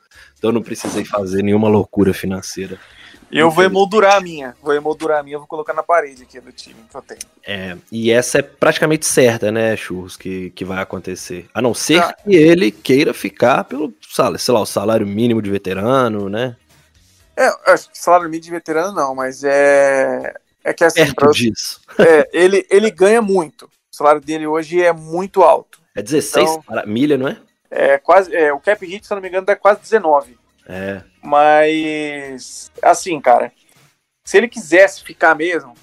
então 0.44 0.52
não 0.52 0.62
precisei 0.62 1.06
fazer 1.06 1.42
nenhuma 1.42 1.70
loucura 1.70 2.14
financeira. 2.14 2.78
Eu 3.32 3.50
vou 3.50 3.64
emoldurar 3.64 4.18
a 4.18 4.20
minha, 4.20 4.54
vou 4.62 4.74
emoldurar 4.74 5.22
a 5.22 5.24
minha, 5.24 5.38
vou 5.38 5.48
colocar 5.48 5.74
na 5.74 5.82
parede 5.82 6.24
aqui 6.24 6.38
do 6.42 6.52
time 6.52 6.76
que 6.88 6.96
eu 6.96 7.02
tenho. 7.02 7.22
É, 7.48 7.78
e 7.90 8.12
essa 8.12 8.40
é 8.40 8.42
praticamente 8.42 9.06
certa, 9.06 9.54
né, 9.54 9.74
Churros, 9.78 10.18
que, 10.18 10.50
que 10.50 10.66
vai 10.66 10.82
acontecer. 10.82 11.48
A 11.54 11.62
não 11.62 11.74
ser 11.74 12.02
ah. 12.02 12.14
que 12.14 12.36
ele 12.36 12.72
queira 12.72 13.14
ficar 13.14 13.64
pelo, 13.64 13.94
sei 14.38 14.54
lá, 14.54 14.60
o 14.60 14.66
salário 14.66 15.08
mínimo 15.08 15.42
de 15.42 15.50
veterano, 15.50 16.30
né? 16.30 16.58
É, 17.38 17.50
acho 17.72 17.90
que 17.90 17.98
salário 17.98 18.26
mínimo 18.26 18.44
de 18.44 18.52
veterano 18.52 18.94
não, 18.94 19.16
mas 19.16 19.46
é 19.46 20.34
é 20.62 20.74
que 20.74 20.84
assim, 20.84 21.06
Perto 21.06 21.16
pra, 21.16 21.32
disso. 21.32 21.80
É, 21.98 22.30
ele, 22.34 22.68
ele 22.70 22.92
ganha 22.92 23.22
muito. 23.22 23.66
O 23.66 23.96
salário 23.96 24.20
dele 24.20 24.46
hoje 24.46 24.82
é 24.82 24.92
muito 24.92 25.42
alto. 25.42 25.80
É 25.96 26.02
16 26.02 26.50
então, 26.50 26.84
milha, 26.86 27.18
não 27.18 27.30
é? 27.30 27.38
É 27.76 27.98
quase. 27.98 28.34
É, 28.36 28.54
o 28.54 28.60
cap 28.60 28.86
hit, 28.86 29.06
se 29.06 29.12
eu 29.12 29.16
não 29.16 29.22
me 29.22 29.28
engano, 29.28 29.50
é 29.50 29.56
quase 29.56 29.82
19. 29.82 30.38
É. 30.68 31.02
Mas 31.24 32.72
assim, 32.82 33.20
cara, 33.20 33.52
se 34.24 34.38
ele 34.38 34.48
quisesse 34.48 35.04
ficar 35.04 35.34
mesmo, 35.34 35.74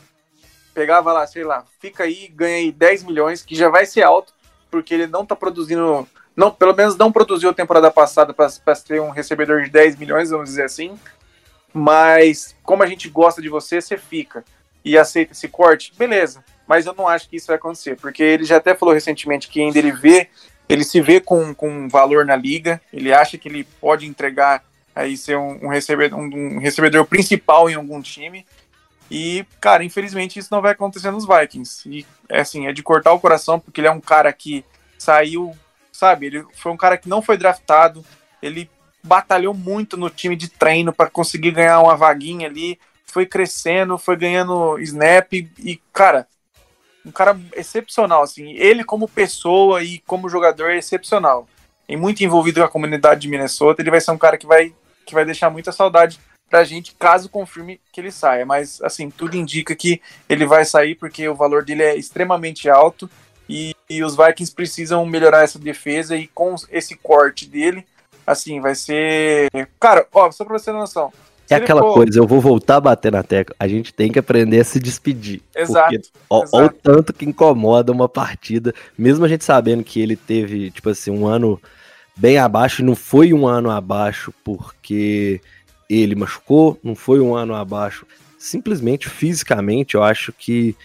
pegava 0.73 1.13
lá, 1.13 1.27
sei 1.27 1.43
lá, 1.43 1.65
fica 1.81 2.05
aí, 2.05 2.29
ganha 2.29 2.57
aí 2.57 2.71
10 2.71 3.03
milhões, 3.03 3.43
que 3.43 3.57
já 3.57 3.69
vai 3.69 3.85
ser 3.85 4.03
alto, 4.03 4.33
porque 4.71 4.95
ele 4.95 5.09
não 5.09 5.27
tá 5.27 5.35
produzindo. 5.35 6.07
Não, 6.37 6.53
pelo 6.53 6.75
menos 6.75 6.97
não 6.97 7.11
produziu 7.11 7.51
a 7.51 7.55
temporada 7.55 7.91
passada 7.91 8.33
para 8.33 8.77
ter 8.77 9.01
um 9.01 9.11
recebedor 9.11 9.63
de 9.65 9.71
10 9.71 9.97
milhões, 9.97 10.31
vamos 10.31 10.49
dizer 10.49 10.63
assim. 10.63 10.97
Mas 11.75 12.57
como 12.63 12.85
a 12.85 12.87
gente 12.87 13.09
gosta 13.09 13.43
de 13.43 13.49
você, 13.49 13.81
você 13.81 13.99
fica 13.99 14.45
e 14.85 14.97
aceita 14.97 15.33
esse 15.33 15.49
corte, 15.49 15.93
beleza. 15.99 16.43
Mas 16.69 16.87
eu 16.87 16.95
não 16.95 17.09
acho 17.09 17.29
que 17.29 17.37
isso 17.37 17.49
vai 17.49 17.57
acontecer, 17.57 17.97
porque 17.97 18.23
ele 18.23 18.45
já 18.45 18.59
até 18.59 18.77
falou 18.77 18.95
recentemente 18.95 19.49
que 19.49 19.61
ainda 19.61 19.79
ele 19.79 19.91
vê, 19.91 20.31
ele 20.73 20.85
se 20.85 21.01
vê 21.01 21.21
com, 21.21 21.55
com 21.55 21.89
valor 21.89 22.25
na 22.25 22.37
liga, 22.37 22.81
ele 22.93 23.13
acha 23.13 23.37
que 23.37 23.49
ele 23.49 23.65
pode 23.81 24.07
entregar 24.07 24.65
aí 24.95 25.17
ser 25.17 25.37
um, 25.37 25.67
um 25.67 25.69
recebedor, 25.69 26.19
um, 26.19 26.57
um 26.57 26.59
recebedor 26.59 27.05
principal 27.07 27.69
em 27.69 27.75
algum 27.75 28.01
time. 28.01 28.47
E, 29.11 29.45
cara, 29.61 29.83
infelizmente 29.83 30.39
isso 30.39 30.49
não 30.53 30.63
vai 30.63 30.73
acontecer 30.73 31.11
nos 31.11 31.27
Vikings. 31.27 31.89
E, 31.89 32.07
é 32.29 32.41
assim, 32.41 32.67
é 32.67 32.73
de 32.73 32.83
cortar 32.83 33.13
o 33.13 33.21
coração, 33.21 33.59
porque 33.59 33.81
ele 33.81 33.89
é 33.89 33.93
um 33.93 34.01
cara 34.01 34.33
que 34.33 34.65
saiu, 34.99 35.57
sabe? 35.93 36.27
Ele 36.27 36.45
foi 36.55 36.71
um 36.73 36.77
cara 36.77 36.97
que 36.97 37.09
não 37.09 37.21
foi 37.21 37.37
draftado, 37.37 38.05
ele 38.41 38.71
batalhou 39.03 39.55
muito 39.55 39.97
no 39.97 40.11
time 40.11 40.37
de 40.37 40.49
treino 40.49 40.93
para 40.93 41.11
conseguir 41.11 41.51
ganhar 41.53 41.81
uma 41.81 41.97
vaguinha 41.97 42.47
ali 42.47 42.79
foi 43.11 43.27
crescendo, 43.27 43.99
foi 43.99 44.17
ganhando 44.17 44.79
snap 44.79 45.33
e, 45.33 45.81
cara, 45.93 46.27
um 47.05 47.11
cara 47.11 47.39
excepcional, 47.55 48.23
assim. 48.23 48.53
Ele 48.53 48.85
como 48.85 49.09
pessoa 49.09 49.83
e 49.83 49.99
como 50.01 50.29
jogador 50.29 50.71
é 50.71 50.79
excepcional. 50.79 51.49
E 51.89 51.97
muito 51.97 52.23
envolvido 52.23 52.61
com 52.61 52.67
a 52.67 52.71
comunidade 52.71 53.21
de 53.21 53.29
Minnesota, 53.29 53.83
ele 53.83 53.91
vai 53.91 54.01
ser 54.01 54.13
um 54.13 54.19
cara 54.19 54.39
que 54.39 54.47
vai, 54.47 54.73
que 55.05 55.15
vai 55.15 55.25
deixar 55.25 55.51
muita 55.51 55.73
saudade 55.73 56.21
pra 56.49 56.65
gente, 56.65 56.95
caso 56.99 57.29
confirme 57.29 57.81
que 57.93 58.01
ele 58.01 58.11
saia. 58.11 58.45
Mas, 58.45 58.81
assim, 58.83 59.11
tudo 59.11 59.37
indica 59.37 59.75
que 59.75 60.01
ele 60.29 60.47
vai 60.47 60.65
sair 60.65 60.95
porque 60.95 61.29
o 61.29 61.35
valor 61.35 61.65
dele 61.65 61.83
é 61.83 61.97
extremamente 61.97 62.69
alto 62.69 63.09
e 63.49 63.75
e 63.91 64.05
os 64.05 64.17
Vikings 64.17 64.55
precisam 64.55 65.05
melhorar 65.05 65.43
essa 65.43 65.59
defesa 65.59 66.17
e 66.17 66.29
com 66.29 66.55
esse 66.71 66.95
corte 66.95 67.45
dele, 67.45 67.85
assim, 68.25 68.61
vai 68.61 68.77
ser. 68.77 69.49
Cara, 69.81 70.07
ó, 70.15 70.31
só 70.31 70.45
pra 70.45 70.57
você 70.57 70.67
ter 70.67 70.73
noção. 70.73 71.13
É 71.51 71.57
aquela 71.57 71.81
for... 71.81 71.95
coisa, 71.95 72.19
eu 72.19 72.27
vou 72.27 72.41
voltar 72.41 72.77
a 72.77 72.81
bater 72.81 73.11
na 73.11 73.23
tecla. 73.23 73.55
A 73.59 73.67
gente 73.67 73.93
tem 73.93 74.13
que 74.13 74.19
aprender 74.19 74.61
a 74.61 74.65
se 74.65 74.79
despedir. 74.79 75.43
Exato. 75.55 75.91
Porque, 75.91 76.09
ó, 76.29 76.43
exato. 76.45 76.57
ó, 76.57 76.67
o 76.67 76.69
tanto 76.71 77.13
que 77.13 77.25
incomoda 77.25 77.91
uma 77.93 78.09
partida, 78.09 78.73
mesmo 78.97 79.25
a 79.25 79.29
gente 79.29 79.45
sabendo 79.45 79.83
que 79.83 80.01
ele 80.01 80.17
teve, 80.17 80.71
tipo 80.71 80.89
assim, 80.89 81.11
um 81.11 81.27
ano 81.27 81.61
bem 82.17 82.39
abaixo, 82.39 82.83
e 82.83 82.85
não 82.85 82.95
foi 82.95 83.33
um 83.33 83.47
ano 83.47 83.71
abaixo 83.71 84.33
porque 84.45 85.41
ele 85.89 86.15
machucou, 86.15 86.79
não 86.85 86.95
foi 86.95 87.21
um 87.21 87.35
ano 87.35 87.55
abaixo. 87.55 88.07
Simplesmente 88.39 89.09
fisicamente, 89.09 89.97
eu 89.97 90.03
acho 90.03 90.33
que 90.33 90.77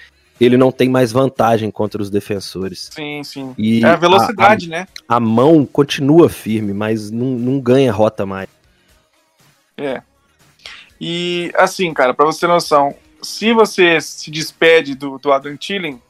ele 0.42 0.58
não 0.58 0.72
tem 0.72 0.90
mais 0.90 1.12
vantagem 1.12 1.70
contra 1.72 2.02
os 2.02 2.10
defensores. 2.10 2.90
Sim, 2.92 3.24
sim. 3.24 3.54
E 3.58 3.84
é 3.84 3.88
a 3.88 3.96
velocidade, 3.96 4.74
a, 4.74 4.78
a, 4.78 4.80
né? 4.80 4.88
A 5.08 5.20
mão 5.20 5.66
continua 5.66 6.28
firme, 6.28 6.74
mas 6.74 7.12
não, 7.12 7.28
não 7.28 7.60
ganha 7.60 7.92
rota 7.92 8.26
mais. 8.26 8.50
É. 9.78 10.02
E 11.00 11.52
assim, 11.56 11.94
cara, 11.94 12.14
para 12.14 12.26
você 12.26 12.42
ter 12.42 12.48
noção, 12.48 12.96
se 13.22 13.54
você 13.54 14.00
se 14.00 14.32
despede 14.32 14.96
do, 14.96 15.18
do 15.18 15.32
Adam 15.32 15.58
Thielen, 15.58 16.02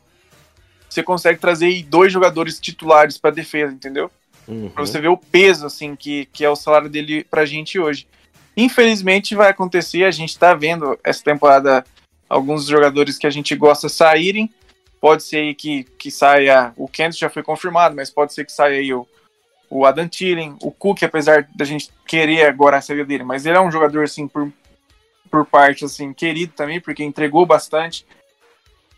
você 0.89 1.01
consegue 1.03 1.39
trazer 1.39 1.83
dois 1.83 2.11
jogadores 2.11 2.59
titulares 2.59 3.17
para 3.17 3.31
defesa, 3.31 3.73
entendeu? 3.73 4.09
Uhum. 4.47 4.69
Pra 4.69 4.85
você 4.85 4.99
ver 4.99 5.07
o 5.07 5.17
peso, 5.17 5.65
assim, 5.65 5.95
que, 5.95 6.25
que 6.27 6.45
é 6.45 6.49
o 6.49 6.55
salário 6.55 6.89
dele 6.89 7.23
pra 7.23 7.45
gente 7.45 7.79
hoje. 7.79 8.07
Infelizmente 8.55 9.35
vai 9.35 9.49
acontecer, 9.49 10.03
a 10.03 10.11
gente 10.11 10.37
tá 10.37 10.53
vendo 10.53 10.97
essa 11.03 11.23
temporada 11.23 11.83
alguns 12.29 12.65
jogadores 12.65 13.17
que 13.17 13.27
a 13.27 13.29
gente 13.29 13.55
gosta 13.55 13.89
saírem. 13.89 14.49
Pode 15.01 15.23
ser 15.23 15.37
aí 15.37 15.53
que, 15.53 15.83
que 15.83 16.09
saia. 16.09 16.73
O 16.77 16.87
Kent 16.87 17.17
já 17.17 17.29
foi 17.29 17.43
confirmado, 17.43 17.95
mas 17.95 18.09
pode 18.09 18.33
ser 18.33 18.45
que 18.45 18.51
saia 18.51 18.79
aí 18.79 18.93
o, 18.93 19.05
o 19.69 19.85
Adam 19.85 20.07
Thielen, 20.07 20.55
o 20.61 20.71
Cook, 20.71 21.03
apesar 21.03 21.47
da 21.53 21.65
gente 21.65 21.89
querer 22.07 22.45
agora 22.45 22.77
a 22.77 22.81
saída 22.81 23.03
dele, 23.03 23.23
mas 23.23 23.45
ele 23.45 23.57
é 23.57 23.61
um 23.61 23.71
jogador 23.71 24.03
assim 24.03 24.27
por, 24.27 24.51
por 25.29 25.45
parte 25.45 25.85
assim 25.85 26.13
querido 26.13 26.53
também, 26.55 26.79
porque 26.79 27.03
entregou 27.03 27.45
bastante. 27.45 28.05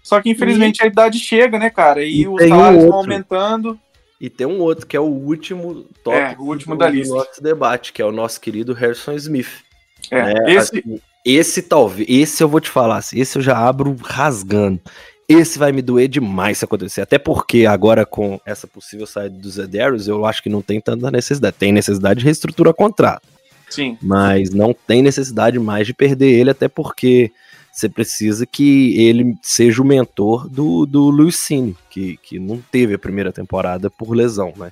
Só 0.04 0.22
que 0.22 0.30
infelizmente 0.30 0.80
e... 0.80 0.84
a 0.84 0.88
idade 0.88 1.20
chega, 1.20 1.60
né, 1.60 1.70
cara? 1.70 2.04
E, 2.04 2.22
e 2.22 2.28
os 2.28 2.42
salários 2.42 2.84
um 2.84 2.88
vão 2.88 2.98
aumentando. 3.00 3.80
E 4.20 4.30
tem 4.30 4.48
um 4.48 4.60
outro 4.60 4.88
que 4.88 4.98
é 4.98 5.00
o 5.00 5.04
último 5.04 5.86
top 6.04 6.18
é, 6.18 6.36
o 6.40 6.44
último 6.44 6.76
do, 6.76 6.80
da 6.80 6.90
lista. 6.90 7.14
nosso 7.14 7.42
debate, 7.42 7.94
que 7.94 8.02
é 8.02 8.06
o 8.06 8.12
nosso 8.12 8.42
querido 8.42 8.74
Harrison 8.74 9.14
Smith. 9.14 9.64
É, 10.10 10.34
né? 10.34 10.54
esse... 10.54 10.80
Assim, 10.80 11.00
esse 11.26 11.62
talvez, 11.62 12.08
esse 12.10 12.42
eu 12.42 12.48
vou 12.48 12.62
te 12.62 12.70
falar, 12.70 12.98
assim, 12.98 13.20
esse 13.20 13.38
eu 13.38 13.42
já 13.42 13.58
abro 13.58 13.94
rasgando. 14.02 14.80
Esse 15.28 15.60
vai 15.60 15.74
me 15.74 15.82
doer 15.82 16.08
demais 16.08 16.60
se 16.60 16.64
acontecer. 16.64 17.02
Até 17.02 17.20
porque 17.20 17.66
agora 17.66 18.06
com 18.06 18.40
essa 18.46 18.66
possível 18.66 19.06
saída 19.06 19.38
dos 19.38 19.56
Zedarius, 19.56 20.08
eu 20.08 20.26
acho 20.26 20.42
que 20.42 20.48
não 20.48 20.62
tem 20.62 20.80
tanta 20.80 21.12
necessidade. 21.12 21.58
Tem 21.58 21.74
necessidade 21.74 22.22
de 22.22 22.26
reestruturar 22.26 22.74
contrato. 22.74 23.28
Sim. 23.70 23.98
Mas 24.02 24.50
não 24.50 24.74
tem 24.74 25.02
necessidade 25.02 25.60
mais 25.60 25.86
de 25.86 25.94
perder 25.94 26.32
ele, 26.32 26.50
até 26.50 26.68
porque 26.68 27.32
você 27.72 27.88
precisa 27.88 28.46
que 28.46 29.00
ele 29.00 29.36
seja 29.42 29.82
o 29.82 29.86
mentor 29.86 30.50
do, 30.50 30.86
do 30.86 31.10
Luiz 31.10 31.36
Cine, 31.36 31.78
que, 31.90 32.18
que 32.18 32.40
não 32.40 32.60
teve 32.72 32.96
a 32.96 33.00
primeira 33.00 33.32
temporada 33.32 33.90
por 33.90 34.16
lesão, 34.16 34.52
né? 34.58 34.72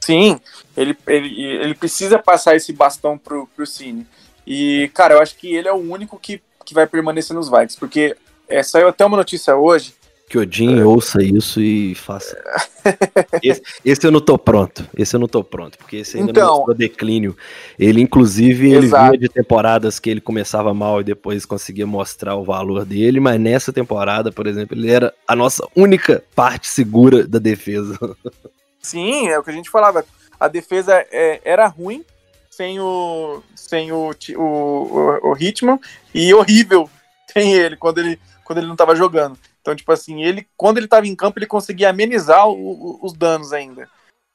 Sim, 0.00 0.38
ele, 0.76 0.96
ele, 1.06 1.42
ele 1.42 1.74
precisa 1.74 2.18
passar 2.18 2.54
esse 2.54 2.72
bastão 2.72 3.16
pro, 3.16 3.48
pro 3.48 3.66
Cine. 3.66 4.06
E, 4.46 4.90
cara, 4.94 5.14
eu 5.14 5.20
acho 5.20 5.36
que 5.36 5.52
ele 5.52 5.66
é 5.66 5.72
o 5.72 5.92
único 5.92 6.18
que, 6.18 6.40
que 6.64 6.74
vai 6.74 6.86
permanecer 6.86 7.34
nos 7.34 7.48
Vikings, 7.48 7.78
porque 7.78 8.16
é, 8.46 8.62
saiu 8.62 8.88
até 8.88 9.04
uma 9.04 9.16
notícia 9.16 9.56
hoje. 9.56 9.94
Que 10.28 10.38
Odin 10.38 10.80
é. 10.80 10.84
ouça 10.84 11.22
isso 11.22 11.60
e 11.60 11.94
faça. 11.94 12.36
esse, 13.40 13.62
esse, 13.84 14.06
eu 14.06 14.10
não 14.10 14.20
tô 14.20 14.36
pronto. 14.36 14.84
Esse 14.98 15.14
eu 15.14 15.20
não 15.20 15.28
tô 15.28 15.44
pronto, 15.44 15.78
porque 15.78 15.98
esse 15.98 16.18
ainda 16.18 16.32
então, 16.32 16.64
não 16.66 16.74
declínio. 16.74 17.36
Ele, 17.78 18.00
inclusive, 18.00 18.72
ele 18.72 18.86
exato. 18.86 19.12
vinha 19.12 19.18
de 19.20 19.28
temporadas 19.28 20.00
que 20.00 20.10
ele 20.10 20.20
começava 20.20 20.74
mal 20.74 21.00
e 21.00 21.04
depois 21.04 21.46
conseguia 21.46 21.86
mostrar 21.86 22.34
o 22.34 22.42
valor 22.42 22.84
dele, 22.84 23.20
mas 23.20 23.40
nessa 23.40 23.72
temporada, 23.72 24.32
por 24.32 24.48
exemplo, 24.48 24.76
ele 24.76 24.90
era 24.90 25.14
a 25.28 25.36
nossa 25.36 25.66
única 25.76 26.24
parte 26.34 26.68
segura 26.68 27.24
da 27.24 27.38
defesa. 27.38 27.96
Sim, 28.82 29.28
é 29.28 29.38
o 29.38 29.44
que 29.44 29.50
a 29.50 29.54
gente 29.54 29.70
falava. 29.70 30.04
A 30.40 30.48
defesa 30.48 31.06
é, 31.12 31.40
era 31.44 31.68
ruim, 31.68 32.04
sem 32.50 32.80
o 32.80 33.42
sem 33.54 33.92
o, 33.92 34.10
o, 34.36 34.42
o, 34.42 35.30
o 35.30 35.36
Hitman 35.38 35.78
e 36.14 36.32
horrível 36.34 36.88
sem 37.32 37.52
ele 37.52 37.76
quando 37.76 37.98
ele 37.98 38.18
quando 38.44 38.58
ele 38.58 38.66
não 38.66 38.74
estava 38.74 38.96
jogando. 38.96 39.38
Então, 39.66 39.74
tipo 39.74 39.90
assim, 39.90 40.22
ele 40.22 40.46
quando 40.56 40.76
ele 40.76 40.86
estava 40.86 41.08
em 41.08 41.16
campo, 41.16 41.40
ele 41.40 41.46
conseguia 41.46 41.90
amenizar 41.90 42.48
o, 42.48 43.04
os 43.04 43.12
danos 43.12 43.52
ainda. 43.52 43.88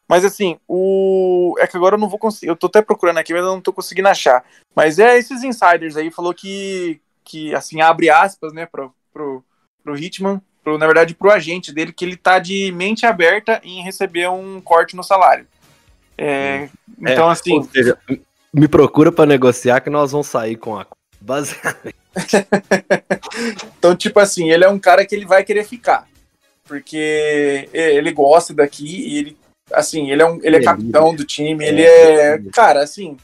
Mas 0.06 0.26
assim, 0.26 0.60
o 0.68 1.56
é 1.58 1.66
que 1.66 1.78
agora 1.78 1.96
eu 1.96 2.00
não 2.00 2.10
vou 2.10 2.20
conseguir, 2.20 2.48
eu 2.48 2.56
tô 2.58 2.68
até 2.68 2.82
procurando 2.82 3.20
aqui, 3.20 3.32
mas 3.32 3.42
eu 3.42 3.48
não 3.48 3.62
tô 3.62 3.72
conseguindo 3.72 4.10
achar. 4.10 4.44
Mas 4.76 5.00
é 5.00 5.18
esses 5.18 5.42
insiders 5.42 5.96
aí 5.96 6.12
falou 6.12 6.34
que 6.34 7.00
que 7.24 7.56
assim 7.56 7.80
abre 7.80 8.10
aspas, 8.10 8.52
né, 8.52 8.66
pro 8.66 8.94
pro, 9.14 9.42
pro 9.82 9.98
Hitman, 9.98 10.42
pro, 10.62 10.78
na 10.78 10.86
verdade 10.86 11.16
pro 11.16 11.32
agente 11.32 11.72
dele 11.72 11.94
que 11.94 12.04
ele 12.04 12.18
tá 12.18 12.38
de 12.38 12.74
mente 12.74 13.06
aberta 13.06 13.62
em 13.64 13.82
receber 13.82 14.30
um 14.30 14.60
corte 14.60 14.98
no 14.98 15.04
salário. 15.04 15.48
É, 16.18 16.68
então, 17.00 17.30
é, 17.30 17.32
assim. 17.32 17.64
Seja, 17.72 17.98
me 18.54 18.68
procura 18.68 19.14
para 19.14 19.26
negociar 19.26 19.80
que 19.80 19.90
nós 19.90 20.12
vamos 20.12 20.28
sair 20.28 20.58
com 20.58 20.78
a. 20.78 20.86
Basicamente. 21.22 22.01
então, 23.78 23.96
tipo 23.96 24.20
assim, 24.20 24.52
ele 24.52 24.64
é 24.64 24.70
um 24.70 24.80
cara 24.80 25.06
que 25.06 25.16
ele 25.16 25.26
vai 25.26 25.44
querer 25.44 25.66
ficar. 25.66 26.08
Porque 26.66 27.70
ele 27.74 28.12
gosta 28.12 28.54
daqui 28.54 28.86
e 28.86 29.18
ele, 29.18 29.38
assim, 29.74 30.12
ele 30.12 30.22
é, 30.22 30.26
um, 30.26 30.40
ele 30.44 30.58
é, 30.58 30.60
é 30.60 30.64
capitão 30.64 31.14
do 31.14 31.26
time, 31.26 31.66
ele 31.66 31.82
é, 31.82 32.36
é. 32.36 32.40
Cara, 32.54 32.82
assim. 32.82 33.18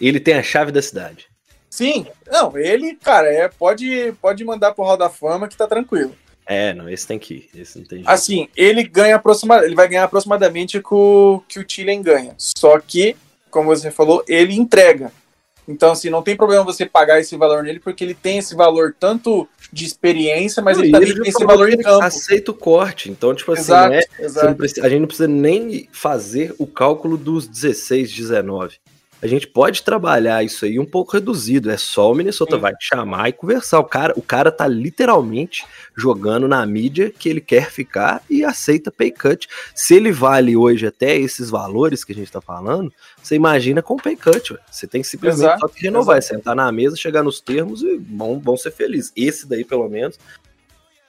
Ele 0.00 0.20
tem 0.20 0.34
a 0.34 0.42
chave 0.42 0.70
da 0.70 0.82
cidade. 0.82 1.26
Sim, 1.70 2.06
não, 2.30 2.56
ele, 2.58 2.96
cara, 2.96 3.32
é, 3.32 3.48
pode, 3.48 4.12
pode 4.20 4.44
mandar 4.44 4.72
pro 4.72 4.84
Hall 4.84 4.96
da 4.96 5.08
Fama 5.08 5.48
que 5.48 5.56
tá 5.56 5.66
tranquilo. 5.66 6.14
É, 6.46 6.74
não, 6.74 6.88
esse 6.88 7.06
tem 7.06 7.18
que 7.18 7.34
ir. 7.34 7.60
Esse 7.60 7.78
não 7.78 7.86
tem 7.86 7.98
jeito. 7.98 8.10
Assim, 8.10 8.48
ele 8.56 8.82
ganha 8.82 9.16
aproximadamente. 9.16 9.68
Ele 9.68 9.76
vai 9.76 9.88
ganhar 9.88 10.04
aproximadamente 10.04 10.80
com 10.80 11.42
que 11.48 11.58
o 11.58 11.64
Tillen 11.64 12.02
ganha. 12.02 12.34
Só 12.36 12.78
que, 12.78 13.16
como 13.50 13.68
você 13.68 13.90
falou, 13.90 14.24
ele 14.28 14.54
entrega. 14.54 15.12
Então, 15.66 15.92
assim, 15.92 16.10
não 16.10 16.22
tem 16.22 16.36
problema 16.36 16.64
você 16.64 16.84
pagar 16.84 17.20
esse 17.20 17.36
valor 17.36 17.62
nele, 17.62 17.78
porque 17.78 18.02
ele 18.02 18.14
tem 18.14 18.38
esse 18.38 18.54
valor 18.54 18.94
tanto 18.98 19.48
de 19.72 19.84
experiência, 19.84 20.62
mas 20.62 20.76
não, 20.76 20.84
ele 20.84 20.92
também 20.92 21.14
tem 21.14 21.28
esse 21.28 21.44
valor 21.44 21.70
em 21.70 21.78
campo. 21.78 22.04
Aceita 22.04 22.50
o 22.50 22.54
corte. 22.54 23.10
Então, 23.10 23.34
tipo 23.34 23.52
assim, 23.52 23.62
exato, 23.62 23.90
né, 23.90 24.02
exato. 24.18 24.54
Precisa, 24.56 24.86
a 24.86 24.88
gente 24.88 25.00
não 25.00 25.06
precisa 25.06 25.28
nem 25.28 25.88
fazer 25.92 26.54
o 26.58 26.66
cálculo 26.66 27.16
dos 27.16 27.46
16, 27.46 28.12
19 28.12 28.81
a 29.22 29.26
gente 29.28 29.46
pode 29.46 29.84
trabalhar 29.84 30.42
isso 30.42 30.64
aí 30.64 30.80
um 30.80 30.84
pouco 30.84 31.12
reduzido. 31.12 31.70
É 31.70 31.76
só 31.76 32.10
o 32.10 32.14
Minnesota 32.14 32.56
Sim. 32.56 32.60
vai 32.60 32.74
te 32.74 32.88
chamar 32.88 33.28
e 33.28 33.32
conversar. 33.32 33.78
O 33.78 33.84
cara, 33.84 34.12
o 34.16 34.20
cara 34.20 34.50
tá 34.50 34.66
literalmente 34.66 35.64
jogando 35.96 36.48
na 36.48 36.66
mídia 36.66 37.08
que 37.16 37.28
ele 37.28 37.40
quer 37.40 37.70
ficar 37.70 38.20
e 38.28 38.44
aceita 38.44 38.90
pay 38.90 39.12
cut. 39.12 39.48
Se 39.76 39.94
ele 39.94 40.10
vale 40.10 40.56
hoje 40.56 40.88
até 40.88 41.16
esses 41.16 41.50
valores 41.50 42.02
que 42.02 42.10
a 42.10 42.14
gente 42.16 42.32
tá 42.32 42.40
falando, 42.40 42.92
você 43.22 43.36
imagina 43.36 43.80
com 43.80 43.96
pay 43.96 44.16
cut. 44.16 44.54
Ué. 44.54 44.58
Você 44.68 44.88
tem 44.88 45.02
que 45.02 45.06
simplesmente 45.06 45.46
Exato. 45.46 45.60
só 45.60 45.68
que 45.68 45.82
renovar, 45.82 46.18
Exato. 46.18 46.34
sentar 46.34 46.56
na 46.56 46.72
mesa, 46.72 46.96
chegar 46.96 47.22
nos 47.22 47.40
termos 47.40 47.80
e 47.82 47.96
vão, 47.98 48.40
vão 48.40 48.56
ser 48.56 48.72
felizes. 48.72 49.12
Esse 49.14 49.46
daí, 49.46 49.64
pelo 49.64 49.88
menos, 49.88 50.18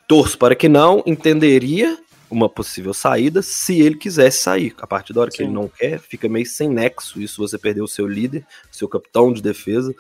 torço 0.08 0.38
para 0.38 0.54
que 0.54 0.70
não, 0.70 1.02
entenderia 1.08 1.98
uma 2.34 2.50
possível 2.50 2.94
saída 2.94 3.42
se 3.42 3.80
ele 3.80 3.96
quisesse 3.96 4.40
sair. 4.40 4.74
A 4.80 4.88
partir 4.88 5.14
da 5.14 5.22
hora 5.22 5.32
Sim. 5.32 5.38
que 5.38 5.44
ele 5.44 5.52
não 5.52 5.68
quer, 5.68 6.00
fica 6.00 6.28
meio 6.28 6.46
sem 6.46 6.68
nexo. 6.68 7.22
Isso 7.22 7.40
você 7.40 7.58
perdeu 7.58 7.84
o 7.84 7.88
seu 7.88 8.08
líder, 8.08 8.46
o 8.72 8.76
seu 8.76 8.88
capitão 8.88 9.32
de 9.32 9.42
defesa, 9.42 9.94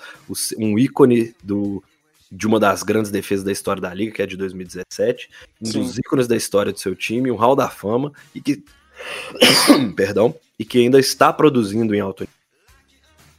um 0.57 0.77
ícone 0.79 1.35
do, 1.43 1.83
de 2.31 2.47
uma 2.47 2.59
das 2.59 2.81
grandes 2.81 3.11
defesas 3.11 3.45
da 3.45 3.51
história 3.51 3.81
da 3.81 3.93
liga, 3.93 4.11
que 4.11 4.21
é 4.21 4.25
de 4.25 4.35
2017, 4.35 5.29
um 5.61 5.65
Sim. 5.65 5.81
dos 5.81 5.97
ícones 5.97 6.27
da 6.27 6.35
história 6.35 6.71
do 6.71 6.79
seu 6.79 6.95
time, 6.95 7.31
um 7.31 7.35
hall 7.35 7.55
da 7.55 7.69
fama 7.69 8.11
e 8.33 8.41
que 8.41 8.63
perdão, 9.95 10.35
e 10.57 10.65
que 10.65 10.79
ainda 10.79 10.99
está 10.99 11.31
produzindo 11.31 11.93
em 11.93 11.99
alto 11.99 12.23
nível. 12.23 12.35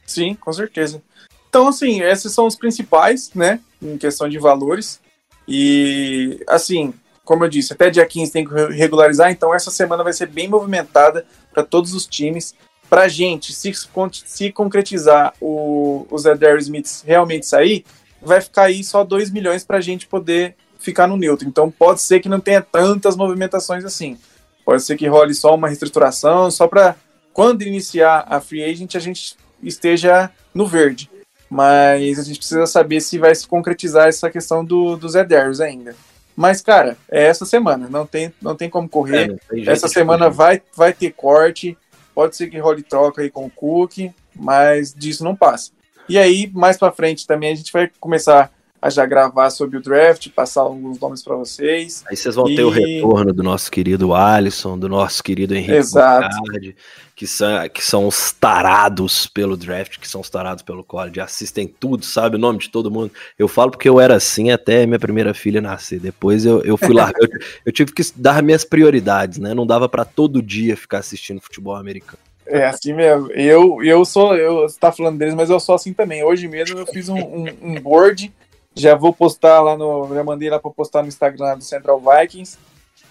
Sim, 0.05 0.35
com 0.35 0.53
certeza. 0.53 1.01
Então, 1.49 1.67
assim, 1.67 2.01
esses 2.01 2.31
são 2.31 2.45
os 2.45 2.55
principais, 2.55 3.31
né, 3.33 3.59
em 3.81 3.97
questão 3.97 4.29
de 4.29 4.37
valores. 4.37 4.99
E, 5.47 6.43
assim, 6.47 6.93
como 7.25 7.43
eu 7.43 7.49
disse, 7.49 7.73
até 7.73 7.89
dia 7.89 8.05
15 8.05 8.31
tem 8.31 8.45
que 8.45 8.53
regularizar, 8.71 9.31
então 9.31 9.53
essa 9.53 9.71
semana 9.71 10.03
vai 10.03 10.13
ser 10.13 10.27
bem 10.27 10.47
movimentada 10.47 11.25
para 11.51 11.63
todos 11.63 11.93
os 11.93 12.05
times. 12.05 12.53
Para 12.87 13.01
a 13.01 13.07
gente, 13.07 13.51
se, 13.51 13.73
se 14.25 14.51
concretizar 14.51 15.33
o, 15.41 16.05
o 16.09 16.17
Zedar 16.19 16.57
Smith 16.57 17.03
realmente 17.03 17.47
sair, 17.47 17.83
vai 18.21 18.39
ficar 18.39 18.63
aí 18.63 18.83
só 18.83 19.03
2 19.03 19.31
milhões 19.31 19.63
para 19.63 19.77
a 19.77 19.81
gente 19.81 20.05
poder 20.05 20.55
ficar 20.77 21.07
no 21.07 21.17
neutro. 21.17 21.47
Então 21.47 21.71
pode 21.71 22.01
ser 22.01 22.19
que 22.19 22.29
não 22.29 22.39
tenha 22.39 22.61
tantas 22.61 23.15
movimentações 23.15 23.83
assim. 23.83 24.17
Pode 24.63 24.83
ser 24.83 24.95
que 24.95 25.07
role 25.07 25.33
só 25.33 25.55
uma 25.55 25.67
reestruturação, 25.67 26.49
só 26.51 26.67
para 26.67 26.95
quando 27.33 27.63
iniciar 27.63 28.25
a 28.29 28.39
free 28.39 28.63
agent 28.63 28.95
a 28.95 28.99
gente 28.99 29.35
esteja 29.63 30.29
no 30.53 30.67
verde. 30.67 31.09
Mas 31.49 32.19
a 32.19 32.23
gente 32.23 32.37
precisa 32.37 32.65
saber 32.65 33.01
se 33.01 33.17
vai 33.17 33.33
se 33.33 33.47
concretizar 33.47 34.07
essa 34.07 34.29
questão 34.29 34.63
do, 34.63 34.95
dos 34.95 35.15
Eders 35.15 35.59
ainda. 35.59 35.95
Mas, 36.35 36.61
cara, 36.61 36.97
é 37.09 37.23
essa 37.25 37.45
semana, 37.45 37.87
não 37.89 38.05
tem, 38.05 38.33
não 38.41 38.55
tem 38.55 38.69
como 38.69 38.89
correr. 38.89 39.37
É, 39.49 39.55
tem 39.55 39.69
essa 39.69 39.87
semana 39.87 40.29
vai, 40.29 40.61
vai 40.75 40.91
ter 40.91 41.11
corte, 41.11 41.77
pode 42.13 42.35
ser 42.35 42.47
que 42.47 42.59
role 42.59 42.83
troca 42.83 43.21
aí 43.21 43.29
com 43.29 43.45
o 43.45 43.49
Cook, 43.49 44.11
mas 44.35 44.93
disso 44.93 45.23
não 45.23 45.35
passa. 45.35 45.71
E 46.09 46.17
aí, 46.17 46.51
mais 46.53 46.77
para 46.77 46.91
frente 46.91 47.25
também, 47.25 47.51
a 47.51 47.55
gente 47.55 47.71
vai 47.71 47.89
começar 47.99 48.51
a 48.81 48.89
já 48.89 49.05
gravar 49.05 49.49
sobre 49.49 49.77
o 49.77 49.81
draft, 49.81 50.29
passar 50.29 50.61
alguns 50.61 50.99
nomes 50.99 51.23
para 51.23 51.35
vocês. 51.35 52.03
Aí 52.07 52.15
vocês 52.15 52.35
vão 52.35 52.49
e... 52.49 52.55
ter 52.55 52.63
o 52.63 52.69
retorno 52.69 53.33
do 53.33 53.41
nosso 53.41 53.71
querido 53.71 54.13
Alisson, 54.13 54.77
do 54.77 54.87
nosso 54.87 55.23
querido 55.23 55.55
Henrique 55.55 55.73
Exato. 55.73 56.35
que 57.15 57.25
são, 57.25 57.69
que 57.69 57.83
são 57.83 58.07
os 58.07 58.31
tarados 58.31 59.25
pelo 59.25 59.57
draft, 59.57 59.97
que 59.97 60.07
são 60.07 60.21
os 60.21 60.29
tarados 60.29 60.63
pelo 60.63 60.83
college, 60.83 61.19
assistem 61.19 61.67
tudo, 61.67 62.05
sabe 62.05 62.35
o 62.35 62.39
nome 62.39 62.59
de 62.59 62.69
todo 62.69 62.91
mundo. 62.91 63.11
Eu 63.39 63.47
falo 63.47 63.71
porque 63.71 63.89
eu 63.89 63.99
era 63.99 64.15
assim 64.15 64.51
até 64.51 64.85
minha 64.85 64.99
primeira 64.99 65.33
filha 65.33 65.61
nascer. 65.61 65.99
Depois 65.99 66.45
eu, 66.45 66.61
eu 66.61 66.77
fui 66.77 66.93
lá, 66.93 67.11
eu, 67.19 67.27
eu 67.65 67.71
tive 67.71 67.91
que 67.91 68.03
dar 68.15 68.43
minhas 68.43 68.63
prioridades, 68.63 69.39
né? 69.39 69.53
Não 69.53 69.65
dava 69.65 69.89
para 69.89 70.05
todo 70.05 70.41
dia 70.41 70.77
ficar 70.77 70.99
assistindo 70.99 71.41
futebol 71.41 71.75
americano. 71.75 72.19
É 72.45 72.67
assim 72.67 72.93
mesmo. 72.93 73.31
Eu, 73.31 73.83
eu 73.83 74.05
sou, 74.05 74.35
eu 74.35 74.61
você 74.61 74.79
tá 74.79 74.91
falando 74.91 75.17
deles, 75.17 75.33
mas 75.33 75.49
eu 75.49 75.59
sou 75.59 75.73
assim 75.73 75.93
também. 75.93 76.23
Hoje 76.23 76.47
mesmo 76.47 76.77
eu 76.77 76.85
fiz 76.85 77.09
um, 77.09 77.17
um, 77.17 77.47
um 77.61 77.81
board 77.81 78.31
já 78.75 78.95
vou 78.95 79.13
postar 79.13 79.61
lá 79.61 79.77
no. 79.77 80.13
Já 80.13 80.23
mandei 80.23 80.49
lá 80.49 80.59
pra 80.59 80.71
postar 80.71 81.01
no 81.01 81.07
Instagram 81.07 81.57
do 81.57 81.63
Central 81.63 82.01
Vikings, 82.01 82.57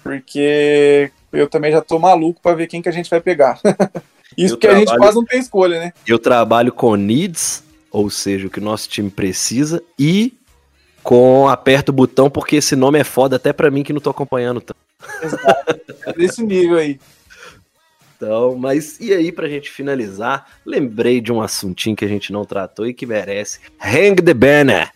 porque 0.02 1.10
eu 1.32 1.48
também 1.48 1.72
já 1.72 1.80
tô 1.80 1.98
maluco 1.98 2.40
para 2.40 2.54
ver 2.54 2.66
quem 2.66 2.82
que 2.82 2.88
a 2.88 2.92
gente 2.92 3.10
vai 3.10 3.20
pegar. 3.20 3.60
Isso 4.36 4.54
eu 4.54 4.58
que 4.58 4.66
trabalho, 4.66 4.76
a 4.76 4.90
gente 4.90 4.98
quase 4.98 5.16
não 5.16 5.24
tem 5.24 5.40
escolha, 5.40 5.78
né? 5.78 5.92
Eu 6.06 6.18
trabalho 6.18 6.72
com 6.72 6.96
needs, 6.96 7.62
ou 7.90 8.10
seja, 8.10 8.46
o 8.46 8.50
que 8.50 8.58
o 8.58 8.62
nosso 8.62 8.88
time 8.88 9.10
precisa, 9.10 9.82
e 9.98 10.34
com 11.02 11.48
aperta 11.48 11.92
o 11.92 11.94
botão, 11.94 12.28
porque 12.28 12.56
esse 12.56 12.74
nome 12.74 12.98
é 12.98 13.04
foda 13.04 13.36
até 13.36 13.52
para 13.52 13.70
mim 13.70 13.82
que 13.82 13.92
não 13.92 14.00
tô 14.00 14.10
acompanhando 14.10 14.60
tanto. 14.60 14.78
Exato. 15.22 15.96
É 16.06 16.12
desse 16.12 16.42
nível 16.42 16.78
aí. 16.78 16.98
Então, 18.16 18.56
mas 18.56 18.98
e 19.00 19.12
aí, 19.12 19.30
pra 19.30 19.48
gente 19.48 19.70
finalizar, 19.70 20.46
lembrei 20.64 21.20
de 21.20 21.32
um 21.32 21.42
assuntinho 21.42 21.94
que 21.94 22.04
a 22.04 22.08
gente 22.08 22.32
não 22.32 22.44
tratou 22.44 22.86
e 22.86 22.94
que 22.94 23.06
merece. 23.06 23.60
Hang 23.78 24.22
the 24.22 24.34
banner! 24.34 24.90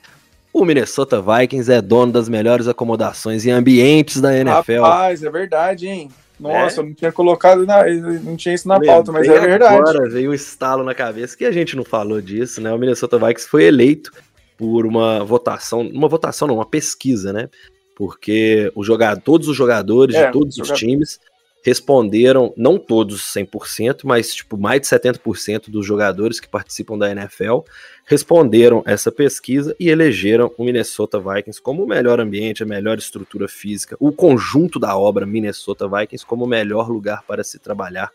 O 0.59 0.65
Minnesota 0.65 1.23
Vikings 1.23 1.73
é 1.73 1.81
dono 1.81 2.11
das 2.11 2.29
melhores 2.29 2.67
acomodações 2.67 3.45
e 3.45 3.51
ambientes 3.51 4.21
da 4.21 4.37
NFL. 4.37 4.83
Rapaz, 4.83 5.23
é 5.23 5.31
verdade, 5.31 5.87
hein? 5.87 6.11
Nossa, 6.39 6.81
é? 6.81 6.83
eu 6.83 6.87
não 6.87 6.95
tinha 6.95 7.13
colocado, 7.13 7.65
na, 7.65 7.85
não 8.25 8.37
tinha 8.37 8.57
isso 8.57 8.67
na 8.67 8.75
Lembrei 8.75 8.91
pauta, 8.91 9.13
mas 9.13 9.29
é 9.29 9.39
verdade. 9.39 9.75
Agora 9.77 10.11
veio 10.11 10.33
um 10.33 10.35
estalo 10.35 10.83
na 10.83 10.97
cabeça 10.97 11.37
que 11.37 11.45
a 11.45 11.53
gente 11.53 11.77
não 11.77 11.85
falou 11.85 12.21
disso, 12.21 12.61
né? 12.61 12.73
O 12.73 12.79
Minnesota 12.79 13.19
Vikings 13.19 13.49
foi 13.49 13.67
eleito 13.67 14.11
por 14.57 14.85
uma 14.85 15.25
votação, 15.25 15.81
uma 15.81 16.09
votação 16.09 16.49
não, 16.49 16.57
uma 16.57 16.67
pesquisa, 16.67 17.33
né? 17.33 17.49
Porque 17.97 18.73
o 18.75 18.83
jogador, 18.83 19.21
todos 19.21 19.47
os 19.47 19.57
jogadores 19.57 20.17
é, 20.17 20.27
de 20.27 20.33
todos 20.33 20.59
os 20.59 20.71
times 20.73 21.21
responderam, 21.65 22.53
não 22.57 22.79
todos 22.79 23.23
100%, 23.35 24.01
mas 24.05 24.35
tipo 24.35 24.57
mais 24.57 24.81
de 24.81 24.87
70% 24.87 25.69
dos 25.69 25.85
jogadores 25.85 26.41
que 26.41 26.49
participam 26.49 26.97
da 26.97 27.11
NFL 27.11 27.61
responderam 28.07 28.83
essa 28.87 29.13
pesquisa 29.13 29.77
e 29.79 29.91
elegeram 29.91 30.51
o 30.57 30.65
Minnesota 30.65 31.21
Vikings 31.21 31.61
como 31.61 31.85
o 31.85 31.87
melhor 31.87 32.21
ambiente, 32.21 32.63
a 32.63 32.67
melhor 32.67 32.99
estrutura 32.99 33.49
física, 33.49 33.97
o 34.01 34.11
conjunto 34.13 34.79
da 34.79 34.97
obra 34.97 35.27
Minnesota 35.27 35.89
Vikings 35.89 36.25
como 36.25 36.45
o 36.45 36.49
melhor 36.49 36.89
lugar 36.89 37.23
para 37.25 37.45
se 37.45 37.59
trabalhar 37.59 38.11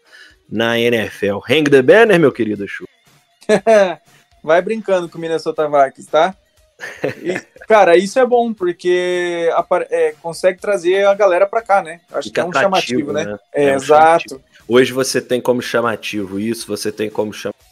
na 0.50 0.80
NFL. 0.80 1.40
Hang 1.50 1.70
the 1.70 1.82
banner, 1.82 2.20
meu 2.20 2.32
querido 2.32 2.68
Chu. 2.68 2.86
Vai 4.44 4.62
brincando 4.62 5.08
com 5.08 5.18
o 5.18 5.22
Minnesota 5.22 5.68
Vikings, 5.70 6.10
tá? 6.10 6.36
E, 7.22 7.40
cara, 7.68 7.96
isso 7.98 8.20
é 8.20 8.26
bom, 8.26 8.54
porque 8.54 9.50
é, 9.90 10.14
consegue 10.22 10.60
trazer 10.60 11.06
a 11.06 11.14
galera 11.14 11.46
pra 11.46 11.62
cá, 11.62 11.82
né? 11.82 12.02
Acho 12.12 12.30
Fica 12.30 12.42
que 12.42 12.48
é 12.48 12.50
um 12.50 12.54
chamativo, 12.54 13.14
né? 13.14 13.26
né? 13.26 13.38
É, 13.54 13.66
é 13.66 13.72
um 13.74 13.76
exato. 13.76 14.30
Chamativo. 14.30 14.54
Hoje 14.68 14.94
você 14.94 15.22
tem 15.22 15.42
como 15.42 15.62
chamativo 15.62 16.40
isso, 16.40 16.68
você 16.68 16.92
tem 16.92 17.10
como 17.10 17.34
chamativo 17.34 17.64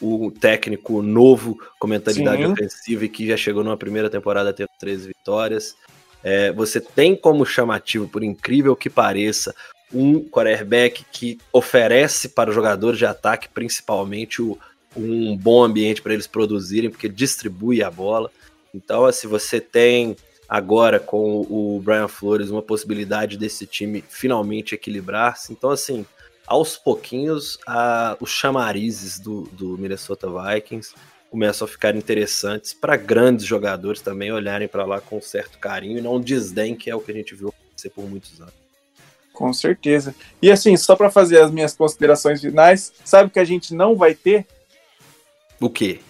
o 0.00 0.30
técnico 0.30 1.02
novo 1.02 1.58
com 1.78 1.86
mentalidade 1.86 2.42
Sim. 2.42 2.52
ofensiva 2.52 3.04
e 3.04 3.08
que 3.08 3.26
já 3.26 3.36
chegou 3.36 3.64
numa 3.64 3.76
primeira 3.76 4.08
temporada 4.08 4.52
tendo 4.52 4.70
13 4.78 5.08
vitórias. 5.08 5.74
É, 6.22 6.52
você 6.52 6.80
tem 6.80 7.16
como 7.16 7.44
chamativo, 7.44 8.08
por 8.08 8.22
incrível 8.22 8.76
que 8.76 8.90
pareça, 8.90 9.54
um 9.92 10.22
quarterback 10.28 11.04
que 11.10 11.38
oferece 11.52 12.28
para 12.28 12.50
os 12.50 12.54
jogadores 12.54 12.98
de 12.98 13.06
ataque, 13.06 13.48
principalmente, 13.48 14.42
o, 14.42 14.58
um 14.96 15.36
bom 15.36 15.62
ambiente 15.62 16.02
para 16.02 16.14
eles 16.14 16.26
produzirem, 16.26 16.90
porque 16.90 17.08
distribui 17.08 17.82
a 17.82 17.90
bola. 17.90 18.30
Então, 18.74 19.04
assim, 19.04 19.26
você 19.26 19.60
tem 19.60 20.16
agora 20.48 20.98
com 20.98 21.42
o 21.42 21.80
Brian 21.84 22.08
Flores 22.08 22.50
uma 22.50 22.62
possibilidade 22.62 23.36
desse 23.36 23.66
time 23.66 24.02
finalmente 24.08 24.74
equilibrar-se. 24.74 25.52
Então, 25.52 25.70
assim, 25.70 26.06
aos 26.46 26.78
pouquinhos, 26.78 27.58
a, 27.66 28.16
os 28.20 28.30
chamarizes 28.30 29.18
do, 29.18 29.42
do 29.52 29.76
Minnesota 29.76 30.26
Vikings 30.28 30.94
começam 31.30 31.66
a 31.66 31.68
ficar 31.68 31.94
interessantes 31.94 32.72
para 32.72 32.96
grandes 32.96 33.44
jogadores 33.44 34.00
também 34.00 34.32
olharem 34.32 34.66
para 34.66 34.86
lá 34.86 34.98
com 35.00 35.20
certo 35.20 35.58
carinho 35.58 35.98
e 35.98 36.00
não 36.00 36.18
desdém, 36.18 36.74
que 36.74 36.90
é 36.90 36.94
o 36.94 37.00
que 37.00 37.10
a 37.10 37.14
gente 37.14 37.34
viu 37.34 37.48
acontecer 37.48 37.90
por 37.90 38.08
muitos 38.08 38.40
anos. 38.40 38.54
Com 39.34 39.52
certeza. 39.52 40.14
E 40.42 40.50
assim, 40.50 40.76
só 40.76 40.96
para 40.96 41.10
fazer 41.10 41.40
as 41.40 41.50
minhas 41.50 41.76
considerações 41.76 42.40
finais, 42.40 42.92
sabe 43.04 43.30
que 43.30 43.38
a 43.38 43.44
gente 43.44 43.74
não 43.74 43.94
vai 43.94 44.14
ter? 44.14 44.46
O 45.60 45.68
quê? 45.68 46.00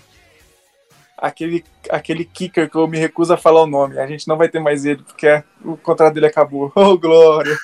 aquele, 1.20 1.64
aquele 1.90 2.24
kicker 2.24 2.70
que 2.70 2.76
eu 2.76 2.86
me 2.86 2.96
recuso 2.96 3.32
a 3.32 3.36
falar 3.36 3.62
o 3.62 3.66
nome. 3.66 3.99
A 3.99 4.07
gente 4.07 4.26
não 4.28 4.36
vai 4.36 4.49
ter 4.49 4.61
mais 4.61 4.84
ele, 4.84 5.03
porque 5.03 5.42
o 5.64 5.76
contrato 5.76 6.14
dele 6.14 6.26
acabou. 6.26 6.72
Oh, 6.78 6.96
glória! 6.96 7.57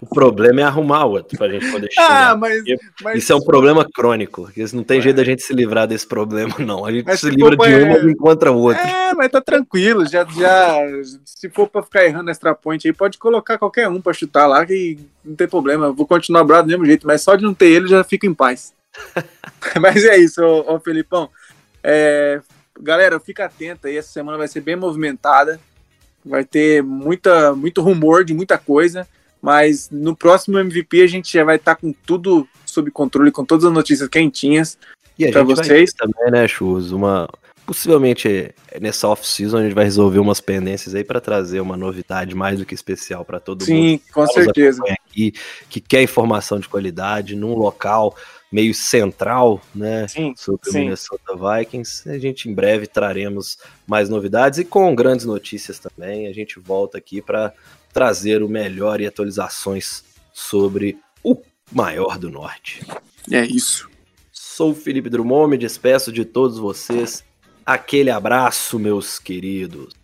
o 0.00 0.06
problema 0.06 0.60
é 0.60 0.64
arrumar 0.64 1.04
outro 1.04 1.36
pra 1.36 1.48
gente 1.48 1.70
poder 1.70 1.90
chegar. 1.90 2.30
Ah, 2.30 2.36
mas, 2.36 2.62
mas, 3.02 3.18
Isso 3.18 3.32
é 3.32 3.36
um 3.36 3.40
problema 3.40 3.84
crônico. 3.84 4.48
Não 4.72 4.84
tem 4.84 4.98
é. 4.98 5.02
jeito 5.02 5.16
da 5.16 5.24
gente 5.24 5.42
se 5.42 5.52
livrar 5.52 5.88
desse 5.88 6.06
problema, 6.06 6.54
não. 6.58 6.86
A 6.86 6.92
gente 6.92 7.04
mas 7.04 7.20
se 7.20 7.28
livra 7.28 7.56
de 7.56 7.62
um 7.62 8.08
e 8.08 8.12
encontra 8.12 8.52
o 8.52 8.58
outro. 8.58 8.80
É, 8.80 9.12
mas 9.12 9.30
tá 9.30 9.40
tranquilo. 9.40 10.06
Já, 10.06 10.24
já, 10.24 10.78
se 11.24 11.50
for 11.50 11.68
pra 11.68 11.82
ficar 11.82 12.04
errando 12.04 12.30
extra 12.30 12.54
point 12.54 12.86
aí, 12.86 12.92
pode 12.92 13.18
colocar 13.18 13.58
qualquer 13.58 13.88
um 13.88 14.00
pra 14.00 14.12
chutar 14.12 14.46
lá, 14.46 14.64
que 14.64 14.98
não 15.24 15.34
tem 15.34 15.48
problema. 15.48 15.86
Eu 15.86 15.94
vou 15.94 16.06
continuar 16.06 16.44
bravo 16.44 16.62
do 16.62 16.68
mesmo 16.68 16.86
jeito, 16.86 17.06
mas 17.06 17.22
só 17.22 17.34
de 17.34 17.42
não 17.42 17.52
ter 17.52 17.66
ele 17.66 17.88
já 17.88 18.04
fico 18.04 18.24
em 18.24 18.34
paz. 18.34 18.72
mas 19.80 20.04
é 20.04 20.16
isso, 20.16 20.42
ô, 20.42 20.74
ô 20.74 20.80
Felipão. 20.80 21.30
É, 21.82 22.40
galera, 22.80 23.18
fica 23.20 23.44
atenta 23.44 23.88
aí, 23.88 23.96
essa 23.96 24.12
semana 24.12 24.38
vai 24.38 24.48
ser 24.48 24.60
bem 24.60 24.76
movimentada. 24.76 25.60
Vai 26.24 26.44
ter 26.44 26.82
muita, 26.82 27.54
muito 27.54 27.80
rumor 27.80 28.24
de 28.24 28.34
muita 28.34 28.58
coisa, 28.58 29.08
mas 29.40 29.88
no 29.90 30.14
próximo 30.14 30.58
MVP 30.58 31.02
a 31.02 31.06
gente 31.06 31.32
já 31.32 31.44
vai 31.44 31.56
estar 31.56 31.74
tá 31.74 31.80
com 31.80 31.92
tudo 31.92 32.46
sob 32.66 32.90
controle, 32.90 33.30
com 33.30 33.44
todas 33.44 33.64
as 33.64 33.72
notícias 33.72 34.08
quentinhas 34.08 34.76
para 35.32 35.42
vocês. 35.42 35.92
também, 35.92 36.30
né, 36.30 36.46
Chus? 36.46 36.92
Uma 36.92 37.28
possivelmente 37.70 38.52
nessa 38.80 39.06
off-season 39.06 39.58
a 39.58 39.62
gente 39.62 39.74
vai 39.74 39.84
resolver 39.84 40.18
umas 40.18 40.40
pendências 40.40 40.92
aí 40.92 41.04
para 41.04 41.20
trazer 41.20 41.60
uma 41.60 41.76
novidade 41.76 42.34
mais 42.34 42.58
do 42.58 42.66
que 42.66 42.74
especial 42.74 43.24
para 43.24 43.38
todo 43.38 43.62
Sim, 43.62 43.74
mundo. 43.74 44.00
Sim, 44.04 44.12
com 44.12 44.26
certeza. 44.26 44.82
Aqui, 44.88 45.32
que 45.68 45.80
quer 45.80 46.02
informação 46.02 46.58
de 46.58 46.68
qualidade 46.68 47.36
num 47.36 47.54
local 47.54 48.16
meio 48.50 48.74
central, 48.74 49.60
né, 49.74 50.08
sim, 50.08 50.34
sobre 50.36 50.70
sim. 50.70 50.78
o 50.78 50.80
Minnesota 50.82 51.34
Vikings. 51.36 52.08
A 52.10 52.18
gente 52.18 52.48
em 52.48 52.54
breve 52.54 52.86
traremos 52.86 53.58
mais 53.86 54.08
novidades 54.08 54.58
e 54.58 54.64
com 54.64 54.94
grandes 54.94 55.24
notícias 55.24 55.78
também. 55.78 56.26
A 56.26 56.32
gente 56.32 56.58
volta 56.58 56.98
aqui 56.98 57.22
para 57.22 57.52
trazer 57.92 58.42
o 58.42 58.48
melhor 58.48 59.00
e 59.00 59.06
atualizações 59.06 60.04
sobre 60.32 60.98
o 61.22 61.36
maior 61.70 62.18
do 62.18 62.30
norte. 62.30 62.84
É 63.30 63.44
isso. 63.44 63.88
Sou 64.32 64.72
o 64.72 64.74
Felipe 64.74 65.08
Drummond, 65.08 65.50
me 65.50 65.58
despeço 65.58 66.12
de 66.12 66.24
todos 66.24 66.58
vocês. 66.58 67.24
Aquele 67.64 68.10
abraço, 68.10 68.78
meus 68.78 69.18
queridos. 69.18 69.94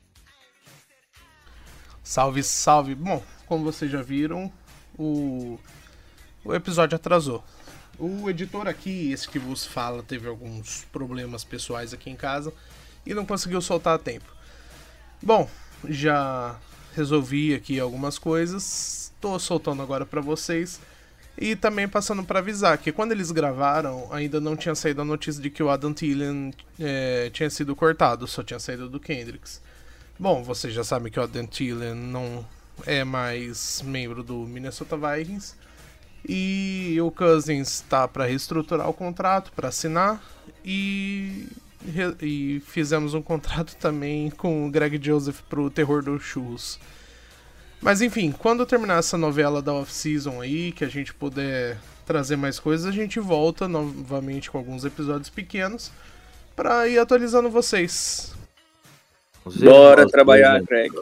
Salve, 2.02 2.42
salve. 2.42 2.94
Bom, 2.94 3.22
como 3.46 3.64
vocês 3.64 3.90
já 3.90 4.00
viram, 4.02 4.52
o, 4.96 5.58
o 6.44 6.54
episódio 6.54 6.94
atrasou. 6.94 7.42
O 7.98 8.28
editor 8.28 8.68
aqui, 8.68 9.10
esse 9.10 9.28
que 9.28 9.38
vos 9.38 9.64
fala, 9.64 10.02
teve 10.02 10.28
alguns 10.28 10.84
problemas 10.92 11.44
pessoais 11.44 11.94
aqui 11.94 12.10
em 12.10 12.16
casa 12.16 12.52
e 13.06 13.14
não 13.14 13.24
conseguiu 13.24 13.60
soltar 13.62 13.94
a 13.94 13.98
tempo. 13.98 14.26
Bom, 15.22 15.48
já 15.88 16.58
resolvi 16.94 17.54
aqui 17.54 17.80
algumas 17.80 18.18
coisas, 18.18 19.12
tô 19.20 19.38
soltando 19.38 19.80
agora 19.80 20.04
para 20.04 20.20
vocês 20.20 20.78
e 21.38 21.56
também 21.56 21.88
passando 21.88 22.22
para 22.22 22.38
avisar 22.38 22.76
que 22.78 22.92
quando 22.92 23.12
eles 23.12 23.30
gravaram 23.30 24.08
ainda 24.12 24.40
não 24.40 24.56
tinha 24.56 24.74
saído 24.74 25.00
a 25.00 25.04
notícia 25.04 25.42
de 25.42 25.48
que 25.48 25.62
o 25.62 25.70
Adam 25.70 25.92
Thielen 25.92 26.52
é, 26.78 27.30
tinha 27.30 27.48
sido 27.48 27.74
cortado, 27.74 28.26
só 28.26 28.42
tinha 28.42 28.58
saído 28.58 28.90
do 28.90 29.00
Kendricks. 29.00 29.60
Bom, 30.18 30.42
vocês 30.42 30.72
já 30.74 30.84
sabem 30.84 31.10
que 31.10 31.18
o 31.18 31.22
Adam 31.22 31.46
Thielen 31.46 31.94
não 31.94 32.46
é 32.84 33.04
mais 33.04 33.82
membro 33.82 34.22
do 34.22 34.34
Minnesota 34.46 34.96
Vikings 34.96 35.54
e 36.28 36.98
o 37.00 37.10
Cousins 37.10 37.68
está 37.68 38.06
para 38.08 38.26
reestruturar 38.26 38.88
o 38.88 38.94
contrato, 38.94 39.52
para 39.52 39.68
assinar. 39.68 40.22
E 40.64 41.46
e 42.20 42.60
fizemos 42.66 43.14
um 43.14 43.22
contrato 43.22 43.76
também 43.80 44.30
com 44.30 44.66
o 44.66 44.70
Greg 44.70 44.98
Joseph 45.02 45.40
pro 45.48 45.70
Terror 45.70 46.02
dos 46.02 46.22
Churros. 46.22 46.78
Mas 47.80 48.00
enfim, 48.00 48.32
quando 48.32 48.66
terminar 48.66 48.98
essa 48.98 49.18
novela 49.18 49.60
da 49.60 49.72
off-season 49.72 50.40
aí, 50.40 50.72
que 50.72 50.84
a 50.84 50.88
gente 50.88 51.12
puder 51.14 51.78
trazer 52.06 52.36
mais 52.36 52.58
coisas, 52.58 52.86
a 52.86 52.90
gente 52.90 53.20
volta 53.20 53.68
novamente 53.68 54.50
com 54.50 54.58
alguns 54.58 54.84
episódios 54.84 55.28
pequenos 55.28 55.92
para 56.54 56.88
ir 56.88 56.98
atualizando 56.98 57.50
vocês. 57.50 58.34
Bora 59.44 60.08
trabalhar, 60.08 60.60
Greg. 60.62 60.92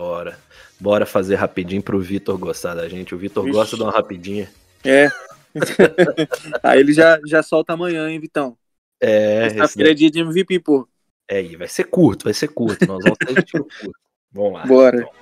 Bora. 0.00 0.38
Bora 0.80 1.04
fazer 1.04 1.34
rapidinho 1.34 1.82
pro 1.82 2.00
Vitor 2.00 2.38
gostar 2.38 2.74
da 2.74 2.88
gente. 2.88 3.14
O 3.14 3.18
Vitor 3.18 3.46
gosta 3.50 3.76
de 3.76 3.82
uma 3.82 3.92
rapidinha. 3.92 4.50
É. 4.82 5.08
Aí 6.62 6.80
ele 6.80 6.94
já, 6.94 7.20
já 7.26 7.42
solta 7.42 7.74
amanhã, 7.74 8.08
hein, 8.08 8.18
Vitão? 8.18 8.56
É. 8.98 9.50
Sexta-feira 9.50 9.90
é 9.90 9.94
dia 9.94 10.10
de 10.10 10.20
MVP, 10.20 10.60
pô. 10.60 10.88
É, 11.28 11.42
e 11.42 11.54
vai 11.54 11.68
ser 11.68 11.84
curto, 11.84 12.24
vai 12.24 12.32
ser 12.32 12.48
curto. 12.48 12.86
Nós 12.86 13.04
vamos 13.04 13.18
ter 13.18 13.44
curto. 13.52 13.92
Vamos 14.32 14.54
lá. 14.54 14.66
Bora. 14.66 14.96
Então. 15.02 15.12